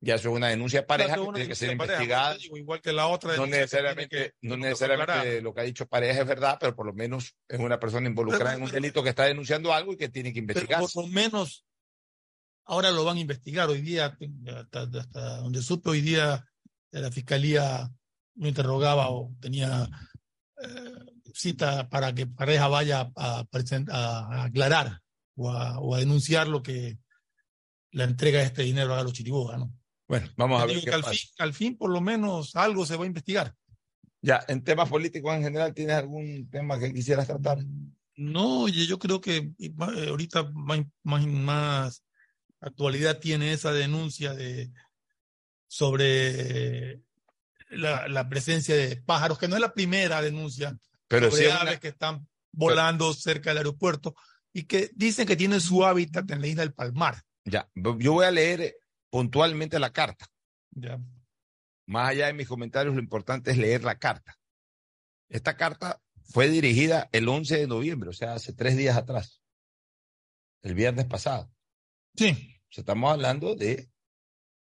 [0.00, 2.34] ya eso es una denuncia de pareja Claro, que tiene que ser pareja, investigada.
[2.36, 6.20] digo, igual que la otra No necesariamente, que- no necesariamente lo que ha dicho pareja
[6.20, 9.24] es verdad, pero por lo menos es una persona involucrada en un delito que está
[9.24, 10.80] denunciando algo y que tiene que investigar.
[10.80, 11.64] por lo menos
[12.66, 13.68] ahora lo van a investigar.
[13.68, 14.16] Hoy día,
[14.56, 16.44] hasta, hasta donde supe, hoy día
[16.92, 17.90] eh, la fiscalía
[18.34, 19.88] lo interrogaba o tenía
[20.62, 20.92] eh,
[21.34, 25.00] cita para que pareja vaya a, a- aclarar
[25.36, 26.98] o a, o a denunciar lo que
[27.92, 29.72] la entrega de este dinero a los Chiriboga, ¿no?
[30.08, 31.14] Bueno, vamos a ver qué que al pasa.
[31.14, 33.54] fin, al fin, por lo menos, algo se va a investigar.
[34.22, 37.58] Ya, en temas políticos en general, ¿tienes algún tema que quisieras tratar?
[38.16, 39.74] No, oye, yo creo que eh,
[40.08, 42.02] ahorita más, más, más
[42.60, 44.70] actualidad tiene esa denuncia de
[45.68, 47.02] sobre
[47.70, 50.76] la, la presencia de pájaros, que no es la primera denuncia,
[51.08, 54.14] Pero sobre una- aves que están volando cerca del aeropuerto
[54.52, 57.22] y que dicen que tienen su hábitat en la isla del Palmar.
[57.44, 58.76] Ya, yo voy a leer
[59.16, 60.26] puntualmente la carta.
[60.72, 61.00] Ya.
[61.86, 64.38] Más allá de mis comentarios, lo importante es leer la carta.
[65.30, 69.40] Esta carta fue dirigida el 11 de noviembre, o sea, hace tres días atrás.
[70.62, 71.50] el viernes pasado.
[72.14, 72.28] Sí.
[72.68, 73.88] O sea, estamos hablando de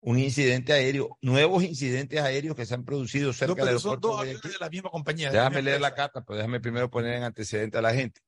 [0.01, 4.07] un incidente aéreo, nuevos incidentes aéreos que se han producido cerca No, del son aeropuerto
[4.09, 4.59] dos de aviones Guayaquil.
[4.59, 5.31] de la misma compañía.
[5.31, 8.19] Déjame misma leer la carta, pero déjame primero poner en antecedente a la gente.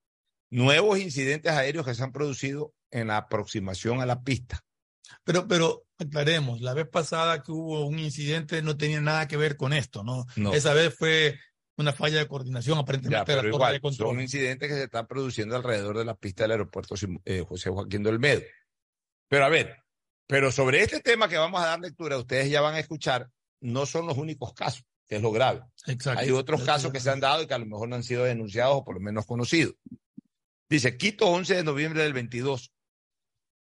[0.50, 4.62] Nuevos incidentes aéreos que se han producido en la aproximación a la pista.
[5.24, 9.58] Pero, pero aclaremos, la vez pasada que hubo un incidente no tenía nada que ver
[9.58, 10.26] con esto, ¿no?
[10.36, 10.54] No.
[10.54, 11.40] Esa vez fue
[11.78, 14.10] una falla de coordinación aparentemente Ya, de la pero igual, de control.
[14.10, 16.96] son incidentes que se están produciendo alrededor de la pista del aeropuerto
[17.26, 18.42] eh, José Joaquín de Olmedo.
[19.28, 19.84] Pero a ver,
[20.28, 23.30] pero sobre este tema que vamos a dar lectura, ustedes ya van a escuchar,
[23.62, 25.62] no son los únicos casos, que es lo grave.
[25.88, 26.22] Exacto.
[26.22, 28.24] Hay otros casos que se han dado y que a lo mejor no han sido
[28.24, 29.76] denunciados o por lo menos conocidos.
[30.70, 32.72] Dice, Quito, 11 de noviembre del 22.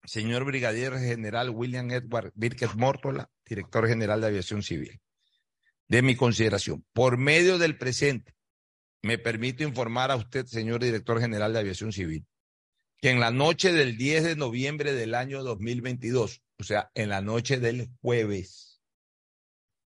[0.04, 5.00] Señor Brigadier General William Edward Birket Mórtola, director general de Aviación Civil.
[5.88, 8.34] De mi consideración, por medio del presente,
[9.04, 12.26] me permito informar a usted, señor director general de Aviación Civil,
[13.00, 17.22] que en la noche del 10 de noviembre del año 2022, o sea, en la
[17.22, 18.82] noche del jueves,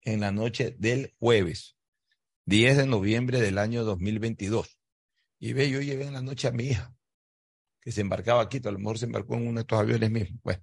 [0.01, 1.77] en la noche del jueves,
[2.45, 4.77] 10 de noviembre del año 2022.
[5.39, 6.96] Y ve, yo llevé en la noche a mi hija,
[7.87, 10.41] que se embarcaba aquí, a lo mejor se embarcó en uno de estos aviones mismos.
[10.43, 10.61] Bueno,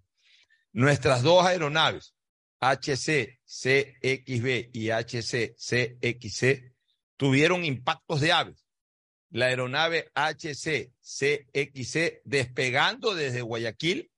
[0.75, 2.15] nuestras dos aeronaves,
[2.61, 6.75] HC CXB y HC CXC,
[7.17, 8.67] tuvieron impactos de aves.
[9.31, 14.11] La aeronave HC CXC despegando desde Guayaquil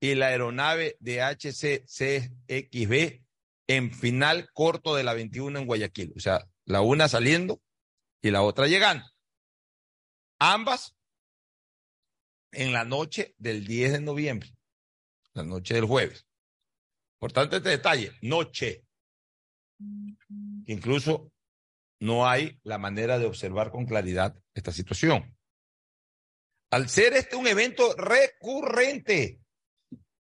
[0.00, 3.22] y la aeronave de HC CXB
[3.68, 6.12] en final corto de la 21 en Guayaquil.
[6.16, 7.62] O sea, la una saliendo
[8.20, 9.06] y la otra llegando.
[10.40, 10.96] Ambas
[12.54, 14.50] en la noche del 10 de noviembre,
[15.32, 16.26] la noche del jueves.
[17.16, 18.84] Importante este detalle, noche.
[20.66, 21.32] Incluso
[22.00, 25.36] no hay la manera de observar con claridad esta situación.
[26.70, 29.40] Al ser este un evento recurrente,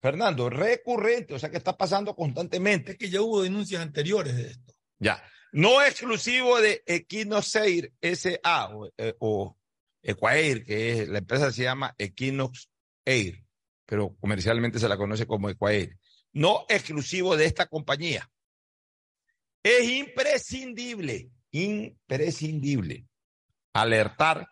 [0.00, 2.92] Fernando, recurrente, o sea que está pasando constantemente.
[2.92, 4.72] Es que ya hubo denuncias anteriores de esto.
[4.98, 5.22] Ya.
[5.52, 9.56] No exclusivo de Equinox Air SA o, eh, o
[10.06, 12.70] Equair, que la empresa se llama Equinox
[13.04, 13.44] Air,
[13.84, 15.98] pero comercialmente se la conoce como Equair.
[16.32, 18.30] No exclusivo de esta compañía.
[19.64, 23.06] Es imprescindible, imprescindible
[23.72, 24.48] alertar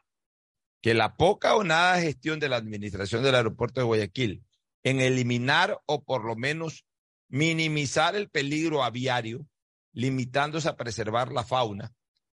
[0.83, 4.45] que la poca o nada gestión de la administración del aeropuerto de Guayaquil
[4.83, 6.85] en eliminar o por lo menos
[7.29, 9.47] minimizar el peligro aviario,
[9.93, 11.95] limitándose a preservar la fauna,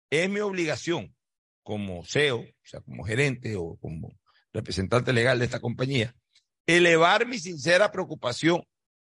[0.08, 1.14] es mi obligación
[1.68, 4.18] como CEO, o sea, como gerente o como
[4.54, 6.16] representante legal de esta compañía,
[6.66, 8.62] elevar mi sincera preocupación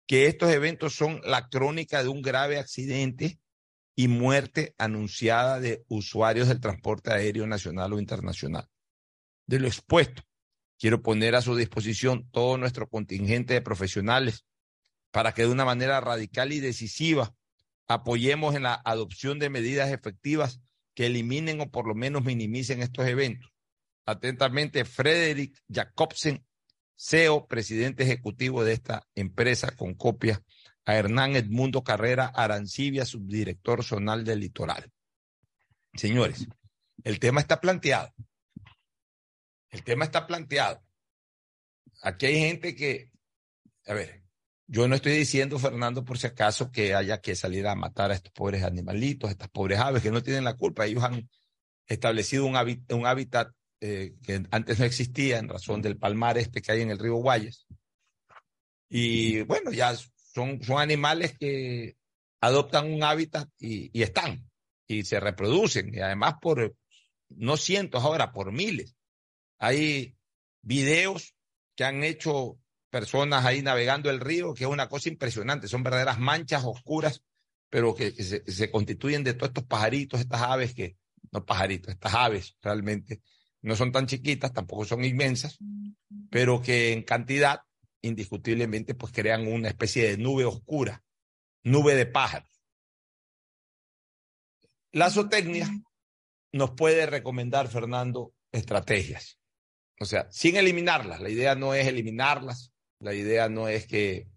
[0.06, 3.38] que estos eventos son la crónica de un grave accidente
[3.94, 8.66] y muerte anunciada de usuarios del transporte aéreo nacional o internacional.
[9.46, 10.22] De lo expuesto,
[10.78, 14.46] quiero poner a su disposición todo nuestro contingente de profesionales
[15.10, 17.34] para que de una manera radical y decisiva
[17.88, 20.62] apoyemos en la adopción de medidas efectivas
[20.98, 23.52] que eliminen o por lo menos minimicen estos eventos.
[24.04, 26.44] Atentamente, Frederick Jacobsen,
[26.96, 30.42] CEO, presidente ejecutivo de esta empresa, con copia
[30.84, 34.90] a Hernán Edmundo Carrera Arancibia, subdirector zonal del litoral.
[35.94, 36.48] Señores,
[37.04, 38.12] el tema está planteado.
[39.70, 40.82] El tema está planteado.
[42.02, 43.12] Aquí hay gente que,
[43.86, 44.24] a ver,
[44.70, 48.14] yo no estoy diciendo, Fernando, por si acaso, que haya que salir a matar a
[48.14, 50.84] estos pobres animalitos, a estas pobres aves que no tienen la culpa.
[50.84, 51.28] Ellos han
[51.86, 53.50] establecido un, hábit- un hábitat
[53.80, 57.14] eh, que antes no existía en razón del palmar este que hay en el río
[57.14, 57.66] Guayas.
[58.90, 61.96] Y bueno, ya son, son animales que
[62.40, 64.48] adoptan un hábitat y están,
[64.86, 66.76] y se reproducen, y además por,
[67.30, 68.94] no cientos ahora, por miles.
[69.58, 70.14] Hay
[70.62, 71.34] videos
[71.74, 72.58] que han hecho
[72.90, 77.22] personas ahí navegando el río, que es una cosa impresionante, son verdaderas manchas oscuras,
[77.70, 80.96] pero que, se constituyen de todos estos pajaritos, estas aves que,
[81.32, 83.20] no pajaritos, estas aves realmente
[83.60, 85.58] no son tan chiquitas, tampoco son inmensas,
[86.30, 87.62] pero que en cantidad
[88.00, 91.02] indiscutiblemente pues crean una especie de nube oscura,
[91.64, 92.48] nube de pájaros.
[94.92, 95.68] La zootecnia
[96.52, 99.38] nos puede recomendar, Fernando, estrategias.
[100.00, 101.20] O sea, sin eliminarlas.
[101.20, 104.28] La idea no es eliminarlas, la idea no es que,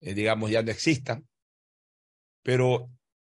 [0.00, 1.28] eh, digamos, ya no existan.
[2.42, 2.90] Pero,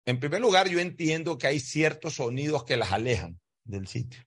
[0.06, 4.24] en primer lugar, yo entiendo que hay ciertos sonidos que las alejan del sitio.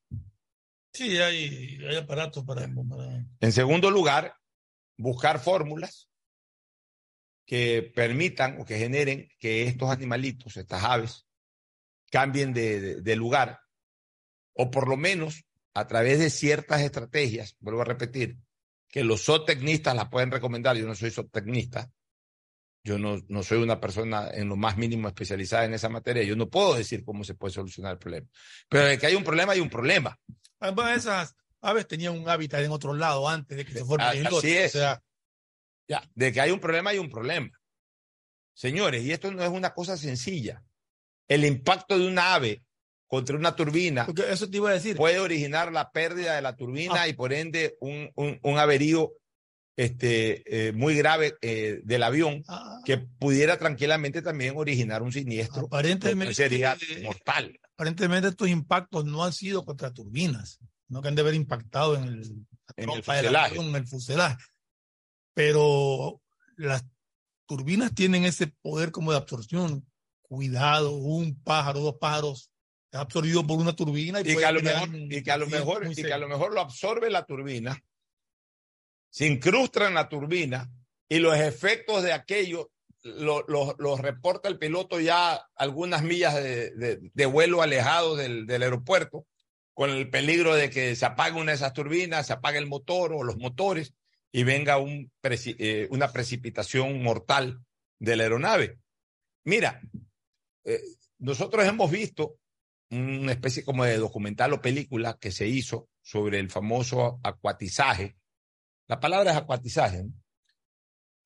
[0.92, 4.34] Sí, hay, hay aparatos para, para- En segundo lugar,
[4.96, 6.08] buscar fórmulas
[7.46, 11.26] que permitan o que generen que estos animalitos, estas aves,
[12.10, 13.60] cambien de, de- de lugar
[14.54, 18.38] o por lo menos a través de ciertas estrategias, vuelvo a repetir,
[18.88, 20.76] que los zootecnistas la pueden recomendar.
[20.76, 21.90] Yo no soy zootecnista.
[22.84, 26.22] Yo no, no soy una persona en lo más mínimo especializada en esa materia.
[26.22, 28.26] Yo no puedo decir cómo se puede solucionar el problema.
[28.68, 30.18] Pero de que hay un problema, hay un problema.
[30.60, 34.10] Además, esas aves tenían un hábitat en otro lado antes de que se fueran A-
[34.10, 34.38] a islotes.
[34.38, 34.74] Así es.
[34.74, 35.02] O sea,
[35.88, 37.50] Ya, de que hay un problema, hay un problema.
[38.54, 40.62] Señores, y esto no es una cosa sencilla.
[41.28, 42.64] El impacto de una ave
[43.08, 44.94] contra una turbina porque eso te iba a decir.
[44.96, 47.08] puede originar la pérdida de la turbina Ah.
[47.08, 49.12] y por ende un, un, un averío
[49.76, 52.80] este, eh, muy grave eh, del avión Ah.
[52.84, 57.58] que pudiera tranquilamente también originar un siniestro Aparentemente, sería eh, mortal.
[57.74, 62.04] Aparentemente estos impactos no han sido contra turbinas, no que han de haber impactado en
[62.04, 62.46] el,
[62.76, 63.50] En fuselaje.
[63.52, 64.36] avión, en el fuselaje.
[65.34, 66.20] Pero
[66.56, 66.84] las
[67.46, 69.86] turbinas tienen ese poder como de absorción.
[70.22, 72.50] Cuidado, un pájaro, dos pájaros
[72.90, 75.36] es absorbido por una turbina y, Y que a lo mejor, un y que a
[75.36, 77.82] lo mejor, y que a lo mejor lo absorbe la turbina,
[79.10, 80.70] se incrusta en la turbina
[81.08, 82.70] y los efectos de aquello
[83.02, 88.46] lo- lo- los reporta el piloto ya algunas millas de, de- de vuelo alejado del,
[88.46, 89.26] del aeropuerto,
[89.72, 93.12] con el peligro de que se apague una de esas turbinas, se apague el motor
[93.12, 93.94] o los motores
[94.32, 97.60] y venga un preci- eh, una precipitación mortal
[98.00, 98.78] de la aeronave.
[99.44, 99.80] Mira,
[100.64, 100.82] eh,
[101.18, 102.36] nosotros hemos visto
[102.90, 108.16] una especie como de documental o película que se hizo sobre el famoso acuatizaje.
[108.86, 110.12] La palabra es acuatizaje, ¿no?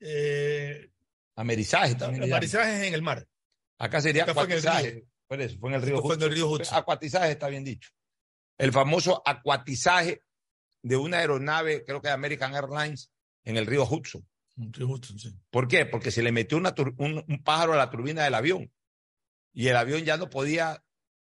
[0.01, 0.91] Eh,
[1.37, 2.29] Amerizaje también.
[2.29, 3.27] marizaje es en el mar.
[3.79, 4.91] Acá sería Acá acuatizaje.
[4.91, 5.05] río.
[5.27, 6.61] Por eso, fue en el río Esto fue en el río Hudson.
[6.63, 6.79] Hudson.
[6.79, 7.91] Acuatizaje está bien dicho.
[8.59, 10.23] El famoso acuatizaje
[10.83, 13.11] de una aeronave, creo que de American Airlines,
[13.45, 14.27] en el río Hudson.
[14.57, 15.35] En Río Hudson, sí.
[15.51, 15.87] ¿Por qué?
[15.87, 18.71] Porque se le metió una un, un pájaro a la turbina del avión
[19.55, 20.83] y el avión ya no podía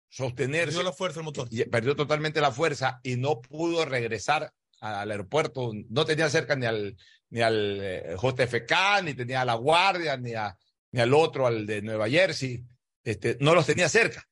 [0.10, 0.68] sostenerse.
[0.68, 1.48] Perdió la fuerza del motor.
[1.52, 5.72] y perdió totalmente la fuerza y no pudo regresar al aeropuerto.
[5.90, 6.98] No tenía cerca ni al,
[7.30, 10.56] ni al eh, JFK, ni tenía a la Guardia, ni, a,
[10.92, 12.64] ni al otro, al de Nueva Jersey.
[13.04, 14.24] Este, no los tenía cerca.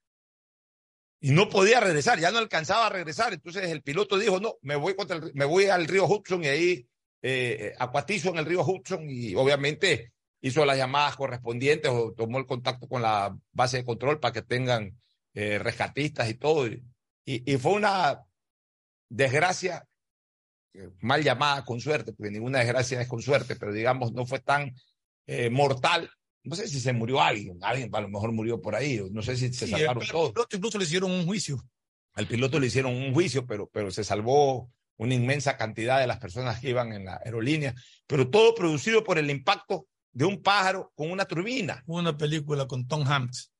[1.21, 3.33] Y no podía regresar, ya no alcanzaba a regresar.
[3.33, 6.47] Entonces el piloto dijo, no, me voy, contra el- me voy al río Hudson y
[6.47, 6.87] ahí
[7.21, 10.11] eh, acuatizo en el río Hudson y obviamente
[10.41, 14.43] hizo las llamadas correspondientes o tomó el contacto con la base de control para que
[14.43, 14.95] tengan
[15.35, 16.65] eh, rescatistas y todo.
[16.67, 16.81] Y,
[17.25, 18.23] y fue una
[19.09, 19.85] desgracia
[20.73, 24.39] eh, mal llamada con suerte, porque ninguna desgracia es con suerte, pero digamos no fue
[24.39, 24.73] tan
[25.27, 26.09] eh, mortal.
[26.43, 29.35] No sé si se murió alguien, alguien a lo mejor murió por ahí, no sé
[29.35, 30.31] si se Sí, salvaron el todos.
[30.31, 31.63] piloto incluso le hicieron un juicio.
[32.13, 36.19] Al piloto le hicieron un juicio, pero, pero se salvó una inmensa cantidad de las
[36.19, 37.75] personas que iban en la aerolínea,
[38.07, 41.83] pero todo producido por el impacto de un pájaro con una turbina.
[41.87, 43.51] Una película con Tom Hanks.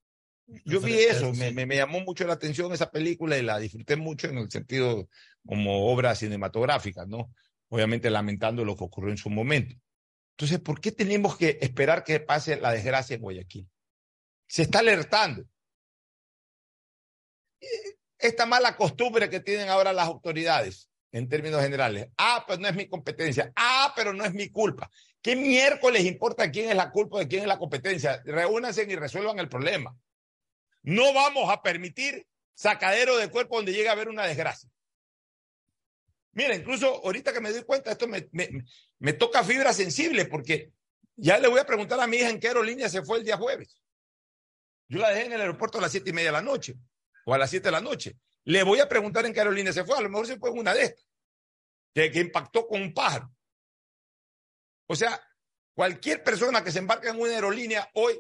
[0.66, 3.96] Yo vi eso, me, me- me llamó mucho la atención esa película y la disfruté
[3.96, 5.10] mucho en el sentido
[5.46, 7.34] como obra cinematográfica, ¿no?
[7.70, 9.76] Obviamente lamentando lo que ocurrió en su momento.
[10.38, 13.68] Entonces, ¿por qué tenemos que esperar que pase la desgracia en Guayaquil?
[14.48, 15.46] Se está alertando.
[17.62, 17.68] Eh,
[18.20, 22.10] Esta mala costumbre que tienen ahora las autoridades en términos generales.
[22.18, 23.52] Ah, pero no es mi competencia.
[23.56, 24.90] Ah, pero no es mi culpa.
[25.22, 28.22] ¿Qué miércoles importa quién es la culpa de quién es la competencia?
[28.26, 29.98] Reúnanse y resuelvan el problema.
[30.86, 34.70] No vamos a permitir sacadero de cuerpo donde llega a haber una desgracia.
[36.32, 38.50] Mira, incluso ahorita que me doy cuenta, esto me, me,
[39.00, 40.72] me toca fibra sensible porque
[41.16, 43.38] ya le voy a preguntar a mi hija en qué aerolínea se fue el día
[43.38, 43.82] jueves.
[44.88, 46.76] Yo la dejé en el aeropuerto a las siete y media de la noche
[47.26, 48.18] o a las siete de la noche.
[48.44, 49.98] Le voy a preguntar en qué aerolínea se fue.
[49.98, 51.06] A lo mejor se fue en una de estas
[51.96, 53.32] que, que impactó con un pájaro.
[54.88, 55.20] O sea,
[55.74, 58.20] cualquier persona que se embarca en una aerolínea hoy,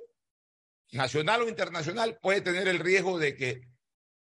[0.95, 3.61] nacional o internacional, puede tener el riesgo de que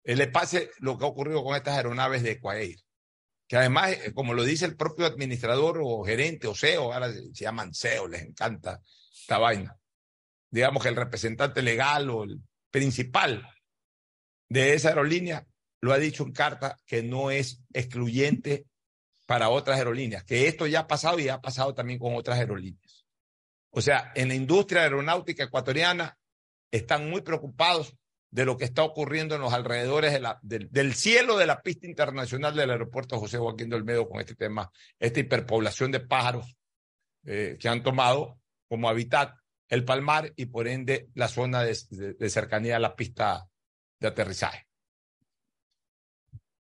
[0.03, 2.75] le pase lo que ha ocurrido con estas aeronaves de Ecuador.
[3.47, 7.33] Que además, eh, como lo dice el propio administrador o gerente o CEO, ahora se
[7.33, 8.81] se llaman CEO, les encanta
[9.13, 9.77] esta vaina.
[10.49, 12.39] Digamos que el representante legal o el
[12.71, 13.47] principal
[14.49, 15.45] de esa aerolínea
[15.81, 18.65] lo ha dicho en carta que no es excluyente
[19.25, 23.05] para otras aerolíneas, que esto ya ha pasado y ha pasado también con otras aerolíneas.
[23.71, 26.17] O sea, en la industria aeronáutica ecuatoriana
[26.75, 27.95] están muy preocupados
[28.29, 32.69] de lo que está ocurriendo en los alrededores del, cielo de la pista internacional del
[32.69, 34.69] aeropuerto José Joaquín de Olmedo con este tema,
[34.99, 36.57] esta hiperpoblación de pájaros
[37.23, 39.35] eh, que han tomado como hábitat
[39.69, 43.47] el palmar y por ende la zona de- de cercanía a la pista
[43.99, 44.67] de aterrizaje.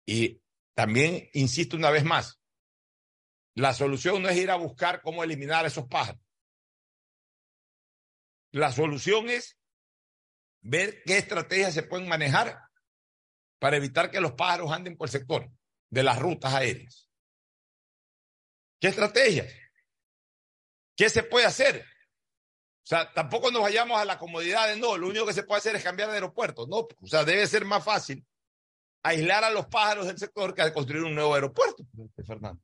[0.05, 0.41] Y
[0.75, 2.39] también, insisto una vez más,
[3.55, 6.21] la solución no es ir a buscar cómo eliminar a esos pájaros.
[8.53, 9.57] La solución es
[10.69, 12.61] ver qué estrategias se pueden manejar
[13.59, 15.51] para evitar que los pájaros anden por el sector
[15.91, 17.09] de las rutas aéreas.
[18.81, 19.53] ¿Qué estrategias?
[20.97, 21.83] ¿Qué se puede hacer?
[21.83, 25.59] O sea, tampoco nos vayamos a la comodidad de no, lo único que se puede
[25.59, 26.67] hacer es cambiar de aeropuerto.
[26.67, 28.25] No, o sea, debe ser más fácil
[29.03, 31.85] aislar a los pájaros del sector que construir un nuevo aeropuerto,
[32.27, 32.61] Fernando.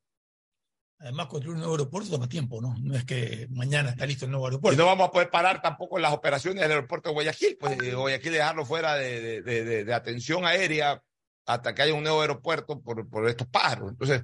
[1.03, 2.77] Además, construir un nuevo aeropuerto toma tiempo, ¿no?
[2.79, 4.77] No es que mañana está listo el nuevo aeropuerto.
[4.77, 7.93] Y no vamos a poder parar tampoco las operaciones del aeropuerto de Guayaquil, pues de
[7.93, 11.03] Guayaquil dejarlo fuera de, de, de, de, atención aérea
[11.45, 13.91] hasta que haya un nuevo aeropuerto por, por estos pájaros.
[13.91, 14.23] Entonces,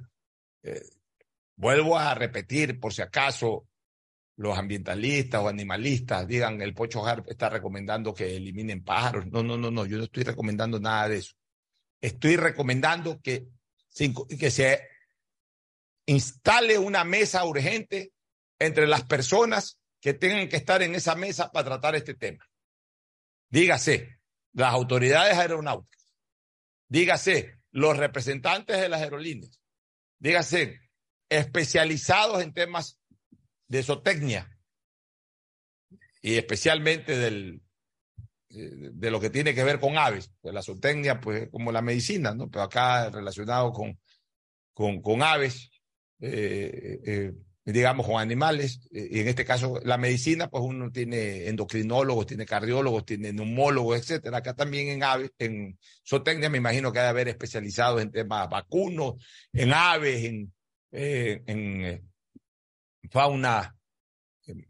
[0.63, 0.81] eh,
[1.57, 3.67] vuelvo a repetir, por si acaso
[4.37, 9.25] los ambientalistas o animalistas digan el Pocho Harp está recomendando que eliminen pájaros.
[9.27, 11.33] No, no, no, no, yo no estoy recomendando nada de eso.
[11.99, 13.49] Estoy recomendando que,
[14.39, 14.79] que se
[16.09, 18.11] instale una mesa urgente
[18.57, 22.45] entre las personas que tengan que estar en esa mesa para tratar este tema.
[23.49, 24.19] Dígase,
[24.53, 26.11] las autoridades aeronáuticas,
[26.87, 29.61] dígase, los representantes de las aerolíneas,
[30.17, 30.79] dígase,
[31.29, 32.97] especializados en temas
[33.67, 34.57] de zootecnia
[36.23, 37.61] y especialmente del,
[38.49, 40.31] de lo que tiene que ver con aves.
[40.41, 42.49] Pues la zootecnia, pues como la medicina, ¿no?
[42.49, 43.99] Pero acá relacionado con,
[44.73, 45.69] con, con aves,
[46.19, 47.33] eh, eh,
[47.65, 48.81] digamos, con animales.
[48.91, 54.37] Y en este caso, la medicina, pues uno tiene endocrinólogos, tiene cardiólogos, tiene neumólogos, etcétera.
[54.37, 58.49] Acá también en aves, en zootecnia, me imagino que hay de haber especializados en temas
[58.49, 59.15] vacunos,
[59.53, 60.53] en aves, en,
[60.91, 62.09] eh, en
[63.09, 63.75] fauna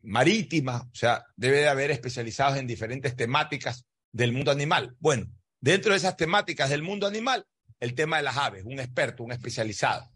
[0.02, 4.95] marítima, o sea, debe de haber especializados en diferentes temáticas del mundo animal.
[5.00, 5.28] Bueno,
[5.60, 7.45] dentro de esas temáticas del mundo animal,
[7.80, 10.10] el tema de las aves, un experto, un especializado,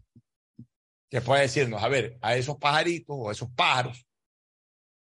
[1.10, 4.06] que puede decirnos, a ver, a esos pajaritos o a esos pájaros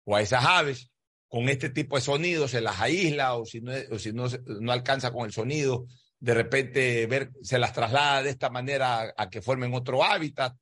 [0.06, 0.92] o a esas aves,
[1.28, 4.72] con este tipo de sonido se las aísla o si no, o si no, no
[4.72, 5.88] alcanza con el sonido,
[6.20, 10.56] de repente ver, se las traslada de esta manera a, a que formen otro hábitat,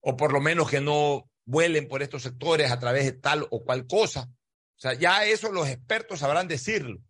[0.00, 3.62] o por lo menos que no vuelen por estos sectores a través de tal o
[3.62, 4.22] cual cosa.
[4.22, 7.00] O sea, ya eso los expertos sabrán decirlo.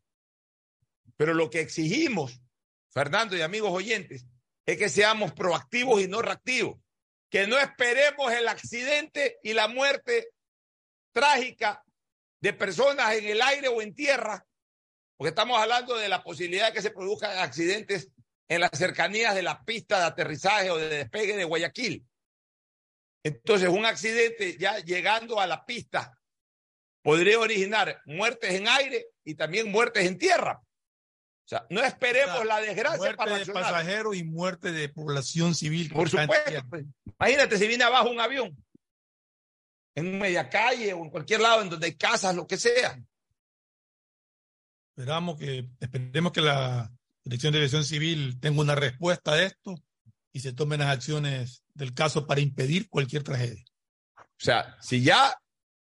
[1.16, 2.40] Pero lo que exigimos,
[2.90, 4.26] Fernando y amigos oyentes,
[4.66, 6.78] es que seamos proactivos y no reactivos.
[7.30, 10.28] Que no esperemos el accidente y la muerte
[11.12, 11.82] trágica
[12.40, 14.44] de personas en el aire o en tierra,
[15.16, 18.08] porque estamos hablando de la posibilidad de que se produzcan accidentes
[18.48, 22.04] en las cercanías de la pista de aterrizaje o de despegue de Guayaquil.
[23.22, 26.18] Entonces, un accidente ya llegando a la pista
[27.02, 30.60] podría originar muertes en aire y también muertes en tierra.
[31.50, 35.56] Sea, no esperemos o sea, la desgracia muerte para de pasajeros y muerte de población
[35.56, 35.90] civil.
[35.92, 36.64] Por supuesto.
[36.68, 36.84] Pues.
[37.18, 38.56] Imagínate si viene abajo un avión
[39.96, 43.02] en media calle o en cualquier lado en donde hay casas, lo que sea.
[44.96, 46.88] Esperamos que, esperemos que la
[47.24, 49.74] Dirección de Dirección Civil tenga una respuesta a esto
[50.32, 53.64] y se tomen las acciones del caso para impedir cualquier tragedia.
[54.16, 55.36] O sea, si ya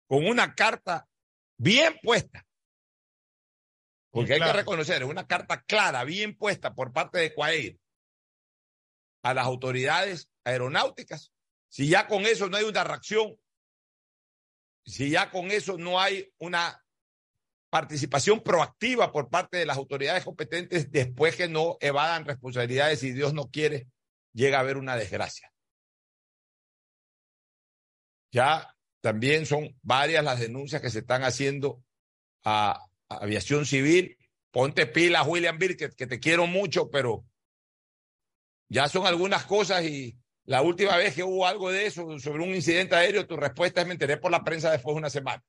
[0.06, 1.08] con una carta
[1.56, 2.45] bien puesta,
[4.16, 7.78] porque hay que reconocer, es una carta clara, bien puesta por parte de Cuair
[9.22, 11.34] a las autoridades aeronáuticas,
[11.68, 13.38] si ya con eso no hay una reacción,
[14.86, 16.82] si ya con eso no hay una
[17.68, 23.34] participación proactiva por parte de las autoridades competentes después que no evadan responsabilidades y Dios
[23.34, 23.86] no quiere
[24.32, 25.52] llega a haber una desgracia.
[28.32, 31.84] Ya también son varias las denuncias que se están haciendo
[32.44, 34.16] a, a aviación civil.
[34.50, 37.26] Ponte pilas, William Birket, que te quiero mucho, pero
[38.68, 42.54] ya son algunas cosas y la última vez que hubo algo de eso sobre un
[42.54, 45.44] incidente aéreo, tu respuesta es me enteré por la prensa después de una semana.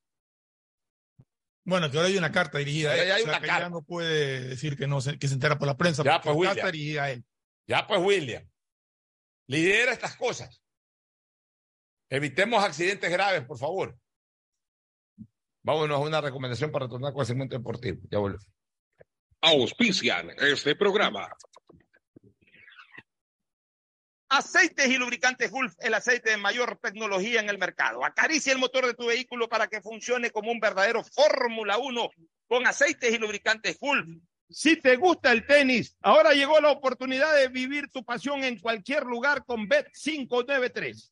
[1.63, 3.09] Bueno, que ahora hay una carta dirigida ahora a él.
[3.09, 3.65] Ya, hay o sea, una que carta.
[3.65, 6.03] ya no puede decir que no se, que se entera por la prensa.
[6.03, 6.55] Ya, pues, William.
[6.55, 7.25] carta dirigida a él.
[7.67, 8.49] Ya, pues, William.
[9.47, 10.61] Lidera estas cosas.
[12.09, 13.97] Evitemos accidentes graves, por favor.
[15.67, 17.99] Vámonos a una recomendación para retornar con el segmento deportivo.
[18.09, 18.39] Ya vuelvo.
[19.41, 21.27] Auspician este programa.
[24.29, 28.05] Aceites y lubricantes Gulf, el aceite de mayor tecnología en el mercado.
[28.05, 32.11] Acaricia el motor de tu vehículo para que funcione como un verdadero Fórmula 1
[32.47, 34.07] con aceites y lubricantes Gulf.
[34.49, 39.03] Si te gusta el tenis, ahora llegó la oportunidad de vivir tu pasión en cualquier
[39.03, 41.11] lugar con Bet593.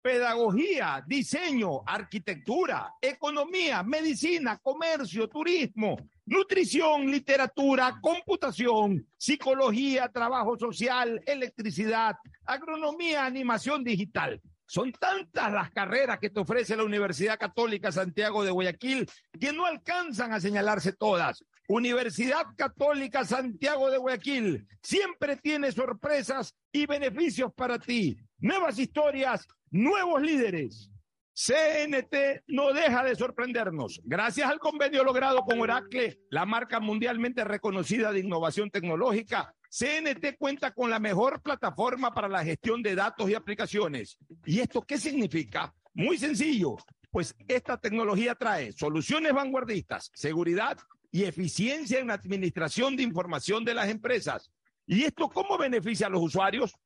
[0.00, 13.26] Pedagogía, diseño, arquitectura, economía, medicina, comercio, turismo, nutrición, literatura, computación, psicología, trabajo social, electricidad, agronomía,
[13.26, 14.40] animación digital.
[14.66, 19.08] Son tantas las carreras que te ofrece la Universidad Católica Santiago de Guayaquil
[19.40, 21.44] que no alcanzan a señalarse todas.
[21.68, 28.16] Universidad Católica Santiago de Guayaquil siempre tiene sorpresas y beneficios para ti.
[28.38, 30.90] Nuevas historias, nuevos líderes.
[31.32, 34.00] CNT no deja de sorprendernos.
[34.04, 40.72] Gracias al convenio logrado con Oracle, la marca mundialmente reconocida de innovación tecnológica, CNT cuenta
[40.72, 44.16] con la mejor plataforma para la gestión de datos y aplicaciones.
[44.46, 45.74] ¿Y esto qué significa?
[45.92, 46.76] Muy sencillo,
[47.10, 50.78] pues esta tecnología trae soluciones vanguardistas, seguridad
[51.12, 54.50] y eficiencia en la administración de información de las empresas.
[54.86, 56.74] ¿Y esto cómo beneficia a los usuarios?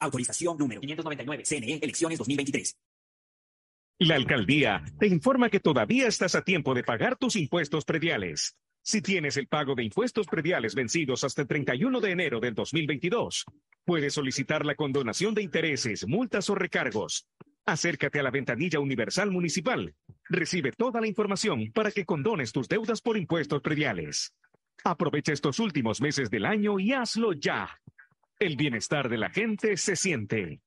[0.00, 2.76] Autorización número 599, CNE, elecciones 2023.
[4.00, 8.56] La alcaldía te informa que todavía estás a tiempo de pagar tus impuestos prediales.
[8.80, 13.44] Si tienes el pago de impuestos prediales vencidos hasta el 31 de enero del 2022,
[13.84, 17.26] puedes solicitar la condonación de intereses, multas o recargos.
[17.66, 19.94] Acércate a la ventanilla universal municipal.
[20.28, 24.32] Recibe toda la información para que condones tus deudas por impuestos prediales.
[24.84, 27.68] Aprovecha estos últimos meses del año y hazlo ya.
[28.40, 30.60] El bienestar de la gente se siente.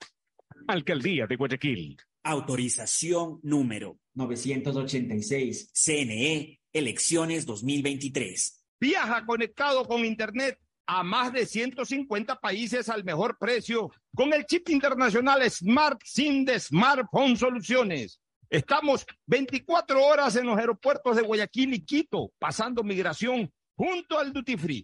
[0.68, 1.98] Alcaldía de Guayaquil.
[2.22, 8.66] Autorización número 986, CNE, elecciones 2023.
[8.78, 14.68] Viaja conectado con Internet a más de 150 países al mejor precio con el chip
[14.68, 18.20] internacional Smart SIM de Smartphone Soluciones.
[18.50, 24.58] Estamos 24 horas en los aeropuertos de Guayaquil y Quito, pasando migración junto al Duty
[24.58, 24.84] Free.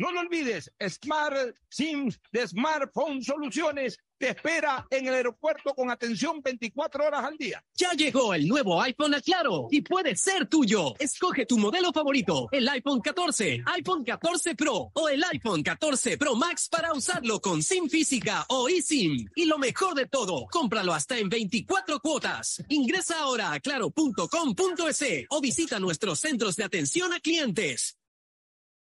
[0.00, 6.40] No lo olvides, Smart SIM de Smartphone Soluciones te espera en el aeropuerto con atención
[6.42, 7.62] 24 horas al día.
[7.74, 10.94] Ya llegó el nuevo iPhone a Claro y puede ser tuyo.
[10.98, 16.34] Escoge tu modelo favorito, el iPhone 14, iPhone 14 Pro o el iPhone 14 Pro
[16.34, 19.26] Max para usarlo con SIM física o eSIM.
[19.34, 22.64] Y lo mejor de todo, cómpralo hasta en 24 cuotas.
[22.70, 27.99] Ingresa ahora a claro.com.es o visita nuestros centros de atención a clientes.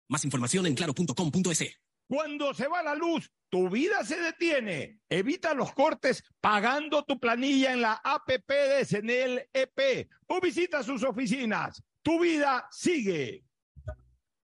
[0.08, 1.80] Más información en claro.com.es.
[2.08, 5.00] Cuando se va la luz, tu vida se detiene.
[5.10, 11.04] Evita los cortes pagando tu planilla en la APP de Senel EP o visita sus
[11.04, 11.82] oficinas.
[12.04, 13.44] Tu vida sigue.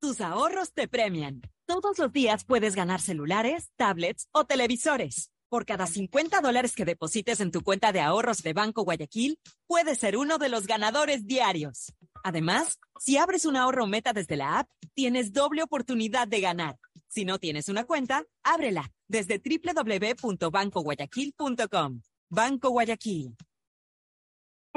[0.01, 1.41] Tus ahorros te premian.
[1.67, 5.31] Todos los días puedes ganar celulares, tablets o televisores.
[5.49, 9.99] Por cada 50 dólares que deposites en tu cuenta de ahorros de Banco Guayaquil, puedes
[9.99, 11.95] ser uno de los ganadores diarios.
[12.23, 16.77] Además, si abres un ahorro meta desde la app, tienes doble oportunidad de ganar.
[17.09, 22.03] Si no tienes una cuenta, ábrela desde www.bancoguayaquil.com.
[22.29, 23.35] Banco Guayaquil.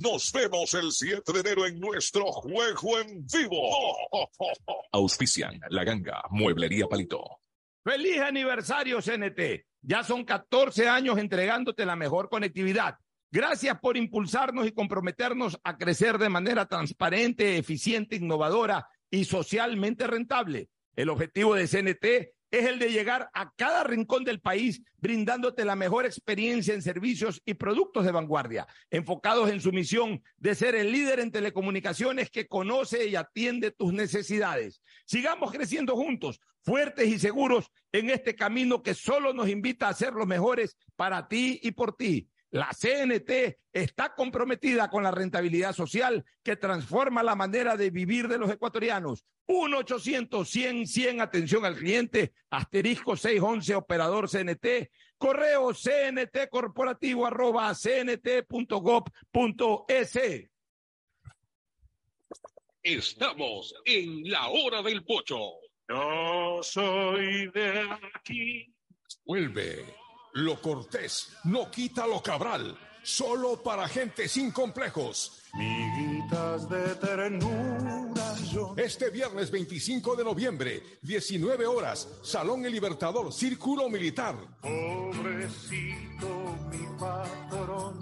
[0.00, 3.96] Nos vemos el 7 de enero en nuestro juego en vivo.
[4.92, 7.40] Auspician La Ganga, Mueblería Palito.
[7.84, 9.64] ¡Feliz aniversario, CNT!
[9.82, 12.96] Ya son 14 años entregándote la mejor conectividad.
[13.30, 20.70] Gracias por impulsarnos y comprometernos a crecer de manera transparente, eficiente, innovadora y socialmente rentable.
[20.96, 25.76] El objetivo de CNT es el de llegar a cada rincón del país brindándote la
[25.76, 30.92] mejor experiencia en servicios y productos de vanguardia, enfocados en su misión de ser el
[30.92, 34.82] líder en telecomunicaciones que conoce y atiende tus necesidades.
[35.04, 40.12] Sigamos creciendo juntos, fuertes y seguros en este camino que solo nos invita a ser
[40.12, 42.28] los mejores para ti y por ti.
[42.56, 48.38] La CNT está comprometida con la rentabilidad social que transforma la manera de vivir de
[48.38, 49.26] los ecuatorianos.
[49.46, 58.48] 1-800-100-100, atención al cliente, asterisco 611, operador CNT, correo CNT corporativo arroba cnt.gov.es.
[62.82, 65.56] Estamos en la hora del pocho.
[65.88, 68.74] No soy de aquí.
[69.26, 70.05] Vuelve.
[70.36, 72.76] Lo cortés no quita lo cabral.
[73.02, 75.40] Solo para gente sin complejos.
[75.54, 78.74] Miguitas de ternura yo.
[78.76, 84.36] Este viernes 25 de noviembre, 19 horas, Salón El Libertador, Círculo Militar.
[84.60, 86.28] Pobrecito
[86.70, 87.98] mi patrón.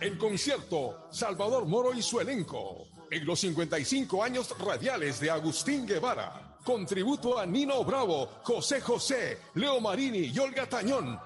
[0.00, 2.88] En concierto, Salvador Moro y su elenco.
[3.12, 6.56] En los 55 años radiales de Agustín Guevara.
[6.64, 11.16] Contributo a Nino Bravo, José José, Leo Marini y Olga Tañón.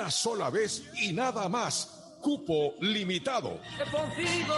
[0.00, 2.16] Una sola vez y nada más.
[2.22, 3.60] Cupo limitado.
[3.92, 4.54] Contigo,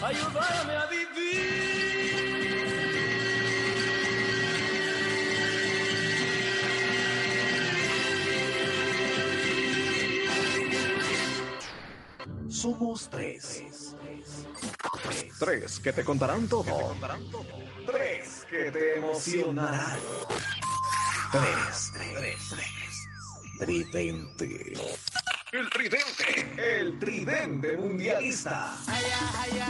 [0.00, 2.12] ayúdame a vivir.
[12.48, 13.64] Somos tres.
[15.40, 16.94] Tres que te contarán todo.
[17.84, 19.98] Tres que te emocionarán.
[21.32, 21.92] Tres.
[22.14, 22.71] Tres.
[23.64, 24.72] Tridente.
[25.52, 26.52] El tridente.
[26.56, 28.76] El tridente mundialista.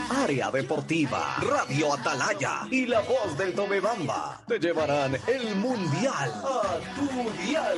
[0.09, 7.45] Área deportiva, Radio Atalaya y la voz del Tomebamba te llevarán el mundial a tu
[7.45, 7.77] dial.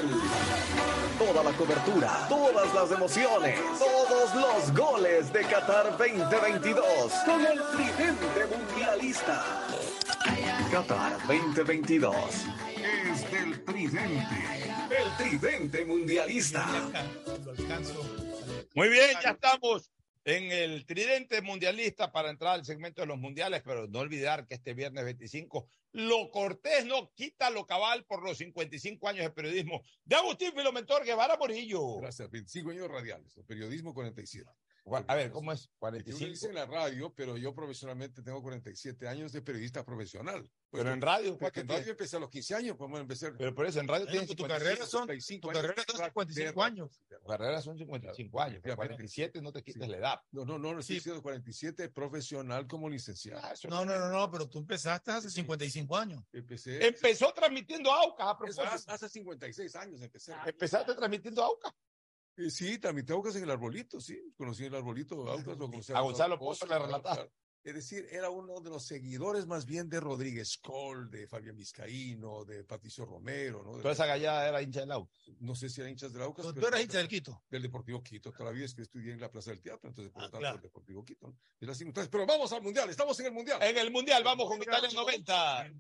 [1.19, 8.55] Toda la cobertura, todas las emociones, todos los goles de Qatar 2022 con el tridente
[8.55, 9.43] mundialista.
[10.71, 14.35] Qatar 2022 es del tridente.
[14.89, 16.65] El tridente mundialista.
[18.75, 19.91] Muy bien, ya estamos
[20.25, 24.55] en el tridente mundialista para entrar al segmento de los mundiales, pero no olvidar que
[24.55, 29.83] este viernes 25 lo cortés no quita lo cabal por los 55 años de periodismo.
[30.03, 31.97] De Agustín Filomentor Guevara Morillo.
[31.97, 34.49] Gracias, 25 años radiales, el periodismo 47.
[35.07, 35.61] A ver, ¿cómo es?
[35.65, 36.29] Uno 45.
[36.29, 40.47] dice en la radio, pero yo profesionalmente tengo 47 años de periodista profesional.
[40.69, 43.31] Pero en radio, porque ¿cuánto en radio empecé a los 15 años, pues bueno, empecé.
[43.31, 45.61] Pero por eso en radio tienes tu 55, carrera son- 55 tu años.
[45.61, 47.01] carrera son 55 años.
[47.09, 48.59] Tu carrera son 55 años.
[48.61, 50.21] pero 47 no te quites la edad.
[50.31, 53.41] No, no, no, no estoy diciendo 47 profesional como licenciado.
[53.69, 56.23] No, no, no, no, pero tú empezaste hace 55 años.
[56.31, 56.85] Empecé.
[56.85, 60.33] Empezó transmitiendo Aucas, a hace 56 años empecé.
[60.45, 61.73] Empezaste transmitiendo Aucas.
[62.37, 64.33] Eh, sí, transmití Aucas en el arbolito, sí.
[64.37, 67.31] Conocí el arbolito Aucas, lo conocí A Gonzalo Pozo, le relataste.
[67.63, 72.45] Es decir, era uno de los seguidores más bien de Rodríguez Col, de Fabián Vizcaíno,
[72.45, 73.75] de Patricio Romero, ¿no?
[73.77, 75.17] De- Toda esa gallada era hincha del Aucas.
[75.39, 76.45] No sé si eran hinchas del Aucas.
[76.45, 77.41] Tú pero- eras hincha del Quito.
[77.49, 78.31] Del Deportivo Quito.
[78.31, 80.55] Todavía es que estudié en la Plaza del Teatro, entonces por lo tanto claro.
[80.57, 81.35] el Deportivo Quito.
[82.11, 83.57] Pero vamos al Mundial, estamos en el Mundial.
[83.63, 85.71] En el Mundial, vamos con Italia 90.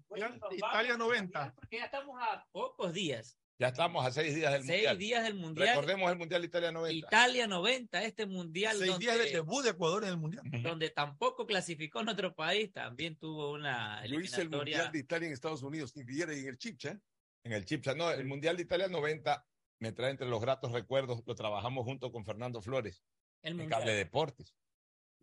[0.51, 1.53] Italia 90.
[1.55, 3.37] Porque ya estamos a pocos días.
[3.57, 4.97] Ya estamos a seis días del Seis Mundial.
[4.97, 5.67] días del Mundial.
[5.69, 7.07] Recordemos el Mundial Italia 90.
[7.07, 10.43] Italia 90, este mundial Seis donde, días del debut de Ecuador en el Mundial.
[10.61, 14.77] donde tampoco clasificó nuestro país, también tuvo una Yo hice el eliminatoria.
[14.77, 16.99] Mundial de Italia en Estados Unidos, y y en el Chipcha.
[17.43, 19.47] En el Chipsa, no, el Mundial de Italia 90
[19.79, 23.03] me trae entre los gratos recuerdos, lo trabajamos junto con Fernando Flores
[23.41, 23.79] El en Mundial.
[23.79, 24.53] Cable Deportes.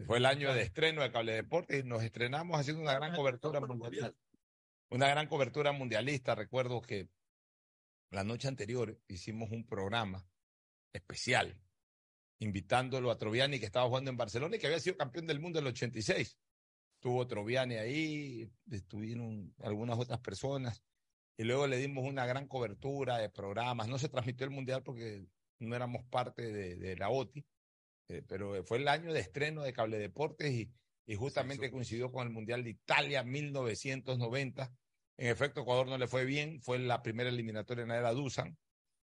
[0.06, 3.60] Fue el año de estreno de Cable Deportes y nos estrenamos haciendo una gran cobertura
[3.60, 4.14] mundialista.
[4.88, 6.34] Una gran cobertura mundialista.
[6.34, 7.08] Recuerdo que
[8.12, 10.24] la noche anterior hicimos un programa
[10.92, 11.58] especial
[12.38, 15.58] invitándolo a Troviani que estaba jugando en Barcelona y que había sido campeón del mundo
[15.58, 16.38] en el 86.
[16.94, 20.82] Estuvo Troviani ahí, estuvieron algunas otras personas
[21.36, 23.88] y luego le dimos una gran cobertura de programas.
[23.88, 25.26] No se transmitió el mundial porque
[25.58, 27.44] no éramos parte de, de la OTI,
[28.08, 30.70] eh, pero fue el año de estreno de Cable Deportes y,
[31.06, 34.70] y justamente coincidió con el Mundial de Italia 1990.
[35.22, 38.58] En efecto, Ecuador no le fue bien, fue la primera eliminatoria en la era Dusan.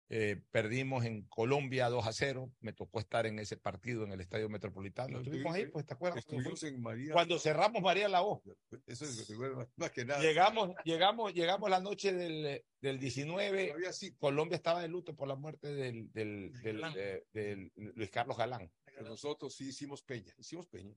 [0.09, 2.53] Eh, perdimos en Colombia 2 a 0.
[2.61, 5.19] Me tocó estar en ese partido en el Estadio Metropolitano.
[5.19, 6.21] Estuvimos ahí, pues, ¿te acuerdas?
[6.21, 7.13] Estuvimos en María.
[7.13, 8.41] Cuando cerramos María La Voz.
[8.87, 10.23] Eso es recuerdo, más que nada.
[10.23, 13.75] Llegamos, llegamos, llegamos la noche del, del 19.
[14.17, 18.71] Colombia estaba de luto por la muerte del, del, del, eh, del Luis Carlos Galán.
[18.85, 20.95] Pero nosotros sí hicimos peña, hicimos peña.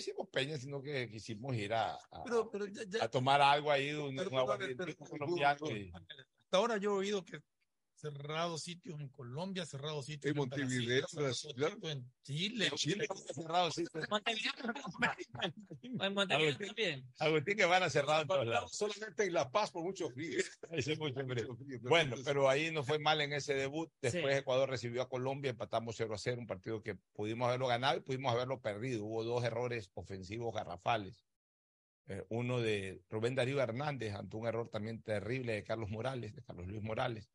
[0.00, 3.70] Hicimos peña, sino que quisimos ir a, a, Pero, pero ya- ya- a tomar algo
[3.70, 4.46] ahí, un, Pero, un pero,
[5.76, 7.42] y- Hasta ahora yo he oído que
[8.00, 12.66] cerrados sitios en Colombia, cerrados sitios En Montevideo, Brasil, en Chile.
[12.66, 14.04] En Chile, cerrados sitios.
[15.82, 17.06] En Montevideo también.
[17.18, 18.72] Agustín que van a cerrar en todos lados.
[18.72, 20.40] Solamente en La Paz por mucho frío.
[20.70, 21.56] Ese mucho frío.
[21.82, 23.90] Bueno, pero ahí no fue mal en ese debut.
[24.00, 24.40] Después Sí.
[24.40, 28.00] Ecuador recibió a Colombia, empatamos 0 a 0, un partido que pudimos haberlo ganado y
[28.00, 29.04] pudimos haberlo perdido.
[29.04, 31.24] Hubo dos errores ofensivos garrafales.
[32.06, 36.42] Eh, uno de Rubén Darío Hernández ante un error también terrible de Carlos Morales, de
[36.42, 37.30] Carlos Luis Morales.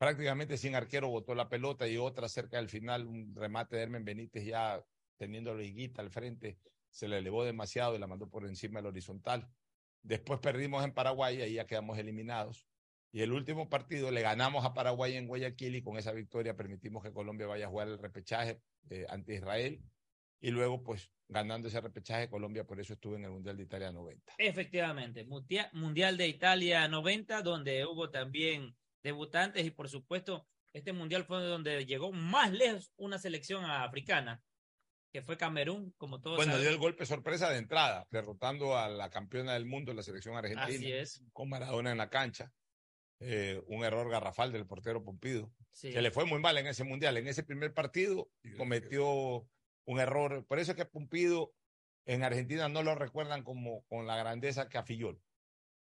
[0.00, 4.02] Prácticamente sin arquero botó la pelota y otra cerca del final, un remate de Hermen
[4.02, 4.82] Benítez ya
[5.18, 6.56] teniendo a Higuita al frente,
[6.88, 9.46] se le elevó demasiado y la mandó por encima del horizontal.
[10.02, 12.66] Después perdimos en Paraguay y ahí ya quedamos eliminados.
[13.12, 17.02] Y el último partido le ganamos a Paraguay en Guayaquil y con esa victoria permitimos
[17.02, 19.82] que Colombia vaya a jugar el repechaje eh, ante Israel.
[20.40, 23.92] Y luego, pues, ganando ese repechaje, Colombia por eso estuvo en el Mundial de Italia
[23.92, 24.32] 90.
[24.38, 25.26] Efectivamente,
[25.74, 31.84] Mundial de Italia 90, donde hubo también debutantes y por supuesto este mundial fue donde
[31.86, 34.42] llegó más lejos una selección africana,
[35.12, 36.74] que fue Camerún, como todos Bueno, dio sabemos.
[36.74, 40.92] el golpe sorpresa de entrada, derrotando a la campeona del mundo, la selección argentina, Así
[40.92, 41.24] es.
[41.32, 42.52] con Maradona en la cancha.
[43.22, 45.52] Eh, un error garrafal del portero Pompido.
[45.72, 45.92] Sí.
[45.92, 47.16] Se le fue muy mal en ese mundial.
[47.18, 49.46] En ese primer partido cometió
[49.84, 50.46] un error.
[50.46, 51.52] Por eso es que Pompido
[52.06, 55.20] en Argentina no lo recuerdan como con la grandeza que a Fillol.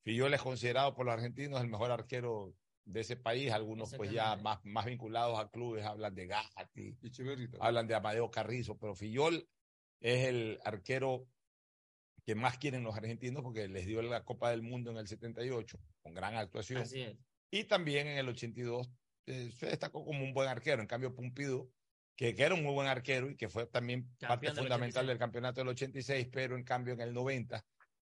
[0.03, 2.56] Fillol es considerado por los argentinos el mejor arquero
[2.86, 3.52] de ese país.
[3.52, 6.98] Algunos pues ya más, más vinculados a clubes hablan de Gatti,
[7.60, 9.48] hablan de Amadeo Carrizo, pero Fillol
[9.99, 11.28] es el arquero
[12.26, 15.80] que más quieren los argentinos porque les dio la Copa del Mundo en el 78
[16.02, 16.82] con gran actuación.
[16.82, 17.18] Así es.
[17.52, 18.90] Y también en el 82
[19.28, 20.82] eh, se destacó como un buen arquero.
[20.82, 21.70] En cambio, Pumpido,
[22.16, 25.08] que, que era un muy buen arquero y que fue también parte del fundamental 86.
[25.08, 27.64] del campeonato del 86, pero en cambio en el 90,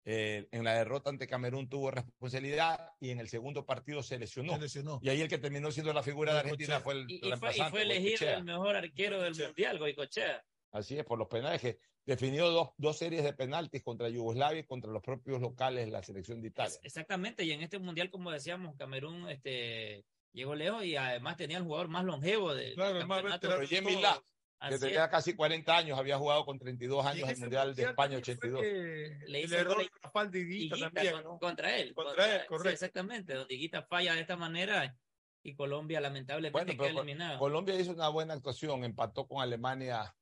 [0.04, 4.54] eh, en la derrota ante Camerún tuvo responsabilidad y en el segundo partido se lesionó.
[4.54, 5.00] Se lesionó.
[5.02, 7.56] Y ahí el que terminó siendo la figura de Argentina fue el Y, y fue,
[7.56, 10.44] y fue elegido el mejor arquero del mundial, Goicochea.
[10.72, 14.64] Así es, por los penales que definió dos, dos series de penaltis contra Yugoslavia y
[14.64, 16.76] contra los propios locales de la selección de Italia.
[16.82, 21.64] Exactamente, y en este mundial, como decíamos, Camerún este, llegó lejos y además tenía el
[21.64, 23.48] jugador más longevo de, Claro, el más campeonato.
[23.48, 24.22] veterano de Roger
[24.70, 25.10] Que tenía es.
[25.10, 28.60] casi 40 años, había jugado con 32 años el Mundial de España 82.
[28.62, 31.38] Le el hizo error gol de Rafael de Higuita también, con- ¿no?
[31.38, 31.94] contra él.
[31.94, 32.70] Contra él, sí, correcto.
[32.70, 33.34] exactamente.
[33.34, 34.96] Donde Higuita falla de esta manera
[35.42, 37.38] y Colombia lamentablemente Bueno, queda eliminado.
[37.38, 40.14] Colombia hizo una buena actuación, empató con Alemania,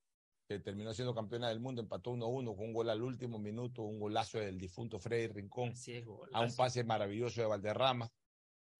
[0.48, 4.00] que terminó siendo campeona del mundo, empató 1-1 con un gol al último minuto, un
[4.00, 8.10] golazo del difunto Freddy Rincón, Así es, a un pase maravilloso de Valderrama.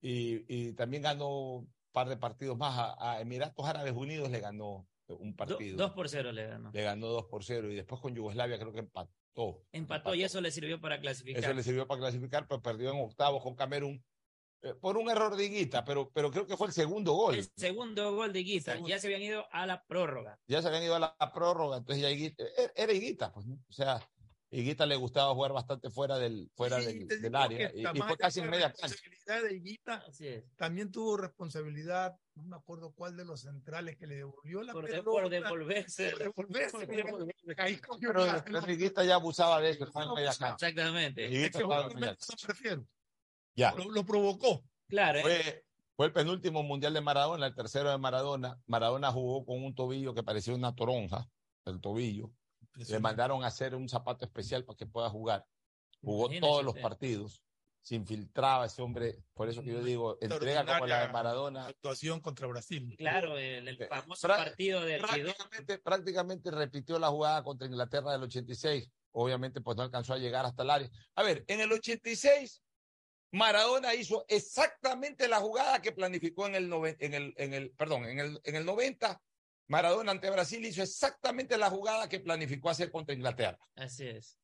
[0.00, 1.28] Y, y también ganó
[1.58, 2.76] un par de partidos más.
[2.78, 4.88] A, a Emiratos Árabes Unidos le ganó
[5.18, 5.76] un Do- partido.
[5.76, 6.70] dos por cero le ganó.
[6.72, 9.64] Le ganó 2 por 0 y después con Yugoslavia creo que empató.
[9.72, 11.42] Empató y eso le sirvió para clasificar.
[11.44, 14.04] Eso le sirvió para clasificar, pero perdió en octavos con Camerún
[14.62, 17.34] eh, por un error de Higuita, pero, pero creo que fue el segundo gol.
[17.34, 18.78] El segundo gol de Higuita.
[18.86, 20.38] Ya se habían ido a la prórroga.
[20.46, 23.54] ya se habían ido a la, prórroga, entonces ya Higuita, era- era Higuita, pues, ¿no?
[23.54, 24.00] O sea,
[24.50, 28.50] Higuita le gustaba jugar bastante fuera del, fuera del, área y, y fue casi en
[28.50, 28.96] media cancha.
[29.30, 29.94] Responsabilidad de Higuita.
[30.08, 30.44] Así es.
[30.56, 34.84] También tuvo responsabilidad, no me acuerdo cuál de los centrales que le devolvió la Por,
[34.84, 35.10] de- pelota.
[35.10, 36.10] por devolverse.
[36.10, 36.86] Por devolverse.
[36.86, 37.26] Pero,
[38.46, 40.68] la- Higuita ya abusaba de eso, estaba en media cancha.
[40.68, 41.26] Exactamente.
[41.26, 42.86] Higuita Es que estaba en justamente media eso me refiero.
[43.54, 43.72] Ya.
[43.72, 44.62] Lo, lo provocó.
[44.88, 45.20] Claro.
[45.22, 45.64] Fue,
[45.96, 48.60] fue el penúltimo mundial de Maradona, el tercero de Maradona.
[48.66, 51.28] Maradona jugó con un tobillo que parecía una toronja,
[51.66, 52.30] el tobillo.
[52.76, 55.44] Le mandaron a hacer un zapato especial para que pueda jugar.
[56.00, 56.82] Jugó Imagínese todos los usted.
[56.82, 57.42] partidos.
[57.82, 59.16] Se infiltraba ese hombre.
[59.34, 61.66] Por eso que yo digo, entrega como la de Maradona.
[61.66, 62.94] Actuación contra Brasil.
[62.98, 65.08] Claro, el, el famoso partido del Quidó.
[65.32, 68.90] prácticamente, prácticamente repitió la jugada contra Inglaterra del 86.
[69.12, 70.90] Obviamente, pues no alcanzó a llegar hasta el área.
[71.14, 72.62] A ver, en el 86,
[73.32, 78.04] Maradona hizo exactamente la jugada que planificó en el, noven- en el, en el perdón,
[78.04, 79.20] en el, en el 90.
[79.68, 83.58] Maradona ante Brasil hizo exactamente la jugada que planificó hacer contra Inglaterra.
[83.76, 84.36] Así es.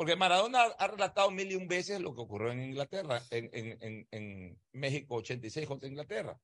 [0.00, 3.76] Porque Maradona ha relatado mil y un veces lo que ocurrió en Inglaterra, en, en,
[3.82, 6.40] en, en México 86 contra Inglaterra.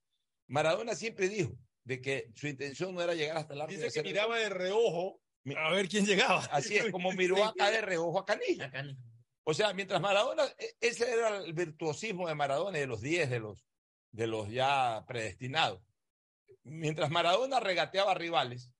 [0.46, 4.02] Maradona siempre dijo de que su intención no era llegar hasta el arco Dice que
[4.02, 5.22] miraba de reojo
[5.56, 6.44] a ver quién llegaba.
[6.50, 8.70] Así es, como miró acá de reojo a Canilla.
[9.44, 13.30] O sea, mientras Maradona, e- ese era el virtuosismo de Maradona y de los 10
[13.30, 13.66] de los,
[14.10, 15.80] de los ya predestinados.
[16.62, 18.70] Mientras Maradona regateaba rivales,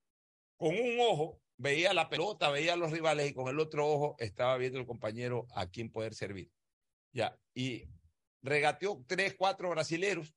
[0.58, 4.16] con un ojo veía la pelota, veía a los rivales y con el otro ojo
[4.18, 6.50] estaba viendo el compañero a quien poder servir.
[7.12, 7.84] Ya, y
[8.42, 10.34] regateó tres, cuatro brasileros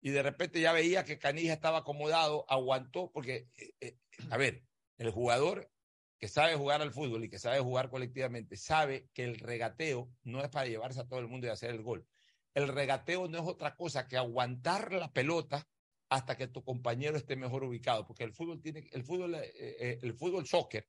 [0.00, 3.98] y de repente ya veía que Canilla estaba acomodado, aguantó, porque, eh, eh,
[4.30, 4.62] a ver,
[4.98, 5.70] el jugador
[6.18, 10.42] que sabe jugar al fútbol y que sabe jugar colectivamente, sabe que el regateo no
[10.42, 12.06] es para llevarse a todo el mundo y hacer el gol.
[12.54, 15.66] El regateo no es otra cosa que aguantar la pelota
[16.10, 19.98] hasta que tu compañero esté mejor ubicado, porque el fútbol tiene, el fútbol, eh, eh,
[20.02, 20.86] el fútbol soccer,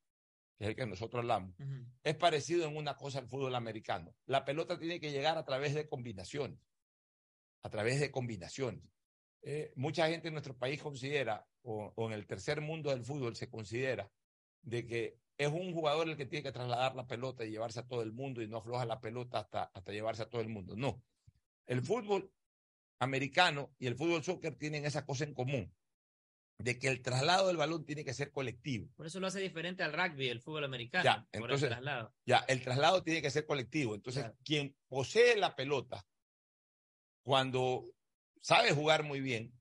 [0.57, 1.55] que es el que nosotros hablamos,
[2.03, 4.15] es parecido en una cosa al fútbol americano.
[4.25, 6.59] La pelota tiene que llegar a través de combinaciones,
[7.61, 8.83] a través de combinaciones.
[9.43, 13.35] Eh, mucha gente en nuestro país considera, o, o en el tercer mundo del fútbol
[13.35, 14.11] se considera,
[14.63, 17.87] de que es un jugador el que tiene que trasladar la pelota y llevarse a
[17.87, 20.75] todo el mundo y no afloja la pelota hasta, hasta llevarse a todo el mundo.
[20.75, 21.03] No.
[21.67, 22.31] El fútbol
[23.01, 25.73] americano y el fútbol soccer tienen esa cosa en común,
[26.59, 28.89] de que el traslado del balón tiene que ser colectivo.
[28.95, 31.03] Por eso lo hace diferente al rugby, el fútbol americano.
[31.03, 32.13] Ya, entonces, el traslado.
[32.25, 33.95] ya, el traslado tiene que ser colectivo.
[33.95, 36.05] Entonces, quien posee la pelota,
[37.23, 37.91] cuando
[38.39, 39.51] sabe jugar muy bien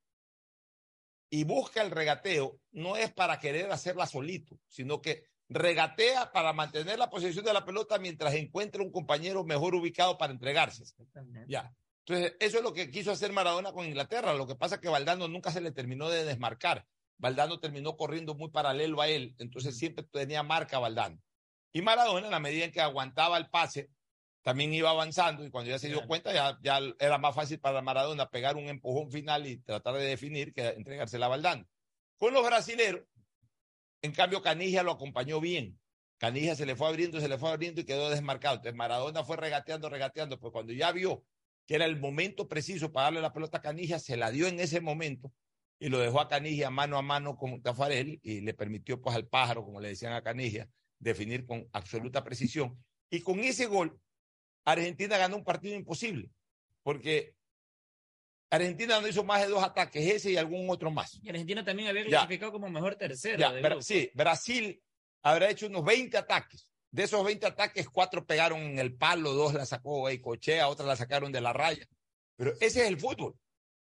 [1.31, 6.99] y busca el regateo, no es para querer hacerla solito, sino que regatea para mantener
[6.99, 10.85] la posesión de la pelota mientras encuentra un compañero mejor ubicado para entregarse.
[11.49, 11.75] Ya.
[12.07, 14.35] Entonces, eso es lo que quiso hacer Maradona con Inglaterra.
[14.35, 16.87] Lo que pasa es que Valdano nunca se le terminó de desmarcar.
[17.19, 21.21] Valdano terminó corriendo muy paralelo a él, entonces siempre tenía marca Valdano.
[21.73, 23.91] Y Maradona, en la medida en que aguantaba el pase,
[24.43, 27.83] también iba avanzando y cuando ya se dio cuenta, ya, ya era más fácil para
[27.83, 31.69] Maradona pegar un empujón final y tratar de definir que entregársela a Valdano.
[32.17, 33.03] Con los brasileros,
[34.03, 35.79] en cambio, Canija lo acompañó bien.
[36.17, 38.57] Canija se le fue abriendo, se le fue abriendo y quedó desmarcado.
[38.57, 41.23] Entonces Maradona fue regateando, regateando, pero cuando ya vio
[41.71, 44.59] que era el momento preciso para darle la pelota a Canija, se la dio en
[44.59, 45.33] ese momento
[45.79, 49.29] y lo dejó a Canija mano a mano con Tafarel y le permitió pues al
[49.29, 50.69] pájaro, como le decían a Canija,
[50.99, 52.77] definir con absoluta precisión.
[53.09, 54.01] Y con ese gol,
[54.65, 56.29] Argentina ganó un partido imposible,
[56.83, 57.37] porque
[58.51, 61.21] Argentina no hizo más de dos ataques, ese y algún otro más.
[61.23, 62.09] Y Argentina también había Ya.
[62.09, 63.39] clasificado como mejor tercero.
[63.39, 63.83] Ya, de Bra- grupo.
[63.83, 64.83] sí, Brasil
[65.23, 66.69] habrá hecho unos 20 ataques.
[66.93, 70.97] De esos 20 ataques, cuatro pegaron en el palo, dos la sacó Cochea, otras la
[70.97, 71.87] sacaron de la raya.
[72.37, 73.37] Pero ese es el fútbol.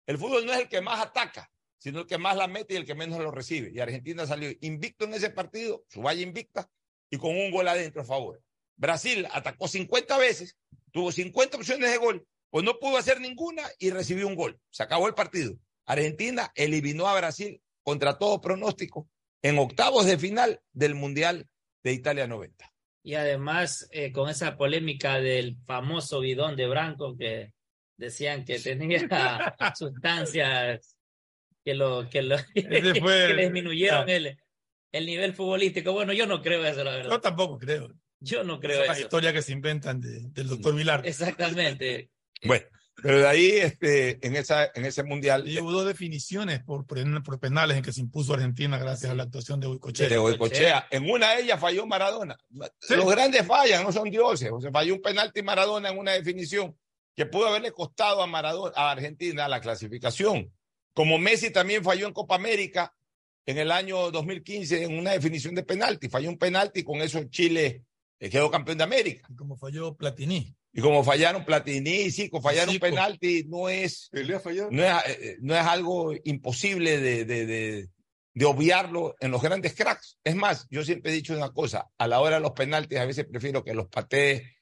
[0.06, 2.78] El fútbol no es el que más ataca, sino el que más la mete y
[2.78, 3.72] el que menos lo recibe.
[3.74, 6.70] Y Argentina salió invicto en ese partido, su valla invicta,
[7.10, 8.42] y con un gol adentro a favor.
[8.78, 10.58] Brasil atacó 50 veces,
[10.92, 14.60] tuvo 50 opciones de gol, pues no pudo hacer ninguna y recibió un gol.
[14.70, 15.58] Se acabó el partido.
[15.86, 19.10] Argentina eliminó a Brasil contra todo pronóstico
[19.42, 21.50] en octavos de final del Mundial
[21.84, 22.75] de Italia 90.
[23.08, 27.54] Y además, eh, con esa polémica del famoso bidón de Branco que
[27.98, 28.98] decían que tenía
[29.78, 30.98] sustancias
[31.64, 34.12] que lo que, lo, Ese fue- que le disminuyeron Ah.
[34.12, 34.38] el,
[34.92, 35.94] el nivel futbolístico.
[35.94, 37.12] Bueno, yo no creo eso, la verdad.
[37.12, 37.94] Yo tampoco creo.
[38.20, 39.06] Yo no creo las eso.
[39.06, 41.02] historias que se inventan de- del doctor Vilar.
[41.06, 42.10] Exactamente.
[42.44, 42.66] Bueno,
[43.02, 47.40] pero de ahí, este, en, esa, en ese Mundial Y hubo dos definiciones por, por,
[47.40, 50.08] penales en que se impuso Argentina gracias a la actuación de Huicochea.
[50.08, 52.38] de Goicoechea, en una de ellas falló Maradona.
[52.90, 54.50] Los grandes fallan, no son dioses.
[54.52, 56.76] O sea, falló un penalti Maradona en una definición
[57.16, 60.52] que pudo haberle costado a Maradona, a Argentina la clasificación.
[60.94, 62.96] Como Messi también falló en Copa América
[63.46, 66.08] en el año 2015 en una definición de penalti.
[66.10, 67.84] Falló un penalti y con eso Chile
[68.20, 69.28] eh, quedó campeón de América.
[69.38, 70.56] Como falló Platini.
[70.74, 72.86] Y como fallaron Platini y Zico, fallar un Zico.
[72.86, 77.90] penalti no es, no es, eh, no es algo imposible de, de, de,
[78.34, 80.18] de obviarlo en los grandes cracks.
[80.24, 83.06] Es más, yo siempre he dicho una cosa, a la hora de los penaltis a
[83.06, 84.58] veces prefiero que los patee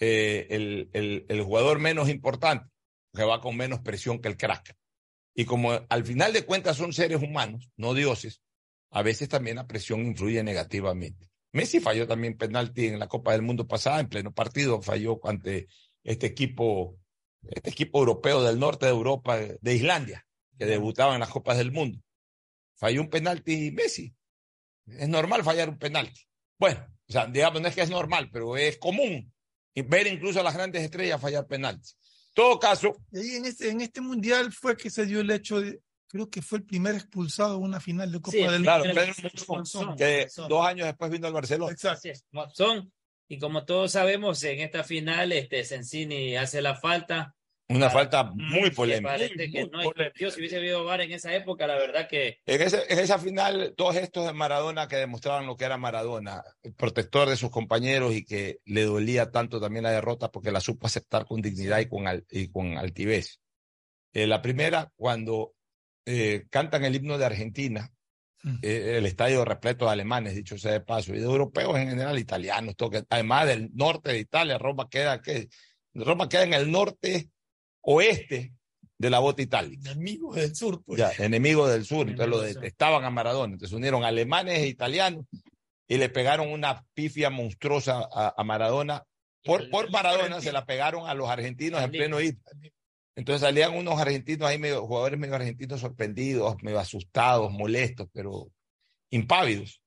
[0.00, 2.66] eh, el, el, el jugador menos importante,
[3.12, 4.74] que va con menos presión que el crack.
[5.34, 8.40] Y como al final de cuentas son seres humanos, no dioses,
[8.90, 11.28] a veces también la presión influye negativamente.
[11.52, 15.68] Messi falló también penalti en la Copa del Mundo pasada, en pleno partido, falló ante
[16.04, 16.98] este equipo,
[17.42, 20.26] este equipo europeo del norte de Europa, de Islandia,
[20.58, 21.98] que debutaba en las Copas del Mundo.
[22.76, 24.14] Falló un penalti Messi.
[24.86, 26.22] Es normal fallar un penalti.
[26.58, 29.32] Bueno, o sea, digamos, no es que es normal, pero es común
[29.82, 31.96] ver incluso a las grandes estrellas fallar penaltis.
[32.28, 35.60] En todo caso, Y en este, en este mundial fue que se dio el hecho
[35.60, 38.84] de, creo que fue el primer expulsado en una final de Copa Sí, del claro,
[38.84, 39.00] Mundo.
[39.00, 41.76] Pedro Monzón, que dos años después vino al Barcelona.
[42.04, 42.92] Es, Monzón.
[43.30, 47.34] Y como todos sabemos, en esta final, este Sensini hace la falta.
[47.70, 49.10] Una falta muy que polémica.
[49.10, 50.30] parece que no existió.
[50.30, 53.74] Si hubiese habido VAR en esa época, la verdad que En, ese- en esa final,
[53.76, 58.14] todos estos de Maradona que demostraban lo que era Maradona, el protector de sus compañeros
[58.14, 61.88] y que le dolía tanto también la derrota porque la supo aceptar con dignidad y
[61.90, 63.38] con, al- y con altivez.
[64.14, 65.52] Eh, la primera, cuando
[66.10, 67.92] eh, cantan el himno de Argentina,
[68.62, 72.18] eh, el estadio repleto de alemanes, dicho sea de paso, y de europeos en general,
[72.18, 75.20] italianos, todo que- además del norte de Italia, Roma queda.
[75.94, 77.28] Roma queda en el norte
[77.82, 78.54] oeste
[78.96, 79.90] de la bota itálica.
[79.92, 80.98] Enemigos del sur, pues.
[80.98, 83.52] Ya, enemigos del sur, entonces lo detestaban a Maradona.
[83.54, 85.24] Entonces unieron alemanes e italianos
[85.86, 89.04] y le pegaron una pifia monstruosa a, a Maradona.
[89.44, 92.40] Por, por Maradona se la pegaron a los argentinos en pleno hito.
[93.18, 98.52] Entonces salían unos argentinos ahí, medio, jugadores medio argentinos sorprendidos, medio asustados, molestos, pero
[99.10, 99.82] impávidos.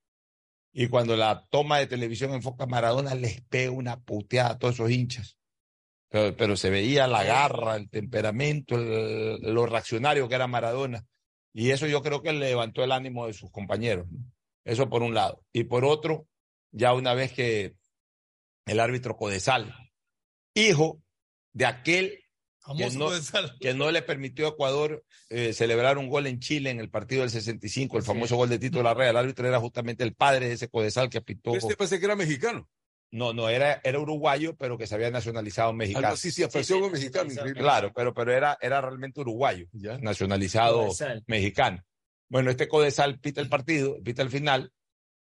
[0.70, 4.74] Y cuando la toma de televisión enfoca a Maradona, les pega una puteada a todos
[4.74, 5.38] esos hinchas.
[6.10, 11.06] Pero, se veía la garra, el temperamento, el- lo reaccionario que era Maradona.
[11.54, 14.08] Y eso yo creo que levantó el ánimo de sus compañeros.
[14.62, 15.42] Eso por un lado.
[15.54, 16.26] Y por otro,
[16.70, 17.76] ya una vez que
[18.66, 19.74] el árbitro Codesal,
[20.54, 21.00] hijo
[21.54, 22.21] de aquel
[22.64, 23.56] que Famoso no, Codesal.
[23.60, 27.22] que no le permitió a Ecuador eh, celebrar un gol en Chile en el partido
[27.22, 29.10] del 65, el famoso gol de Tito Larrea.
[29.10, 31.56] El árbitro era justamente el padre de ese Codesal que pitó.
[31.56, 32.68] Este parece que era mexicano.
[33.10, 36.06] No, no, era, era uruguayo, pero que se había nacionalizado mexicano.
[36.06, 37.60] Algo así, sí, apareció mexicano, increíble.
[37.60, 39.66] Claro, pero, pero era, era realmente uruguayo,
[40.00, 41.22] nacionalizado Codesal.
[41.26, 41.84] mexicano.
[42.30, 44.72] Bueno, este Codesal pita el partido, pita el final,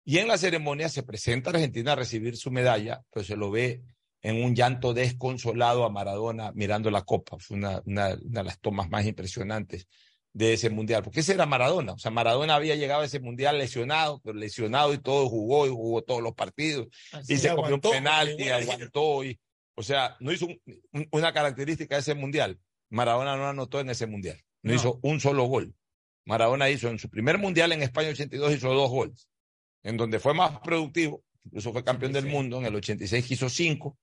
[0.05, 3.51] y en la ceremonia se presenta a Argentina a recibir su medalla, pero se lo
[3.51, 3.83] ve
[4.23, 7.39] en un llanto desconsolado a Maradona mirando la copa.
[7.39, 9.87] Fue una, una, una de las tomas más impresionantes
[10.33, 11.93] de ese mundial, porque ese era Maradona.
[11.95, 15.71] O sea, Maradona había llegado a ese mundial lesionado, pero lesionado y todo jugó y
[15.71, 19.41] jugó todos los partidos Así y se comió un penalti, aguantó y,
[19.75, 20.61] o sea, no hizo un-
[20.93, 22.59] un- una característica de ese mundial.
[22.91, 24.77] Maradona no anotó en ese mundial, no, No.
[24.77, 25.75] hizo un solo gol.
[26.27, 29.27] Maradona hizo en su primer mundial en España 82 hizo dos goles,
[29.83, 33.97] en donde fue más productivo, incluso fue campeón del mundo, en el 86 hizo cinco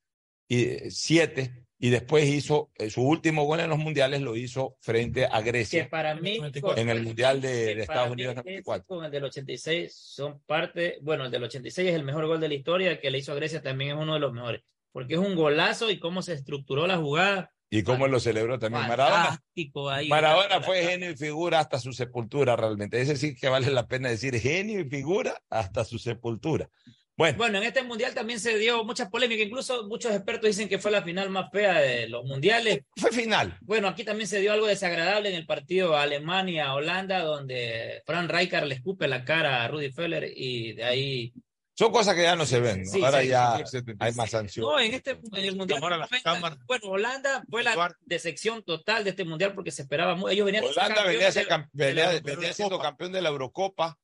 [0.47, 5.25] y siete y después hizo eh, su último gol en los mundiales lo hizo frente
[5.25, 6.39] a que Grecia para mí
[6.75, 8.85] en el mundial de, de que Estados Unidos mí ese 94.
[8.87, 12.47] con el del 86 son parte, bueno, el del 86 es el mejor gol de
[12.47, 14.61] la historia, el que le hizo a Grecia también es uno de los mejores,
[14.91, 17.51] porque es un golazo y cómo se estructuró la jugada.
[17.69, 19.43] Y cómo lo celebró también Maradona.
[19.91, 20.07] Ahí.
[20.07, 23.01] Maradona fue genio y figura hasta su sepultura, realmente.
[23.01, 26.69] Ese sí que vale la pena decir genio y figura hasta su sepultura.
[27.17, 30.77] Bueno, Bueno, en este mundial también se dio mucha polémica, incluso muchos expertos dicen que
[30.77, 32.81] fue la final más fea de los mundiales.
[32.95, 33.57] Fue final.
[33.61, 38.75] Bueno, aquí también se dio algo desagradable en el partido Alemania-Holanda, donde Fran Rijkaard le
[38.75, 41.33] escupe la cara a Rudy Feller y de ahí
[41.77, 42.83] son cosas que ya no se ven.
[42.83, 42.91] ¿no?
[42.91, 44.71] Sí, Ahora sí, ya sí, hay más sanciones.
[44.71, 45.79] No, en este en el mundial.
[45.79, 50.33] Bueno, Holanda fue la decepción total de este mundial porque se esperaba muy.
[50.33, 53.97] Ellos venían Holanda a ser venía siendo campeón de la Eurocopa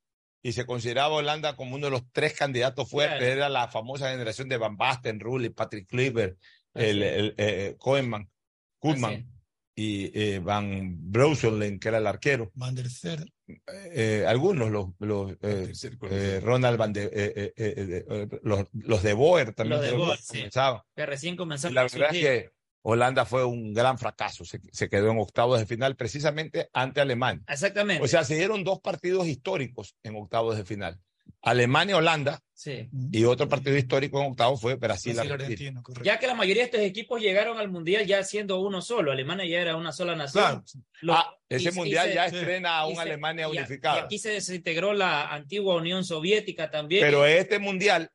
[0.44, 3.24] y se consideraba Holanda como uno de los tres candidatos fuertes.
[3.24, 6.38] Era la famosa generación de Van Basten, Rulli, Patrick Kluivert,
[6.74, 8.30] el, el, eh, Koeman,
[8.78, 9.26] Koeman
[9.76, 12.52] y eh, Van Breuselen, que era el arquero.
[12.56, 13.26] Van der Sar.
[13.92, 15.72] Eh, algunos, los, los eh,
[16.10, 19.96] eh, Ronald Van de, eh, eh, eh, eh, los, los de Boer también Los de
[19.98, 20.38] Boer, sí.
[20.40, 20.82] comenzaban.
[20.96, 22.50] Que recién comenzaron la verdad es que
[22.84, 24.44] Holanda fue un gran fracaso.
[24.46, 27.44] Se, se quedó en octavos de final precisamente ante Alemania.
[27.48, 28.04] Exactamente.
[28.04, 31.00] O sea, se dieron dos partidos históricos en octavos de final.
[31.42, 32.90] Alemania-Holanda Sí.
[33.12, 35.82] y otro partido histórico en octavos fue Brasil-Argentina.
[35.84, 36.06] Correcto.
[36.06, 39.12] Ya que la mayoría de estos equipos llegaron al mundial ya siendo uno solo.
[39.12, 40.64] Alemania ya era una sola nación.
[41.02, 42.36] Lo- Ah, ese y- y mundial se- ya sí.
[42.38, 44.00] estrena a una Alemania y unificada.
[44.00, 47.02] Y aquí se desintegró la antigua Unión Soviética también.
[47.04, 48.12] Pero este mundial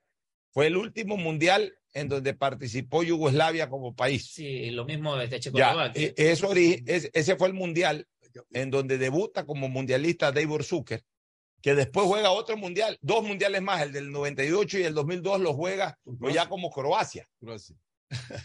[0.50, 4.30] fue el último mundial en donde participó Yugoslavia como país.
[4.32, 6.02] Sí, lo mismo de Ya, Checoslovaquia.
[6.02, 8.06] e- eso ese fue el mundial
[8.52, 11.02] en donde debuta como mundialista Davor Zucker,
[11.60, 15.54] que después juega otro mundial, dos mundiales más, el del 98 y el 2002 lo
[15.54, 15.98] juega
[16.32, 17.28] ya como Croacia.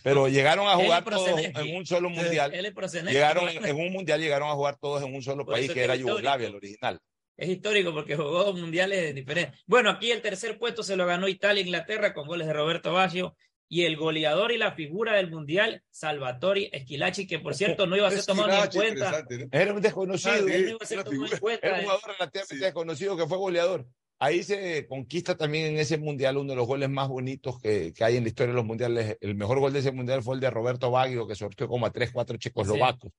[0.04, 2.54] Pero llegaron a jugar todos en un solo mundial.
[2.54, 3.14] Él es Prosenecki.
[3.14, 5.84] Llegaron en un mundial, llegaron a jugar todos en un solo Por país que que
[5.84, 5.96] era.
[5.96, 7.00] Yugoslavia, el original.
[7.36, 9.60] Es histórico porque jugó dos mundiales diferentes.
[9.66, 12.94] Bueno, aquí el tercer puesto se lo ganó Italia e Inglaterra con goles de Roberto
[12.94, 13.36] Baggio.
[13.70, 18.08] Y el goleador y la figura del mundial, Salvatori Esquilachi, que por cierto no iba
[18.08, 19.26] a ser tomado en cuenta.
[19.52, 20.32] Era un desconocido.
[20.32, 21.68] Ah, él no iba a ser tomado en cuenta.
[21.68, 23.88] Era un jugador relativamente desconocido que fue goleador.
[24.20, 28.04] Ahí se conquista también en ese mundial uno de los goles más bonitos que, que
[28.04, 29.18] hay en la historia de los mundiales.
[29.22, 31.92] El mejor gol de ese mundial fue el de Roberto Baggio, que sorteó como a
[31.92, 33.12] 3, 4 checoslovacos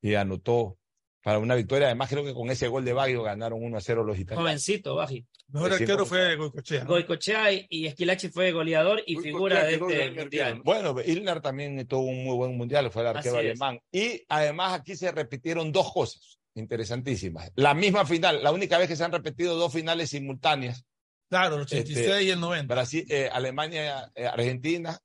[0.00, 0.78] y anotó
[1.26, 1.88] para una victoria.
[1.88, 4.44] Además, creo que con ese gol de Baggio ganaron 1 a 0 los italianos.
[4.44, 5.26] Jovencito, Baji.
[5.48, 6.84] Mejor arquero fue Goicochea.
[6.84, 6.90] ¿no?
[6.90, 10.62] Goicochea y, y Esquilachi fue goleador y figura de este mundial.
[10.64, 13.50] Bueno, Ilner también tuvo un muy buen mundial, fue el arquero Así es.
[13.60, 13.80] alemán.
[13.90, 17.50] Y además aquí se repitieron dos cosas interesantísimas.
[17.56, 20.84] La misma final, la única vez que se han repetido dos finales simultáneas.
[21.28, 22.72] Claro, el 86 Este, y el 90.
[22.72, 24.96] Brasil, eh, Alemania, eh, Argentina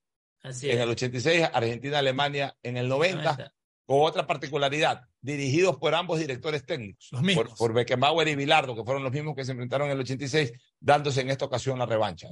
[0.43, 0.83] Así en es.
[0.83, 3.53] el 86, Argentina, Alemania en el 90, 90.
[3.91, 7.49] Con otra particularidad, dirigidos por ambos directores técnicos, Los mismos.
[7.49, 10.53] por, por Beckenbauer y Bilardo, que fueron los mismos que se enfrentaron en el 86,
[10.79, 12.29] dándose en esta ocasión la revancha.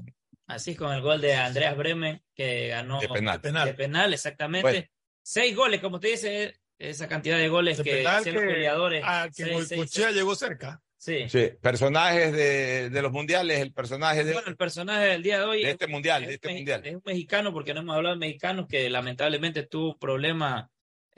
[0.48, 3.40] Así es, con el gol de Andreas Bremen, que ganó De penal.
[3.42, 4.70] de penal, exactamente.
[4.72, 4.88] Bueno.
[5.22, 8.50] Seis goles, como usted dice, esa cantidad de goles De que penal hacen los que-
[8.50, 9.04] goleadores.
[9.06, 10.82] Ah, que Seis, llegó cerca.
[10.98, 11.30] Sí.
[11.30, 15.46] Sí, personajes de, de los mundiales, el personaje de, Bueno, el personaje del día de
[15.46, 16.82] hoy de es, este mundial, de es este un- mundial.
[16.86, 20.70] es un mexicano, porque no hemos hablado de mexicanos, que lamentablemente tuvo un problema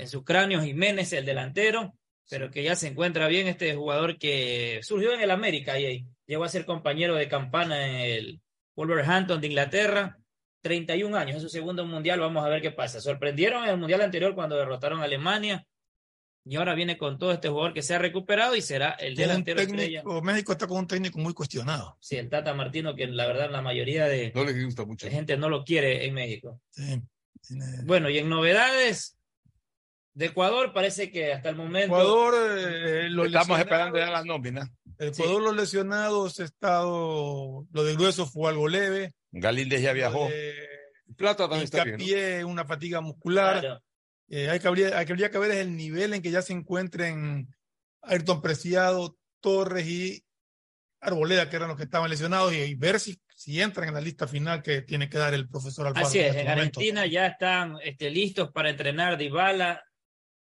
[0.01, 1.93] en su cráneo, Jiménez, el delantero,
[2.29, 6.05] pero que ya se encuentra bien este jugador que surgió en el América y ahí
[6.25, 8.41] llegó a ser compañero de campana en el
[8.75, 10.17] Wolverhampton de Inglaterra.
[10.63, 13.01] 31 años, es su segundo mundial, vamos a ver qué pasa.
[13.01, 15.65] Sorprendieron en el mundial anterior cuando derrotaron a Alemania
[16.45, 19.59] y ahora viene con todo este jugador que se ha recuperado y será el delantero
[19.59, 20.03] estrella.
[20.23, 21.97] México está con un técnico muy cuestionado.
[21.99, 25.05] Sí, el Tata Martino, que la verdad la mayoría de, No le gusta mucho.
[25.07, 26.59] de gente no lo quiere en México.
[26.69, 27.01] Sí.
[27.47, 29.17] Tiene- Bueno, y en novedades
[30.13, 31.87] de Ecuador, parece que hasta el momento.
[31.95, 34.69] Ecuador, eh, los Estamos lesionados- esperando ya las nóminas.
[34.99, 37.65] Ecuador, los lesionados, ha estado.
[37.71, 39.13] Lo de Grueso fue algo leve.
[39.31, 40.29] Galíndez ya viajó.
[41.17, 42.41] Plata también está bien.
[42.41, 42.47] ¿no?
[42.49, 43.59] Una fatiga muscular.
[43.61, 43.81] Claro.
[44.29, 46.41] Eh, hay que habría, hay que habría que ver es el nivel en que ya
[46.41, 47.47] se encuentren
[48.01, 50.23] Ayrton Preciado, Torres y
[51.01, 54.01] Arboleda, que eran los que estaban lesionados, y, y ver si, si entran en la
[54.01, 56.05] lista final que tiene que dar el profesor Alfaro.
[56.07, 56.79] Así es, este en momento.
[56.79, 59.83] Argentina ya están este, listos para entrenar Dybala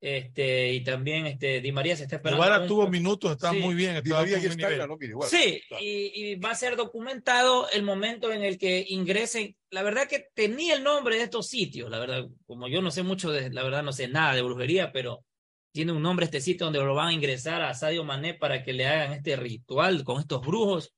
[0.05, 2.43] este, y también este, Di María se está esperando.
[2.43, 3.57] Guevara tuvo minutos, Sí.
[3.57, 4.01] muy bien.
[4.03, 5.29] Di María está nómina igual.
[5.29, 5.83] Sí, Claro.
[5.83, 9.55] y, y va a ser documentado el momento en el que ingresen.
[9.71, 13.03] La verdad que tenía el nombre de estos sitios, la verdad, como yo no sé
[13.03, 15.25] mucho de, la verdad no sé nada de brujería, pero
[15.73, 18.71] tiene un nombre este sitio donde lo van a ingresar a Sadio Mané para que
[18.73, 20.93] le hagan este ritual con estos brujos,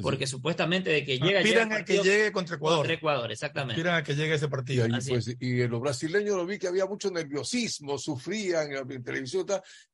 [0.00, 2.78] porque supuestamente de que llega Aspiran llega a el que partido llegue contra Ecuador.
[2.78, 3.74] contra Ecuador, exactamente.
[3.74, 4.86] Aspiran a que llegue ese Y, partido.
[4.92, 9.46] Así pues, y en los brasileños lo vi que había mucho nerviosismo, sufrían en, televisión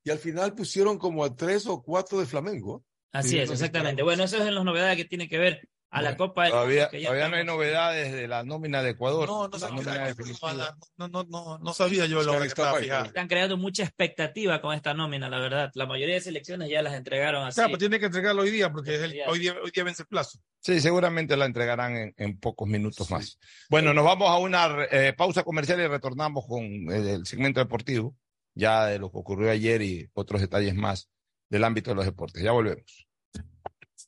[0.04, 2.84] y al final pusieron como a tres o cuatro de Flamengo.
[3.12, 4.02] Así Sí, es, exactamente.
[4.02, 6.90] Bueno, eso es en las novedades que tiene que ver a la Copa del Todavía,
[7.28, 9.26] no hay novedades de la nómina de Ecuador.
[9.26, 12.78] No, no, La sabía, nómina no, no, no, no, no sabía yo hora que estaba
[12.78, 15.70] está Están creando mucha expectativa con esta nómina, la verdad.
[15.74, 17.54] La mayoría de selecciones ya las entregaron así.
[17.56, 19.28] Claro, pues tiene que entregarlo hoy día porque es el- Ya.
[19.28, 20.38] hoy, día, hoy día vence el plazo.
[20.60, 23.38] Sí, seguramente la entregarán en, en pocos minutos más.
[23.70, 28.14] Bueno, nos vamos a una eh, pausa comercial y retornamos con eh, el segmento deportivo,
[28.54, 31.08] ya de lo que ocurrió ayer y otros detalles más
[31.48, 32.42] del ámbito de los deportes.
[32.42, 33.07] Ya volvemos.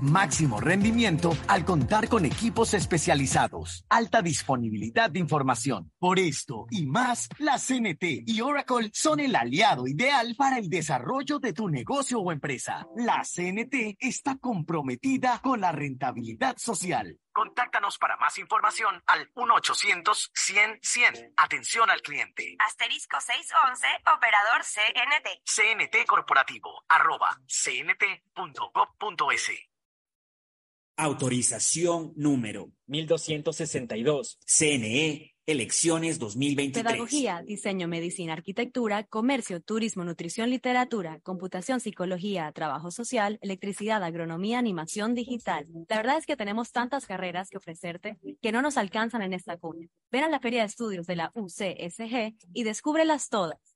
[0.00, 5.92] máximo rendimiento al contar con equipos especializados, alta disponibilidad de información.
[5.98, 11.38] Por esto y más, la CNT y Oracle son el aliado ideal para el desarrollo
[11.38, 12.86] de tu negocio o empresa.
[12.96, 17.18] La CNT está comprometida con la rentabilidad social.
[17.36, 21.34] Contáctanos para más información al 1-800-100-100.
[21.36, 22.56] Atención al cliente.
[22.66, 23.86] Asterisco 611,
[24.16, 25.42] operador CNT.
[25.44, 29.50] CNT Corporativo, arroba cnt.gov.es.
[30.98, 34.38] Autorización número 1262.
[34.46, 36.82] CNE, elecciones 2023.
[36.82, 45.14] Pedagogía, diseño, medicina, arquitectura, comercio, turismo, nutrición, literatura, computación, psicología, trabajo social, electricidad, agronomía, animación
[45.14, 45.66] digital.
[45.86, 49.58] La verdad es que tenemos tantas carreras que ofrecerte que no nos alcanzan en esta
[49.58, 49.88] cuña.
[50.10, 53.75] Ven a la Feria de Estudios de la UCSG y descúbrelas todas.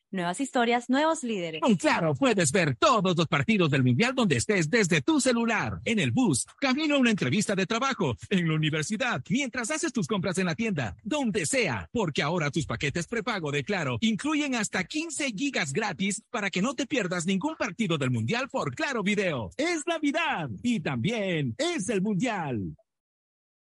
[0.13, 1.61] Nuevas historias, nuevos líderes.
[1.61, 5.99] Con Claro puedes ver todos los partidos del Mundial donde estés desde tu celular, en
[5.99, 10.37] el bus, camino a una entrevista de trabajo, en la universidad, mientras haces tus compras
[10.37, 15.31] en la tienda, donde sea, porque ahora tus paquetes prepago de Claro incluyen hasta 15
[15.31, 19.51] gigas gratis para que no te pierdas ningún partido del Mundial por Claro Video.
[19.55, 22.75] Es Navidad y también es el Mundial.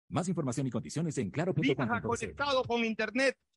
[0.09, 2.01] Más información y condiciones en claro.com.
[2.02, 3.36] Conectado con Internet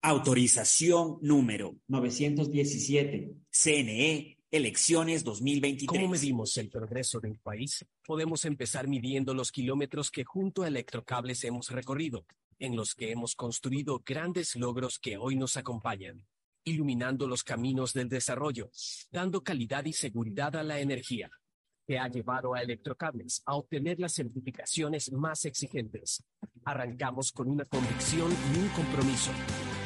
[0.00, 3.34] Autorización número 917.
[3.50, 5.86] CNE, elecciones 2023.
[5.86, 7.84] ¿Cómo medimos el progreso de un país?
[8.02, 12.24] Podemos empezar midiendo los kilómetros que junto a Electrocables hemos recorrido,
[12.58, 16.26] en los que hemos construido grandes logros que hoy nos acompañan,
[16.64, 18.70] iluminando los caminos del desarrollo,
[19.12, 21.30] dando calidad y seguridad a la energía,
[21.90, 26.22] que ha llevado a Electrocables a obtener las certificaciones más exigentes.
[26.64, 29.32] Arrancamos con una convicción y un compromiso.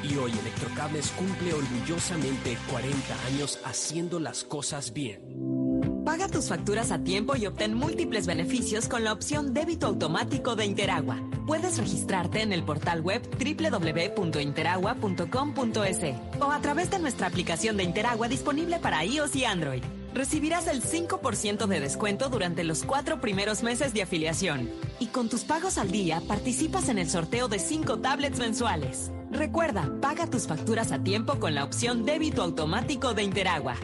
[0.02, 6.02] Y hoy Electrocables cumple orgullosamente 40 años haciendo las cosas bien.
[6.04, 10.66] Paga tus facturas a tiempo y obtén múltiples beneficios con la opción débito automático de
[10.66, 11.22] Interagua.
[11.46, 16.00] Puedes registrarte en el portal web www.interagua.com.es
[16.38, 19.82] o a través de nuestra aplicación de Interagua disponible para iOS y Android.
[20.14, 24.70] Recibirás el 5% de descuento durante los cuatro primeros meses de afiliación.
[25.00, 29.10] Y con tus pagos al día participas en el sorteo de 5 tablets mensuales.
[29.32, 33.74] Recuerda, paga tus facturas a tiempo con la opción débito automático de Interagua.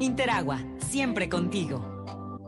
[0.00, 0.60] Interagua,
[0.90, 1.93] siempre contigo.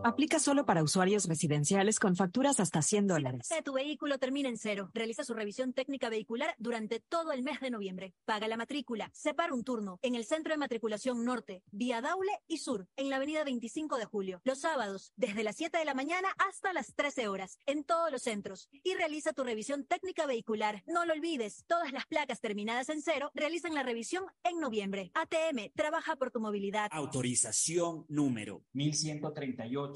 [0.06, 3.48] Aplica solo para usuarios residenciales con facturas hasta 100 dólares.
[3.64, 4.88] Tu vehículo termina en cero.
[4.94, 8.14] Realiza su revisión técnica vehicular durante todo el mes de noviembre.
[8.24, 9.10] Paga la matrícula.
[9.12, 13.16] Separa un turno en el Centro de Matriculación Norte, vía Daule y Sur, en la
[13.16, 14.40] avenida 25 de Julio.
[14.44, 18.22] Los sábados, desde las 7 de la mañana hasta las 13 horas, en todos los
[18.22, 18.68] centros.
[18.84, 20.84] Y realiza tu revisión técnica vehicular.
[20.86, 25.10] No lo olvides, todas las placas terminadas en cero realizan la revisión en noviembre.
[25.14, 26.90] ATM, trabaja por tu movilidad.
[26.92, 29.95] Autorización número 1138.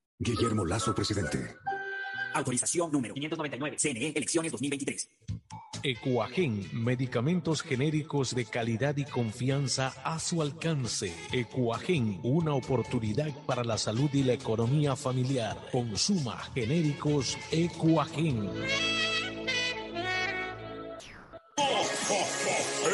[0.23, 1.39] Guillermo Lazo, presidente.
[2.35, 3.77] Autorización número 599.
[3.79, 4.13] CNE.
[4.15, 5.09] Elecciones 2023.
[5.81, 11.11] Ecuagen, medicamentos genéricos de calidad y confianza a su alcance.
[11.31, 15.57] Ecuagen, una oportunidad para la salud y la economía familiar.
[15.71, 18.47] Consuma genéricos Ecuagen.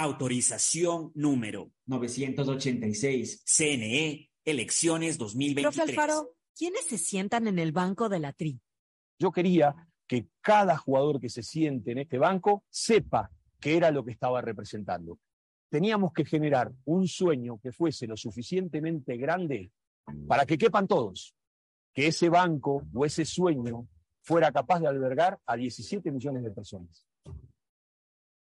[0.00, 3.42] Autorización número 986.
[3.44, 4.30] CNE.
[4.46, 5.76] Elecciones 2023.
[5.76, 8.58] Profe Alfaro, ¿quiénes se sientan en el banco de la TRI?
[9.18, 14.02] Yo quería que cada jugador que se siente en este banco sepa qué era lo
[14.02, 15.18] que estaba representando.
[15.68, 19.70] Teníamos que generar un sueño que fuese lo suficientemente grande
[20.26, 21.34] para que quepan todos,
[21.92, 23.86] que ese banco o ese sueño
[24.22, 27.04] fuera capaz de albergar a 17 millones de personas.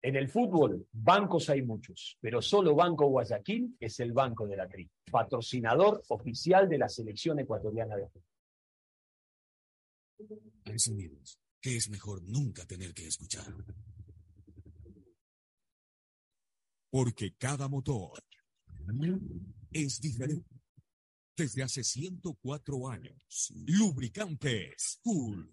[0.06, 4.68] En el fútbol, bancos hay muchos, pero solo Banco Guayaquil es el banco de la
[4.68, 8.22] TRI, patrocinador oficial de la selección ecuatoriana de fútbol.
[11.60, 13.52] Que es mejor nunca tener que escuchar.
[16.88, 18.22] Porque cada motor
[19.72, 20.48] es diferente.
[21.36, 25.52] Desde hace 104 años, Lubricantes Cool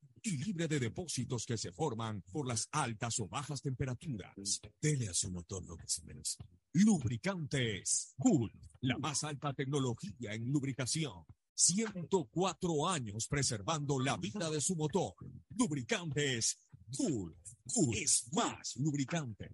[0.23, 4.61] Y libre de depósitos que se forman por las altas o bajas temperaturas.
[4.81, 6.37] Dele a su motor lo que se merece.
[6.73, 11.25] Lubricantes Cool, la más alta tecnología en lubricación.
[11.53, 15.13] 104 años preservando la vida de su motor.
[15.57, 16.57] Lubricantes
[16.95, 17.35] Cool.
[17.73, 19.51] Cool es más lubricante.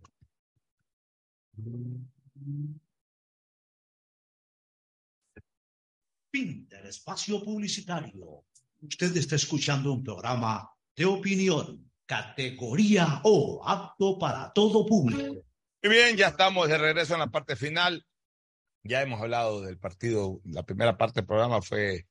[6.31, 8.45] Fin del espacio publicitario.
[8.81, 15.43] Usted está escuchando un programa de opinión, categoría O, apto para todo público.
[15.83, 18.05] Muy bien, ya estamos de regreso en la parte final.
[18.83, 20.39] Ya hemos hablado del partido.
[20.45, 22.07] La primera parte del programa fue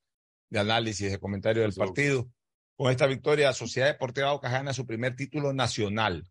[0.50, 2.28] de análisis, de comentario del partido.
[2.76, 6.28] Con esta victoria, Sociedad Deportiva Aucas gana su primer título nacional,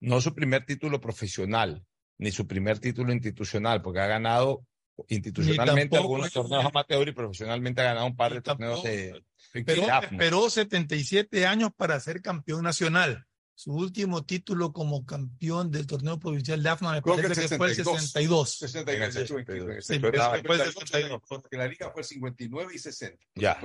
[0.00, 1.84] no su primer título profesional,
[2.18, 4.64] ni su primer título institucional, porque ha ganado
[5.08, 9.22] institucionalmente tampoco- algunos torneos amateur y profesionalmente ha ganado un par de torneos de,
[9.54, 9.98] AFNA.
[10.22, 13.26] esperó 77 años para ser campeón nacional.
[13.54, 17.48] Su último título como campeón del torneo provincial de AFNA me Creo que parece el
[17.50, 18.58] que fue el 62.
[18.58, 19.14] 62.
[19.14, 19.84] 62.
[19.84, 22.78] Sí, Pero pero después después del del 82, porque la liga fue el 59 y
[22.78, 23.24] 60.
[23.34, 23.58] Ya.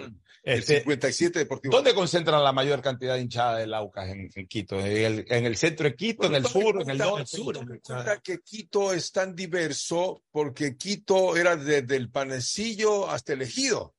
[0.43, 1.75] El Este, 57 Deportivo.
[1.75, 4.79] ¿Dónde concentran la mayor cantidad de hinchada del Aucas en, en Quito?
[4.79, 7.37] ¿En el, en el centro de Quito, en el sur, en el norte?
[7.83, 13.96] Cuenta que Quito es tan diverso porque Quito era desde el panecillo hasta el ejido.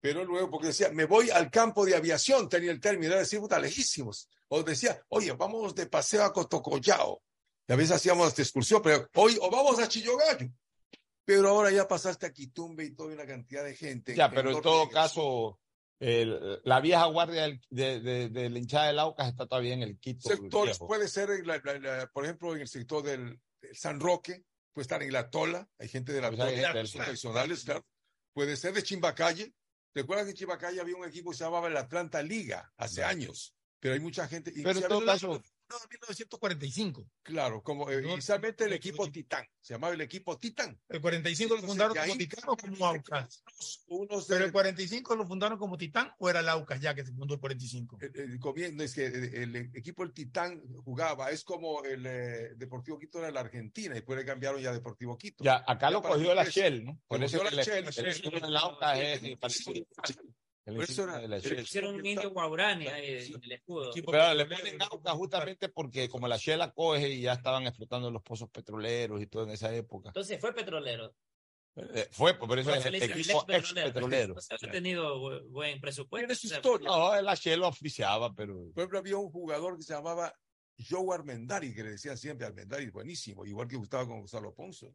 [0.00, 3.40] Pero luego, porque decía, me voy al campo de aviación, tenía el término, era decir,
[3.40, 4.28] puta, lejísimos.
[4.48, 7.22] O decía, oye, vamos de paseo a Cotocollao.
[7.66, 10.48] Y a veces hacíamos esta excursión, pero hoy, o vamos a Chillogallo.
[11.24, 14.14] Pero ahora ya pasaste a Quitumbe y toda una cantidad de gente.
[14.14, 15.60] Ya, pero en todo caso,
[16.00, 19.82] el- la vieja guardia del- de, de, de la hinchada del Aucas está todavía en
[19.82, 20.28] el Quito.
[20.28, 24.44] sectores, puede ser, la- la- la- por ejemplo, en el sector del, del San Roque,
[24.72, 27.84] puede estar en la Tola, hay gente de la Pues Tola, son tradicionales, claro.
[28.32, 29.52] Puede ser de Chimbacalle.
[29.94, 33.54] ¿Recuerdas que en Chimbacalle había un equipo que se llamaba el Atlanta Liga hace años?
[33.80, 34.52] Pero hay mucha gente.
[34.54, 37.06] y Pero se en todo habla- caso, 1945.
[37.22, 40.78] Claro, como eh, inicialmente el equipo Titán, se llamaba el equipo Titán.
[40.88, 43.42] El 45 lo fundaron como ahí- Titán o como Aucas.
[43.88, 47.12] Unos Pero el 45 lo fundaron como Titán o era el Aucas ya que se
[47.12, 47.98] fundó el 45.
[48.00, 53.18] El, es que el, el equipo el Titán jugaba, es como el eh, Deportivo Quito
[53.18, 55.44] era la Argentina y después le cambiaron ya a Deportivo Quito.
[55.44, 57.00] Ya, acá lo cogió la Shell, ¿no?
[57.06, 57.86] Por eso la Shell,
[58.42, 59.22] el Aucas es.
[59.22, 59.38] El
[60.74, 61.60] Por eso era- de la el- Shell.
[61.60, 63.90] Hicieron un indio guaurani ahí en el escudo.
[63.94, 68.22] Pero le ponen Aucas justamente porque como la Shell acoge y ya estaban explotando los
[68.22, 70.08] pozos petroleros y todo en esa época.
[70.10, 71.14] Entonces fue petrolero.
[71.94, 74.34] Eh, Fue, por eso es el equipo ex petrolero.
[74.34, 76.34] O sea, ha tenido bu- buen presupuesto.
[76.34, 76.88] su historia.
[76.88, 80.34] No, la Shell lo oficiaba, pero Por ejemplo, había un jugador que se llamaba
[80.88, 84.92] Joe Armendari, que le decían siempre Armendari, buenísimo, igual que gustaba con Gonzalo Ponzo.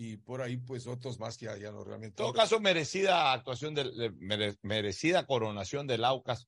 [0.00, 2.22] Y por ahí, pues otros más que ya no realmente.
[2.22, 6.46] En todo caso, merecida actuación, de, mere- merecida coronación del Aucas.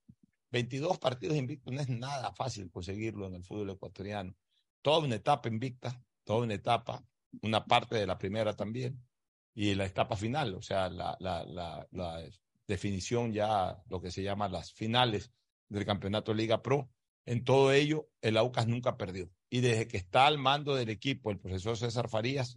[0.52, 4.36] 22 partidos invictos, no es nada fácil conseguirlo en el fútbol ecuatoriano.
[4.82, 7.04] Toda una etapa invicta, toda una etapa,
[7.42, 9.04] una parte de la primera también,
[9.52, 12.24] y la etapa final, o sea, la, la, la, la
[12.68, 15.32] definición ya, lo que se llama las finales
[15.68, 16.88] del campeonato Liga Pro.
[17.26, 19.28] En todo ello, el Aucas nunca perdió.
[19.50, 22.56] Y desde que está al mando del equipo, el profesor César Farías,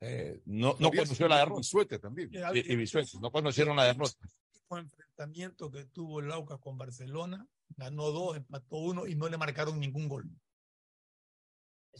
[0.00, 1.58] eh, no, no conoció la y derrota.
[1.60, 2.30] Bisuete también.
[2.32, 4.16] Y, y Bisuete, no conocieron la derrota.
[4.54, 7.46] último enfrentamiento que tuvo el Aucas con Barcelona,
[7.76, 10.28] ganó dos, empató uno y no le marcaron ningún gol.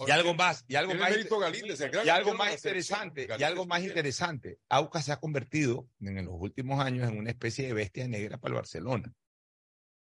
[0.07, 1.11] Y algo más, y algo más,
[1.41, 6.25] Galíndez, el y algo más interesante, y algo más interesante, Aucas se ha convertido en
[6.25, 9.13] los últimos años en una especie de bestia negra para el Barcelona.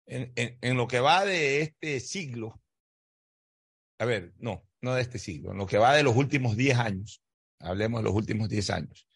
[0.06, 2.62] En, en- en lo que va de este siglo,
[4.00, 6.78] a ver, no, no de este siglo, en lo que va de los últimos 10
[6.78, 7.22] años,
[7.64, 9.08] hablemos de los últimos 10 años,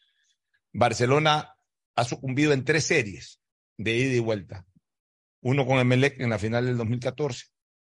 [0.73, 1.55] Barcelona
[1.95, 3.39] ha sucumbido en tres series
[3.77, 4.65] de ida y vuelta.
[5.41, 7.45] Uno con Emelec en la final del 2014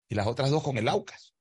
[0.09, 1.34] y las otras dos con el Aucas.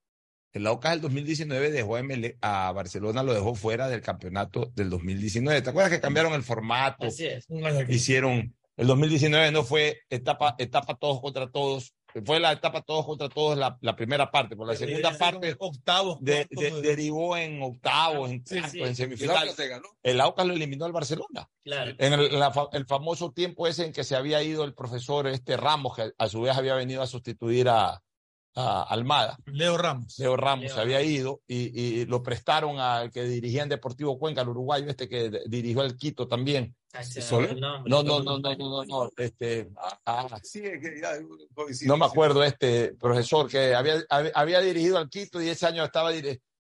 [0.53, 4.91] El Aucas del 2019 dejó a, Emelec- a Barcelona, lo dejó fuera del campeonato del
[4.91, 5.63] 2019.
[5.63, 7.07] ¿Te acuerdas que cambiaron el formato?
[7.07, 7.47] Así es.
[7.89, 13.29] Hicieron, el 2019 no fue etapa, etapa todos contra todos, fue la etapa todos contra
[13.29, 16.89] todos la, la primera parte, por la Pero segunda parte octavos, de- cuartos de- de-
[16.89, 18.79] derivó en octavos, en, Sí, cuartos, sí.
[18.79, 19.57] en Y el semifinales.
[20.05, 21.49] El Aucas lo eliminó al Barcelona.
[21.65, 21.93] Claro.
[21.99, 25.57] En el, la el famoso tiempo ese en que se había ido el profesor este
[25.57, 28.03] Ramos, que a su vez había venido a sustituir a,
[28.55, 29.39] a Almada.
[29.47, 30.19] Leo Ramos.
[30.19, 34.19] Leo Ramos Leo se había ido y, y lo prestaron al que dirigía en Deportivo
[34.19, 36.75] Cuenca, el uruguayo este que dirigió el Quito también.
[36.95, 37.03] Ah.
[37.87, 39.69] No, no, no, no, no, no, no, este,
[40.07, 41.15] ah, Sí, es que ya,
[41.73, 45.85] sí, no me acuerdo este profesor que había, había, dirigido al Quito y ese año
[45.85, 46.13] estaba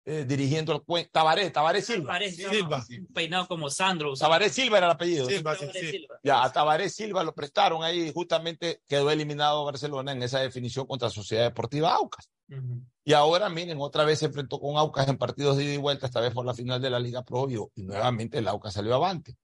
[0.10, 1.12] eh, dirigiendo el cuento.
[1.14, 2.08] Tabaré, Tabaré Silva.
[2.08, 2.86] Tabaré Silva.
[2.90, 4.14] Un peinado como Sandro.
[4.16, 5.28] Tabaré Silva era el apellido.
[5.28, 6.08] Silva, sí, sí.
[6.24, 11.10] Ya, a Tabaré Silva lo prestaron ahí, justamente quedó eliminado Barcelona en esa definición contra
[11.10, 12.30] Sociedad Deportiva Aucas.
[13.04, 16.08] Y ahora, miren, otra vez se enfrentó con Aucas en partidos de ida y vuelta,
[16.08, 18.96] esta vez por la final de la Liga Pro, y, y nuevamente el Aucas salió
[18.96, 19.36] avante.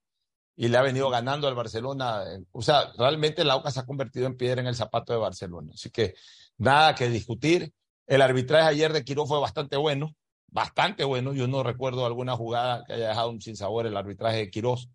[0.57, 2.23] Y le ha venido ganando al Barcelona.
[2.27, 5.19] eh, O sea, realmente el Aucas se ha convertido en piedra en el zapato de
[5.19, 5.71] Barcelona.
[5.73, 6.15] Así que
[6.57, 7.73] nada que discutir.
[8.07, 10.15] El arbitraje ayer de Quiró fue bastante bueno,
[10.47, 11.33] bastante bueno.
[11.33, 14.89] Yo no recuerdo alguna jugada que haya dejado un sinsabor el arbitraje de Quirós.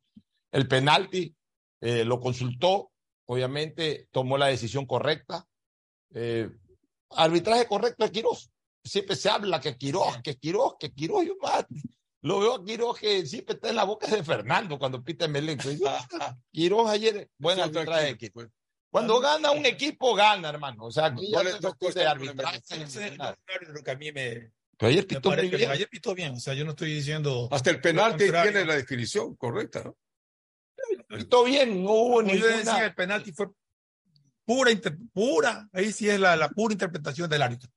[0.53, 1.35] El penalti
[1.81, 2.91] eh, lo consultó,
[3.27, 5.47] obviamente tomó la decisión correcta.
[6.15, 6.51] Eh,
[7.11, 8.51] arbitraje correcto de Quirós.
[8.83, 11.27] Siempre se habla que Quirós, que Quirós, que Quirós.
[11.27, 11.67] Yo más,
[12.23, 15.33] lo veo a Quirós que siempre está en la boca de Fernando cuando pita en
[15.33, 15.59] Belén.
[15.63, 15.81] Pues,
[16.51, 18.49] Quirós ayer, buen arbitraje Quirós.
[18.91, 20.87] Cuando gana un equipo, gana, hermano.
[20.87, 21.87] O sea, aquí ya No le no es tocó
[24.81, 25.71] Pero ayer pitó muy bien.
[25.71, 27.49] Ayer pitó bien, o sea, yo no estoy diciendo.
[27.53, 29.99] Hasta el penalti tiene la definición correcta, ¿no?
[31.07, 32.57] Pitó bien, no hubo Como yo ninguna.
[32.57, 33.49] decía, el penalti fue
[34.47, 37.71] pura, inter- pura, ahí sí es la, la pura interpretación del árbitro.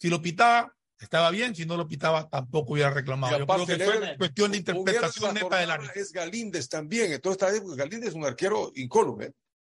[0.00, 3.38] Si lo pitaba, estaba bien, si no lo pitaba, tampoco hubiera reclamado.
[3.38, 6.00] Yo creo que fue cuestión de interpretación neta del árbitro.
[6.00, 7.12] Es Galíndez también.
[7.12, 9.32] En toda esta época, Galíndez es un arquero incólume.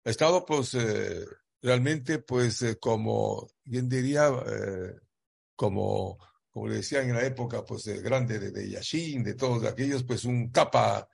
[0.04, 1.24] Ha estado, pues, eh,
[1.60, 4.94] realmente, pues, eh, como, bien diría, eh,
[5.56, 6.18] como,
[6.58, 10.02] como le decían en la época, pues, el grande de, de Yashin, de todos aquellos,
[10.02, 11.08] pues, un tapa,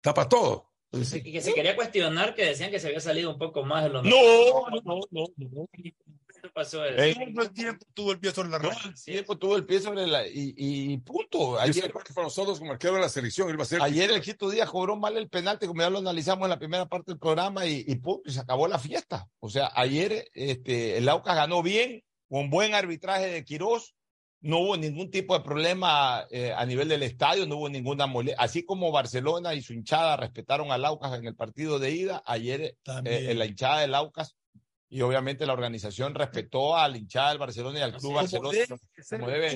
[0.00, 0.72] tapa todo.
[0.90, 3.90] Que, que se quería cuestionar que decían que se había salido un poco más de
[3.90, 5.68] lo No, no, no, no.
[5.72, 7.02] ¿Qué pasó eso?
[7.02, 10.06] Eh, el tiempo tuvo el pie sobre la No, el tiempo tuvo el pie sobre
[10.06, 10.26] la.
[10.26, 11.60] Y, y punto.
[11.60, 13.82] Ayer, que para nosotros, como arquero de la selección, va a ser.
[13.82, 16.86] ayer el Quito Díaz cobró mal el penalti, como ya lo analizamos en la primera
[16.86, 19.28] parte del programa, y, y punto, y se acabó la fiesta.
[19.38, 23.94] O sea, ayer este, el Aucas ganó bien, con buen arbitraje de Quirós.
[24.42, 28.42] No hubo ningún tipo de problema eh, a nivel del estadio, no hubo ninguna molestia.
[28.42, 32.76] Así como Barcelona y su hinchada respetaron al Aucas en el partido de ida, ayer
[33.04, 34.36] eh, la hinchada del Aucas
[34.92, 38.50] y obviamente la organización respetó a la hinchada del Barcelona y al Club Como Barcelona.
[38.50, 38.78] debe ser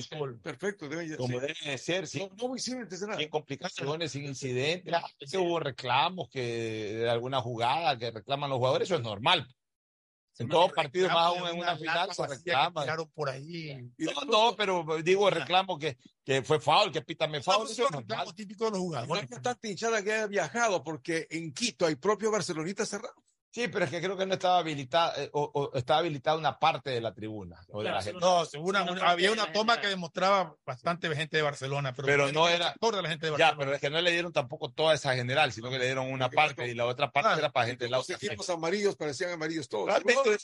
[0.09, 0.39] como debe.
[0.41, 1.33] Perfecto, debe como sí.
[1.33, 4.95] debe de ser, sin, No, no sin complicaciones, sin incidentes.
[5.29, 9.45] Que hubo reclamos que de alguna jugada que reclaman los jugadores, eso es normal.
[10.37, 12.85] En todos partidos, más aún en una final, se reclama.
[13.13, 13.89] Por ahí.
[13.97, 17.85] No, no, pero digo reclamo que, que fue foul, que pítame foul, eso es son
[17.91, 18.01] normal.
[18.09, 19.31] reclamos típicos de los No jugadores.
[19.31, 23.15] hay tanta hinchada que haya viajado, porque en Quito hay propio Barcelonita cerrado.
[23.55, 26.59] Sí, pero es que creo que no estaba habilitada, eh, o, o estaba habilitada una
[26.59, 27.55] parte de la tribuna.
[27.69, 28.19] o de la Claro, gente.
[28.19, 32.49] No, una- Una había una toma que demostraba bastante gente de Barcelona, pero, Pero no
[32.49, 33.57] era- de la gente de Ya, Barcelona.
[33.59, 36.29] pero es que no le dieron tampoco toda esa general, sino que le dieron una
[36.29, 37.39] parte y la otra parte Claro.
[37.39, 38.17] era para gente de la Los otra.
[38.17, 39.85] equipos amarillos parecían amarillos todos.
[39.87, 40.37] Realmente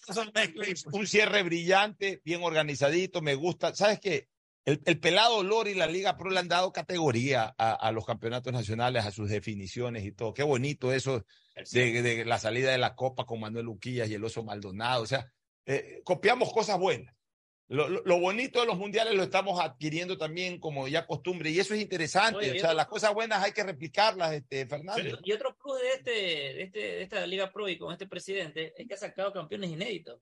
[0.70, 3.76] y- un cierre brillante, bien organizadito, me gusta.
[3.76, 4.30] ¿Sabes qué?
[4.66, 8.06] El, el pelado Lori y la Liga Pro le han dado categoría a, a los
[8.06, 10.34] campeonatos nacionales, a sus definiciones y todo.
[10.34, 11.26] Qué bonito eso
[11.72, 15.02] de, de la salida de la Copa con Manuel Uquillas y el Oso Maldonado.
[15.02, 15.26] O sea,
[15.66, 17.16] eh, copiamos cosas buenas.
[17.70, 21.60] Lo, lo- lo bonito de los mundiales lo estamos adquiriendo también como ya costumbre y
[21.60, 22.38] eso es interesante.
[22.40, 25.02] Oye, o sea, otro- las cosas buenas hay que replicarlas, este, Fernando.
[25.24, 28.74] Y otro plus de, este, de, este, de esta Liga Pro y con este presidente
[28.78, 30.20] es que ha sacado campeones inéditos.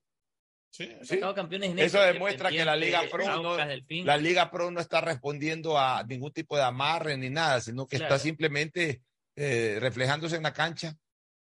[0.72, 0.88] Sí,
[1.36, 2.00] campeones inéditos.
[2.00, 6.32] Eso demuestra que la Liga Pro no, la Liga Pro no está respondiendo a ningún
[6.32, 8.14] tipo de amarre ni nada, sino que Claro.
[8.16, 9.02] está simplemente
[9.36, 10.96] eh, reflejándose en la cancha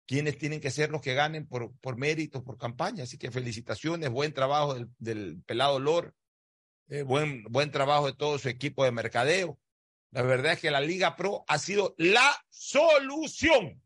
[0.06, 3.04] quienes tienen que ser los que ganen por, por méritos, por campaña.
[3.06, 6.14] Así que felicitaciones, buen trabajo del, del pelado Lor,
[6.90, 9.58] eh, buen, buen trabajo de todo su equipo de mercadeo.
[10.12, 13.82] La verdad es que la Liga Pro ha sido la solución.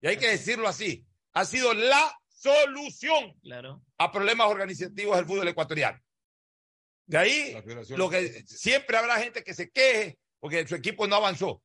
[0.00, 3.82] Y hay que decirlo así, ha sido la solución Claro.
[3.98, 5.98] a problemas organizativos del fútbol ecuatoriano.
[7.06, 7.54] De ahí,
[7.96, 11.62] lo que siempre habrá gente que se queje porque su equipo no avanzó.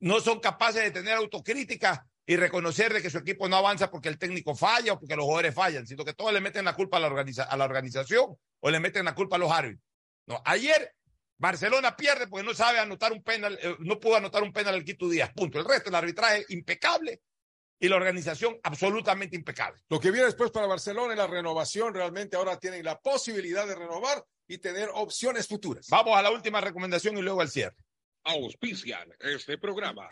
[0.00, 4.08] No son capaces de tener autocrítica y reconocer de que su equipo no avanza porque
[4.08, 6.96] el técnico falla o porque los jugadores fallan, sino que todos le meten la culpa
[6.98, 9.84] a la, organiza- a la organización o le meten la culpa a los árbitros.
[10.26, 10.94] No, ayer
[11.38, 14.84] Barcelona pierde porque no sabe anotar un penal, eh, no pudo anotar un penal al
[14.84, 15.32] Quito Díaz.
[15.34, 15.58] Punto.
[15.58, 17.20] El resto, el arbitraje impecable
[17.82, 19.82] y la organización absolutamente impecable.
[19.88, 21.92] Lo que viene después para Barcelona es la renovación.
[21.92, 25.88] Realmente ahora tienen la posibilidad de renovar y tener opciones futuras.
[25.90, 27.74] Vamos a la última recomendación y luego al cierre.
[28.22, 30.08] Auspician este programa.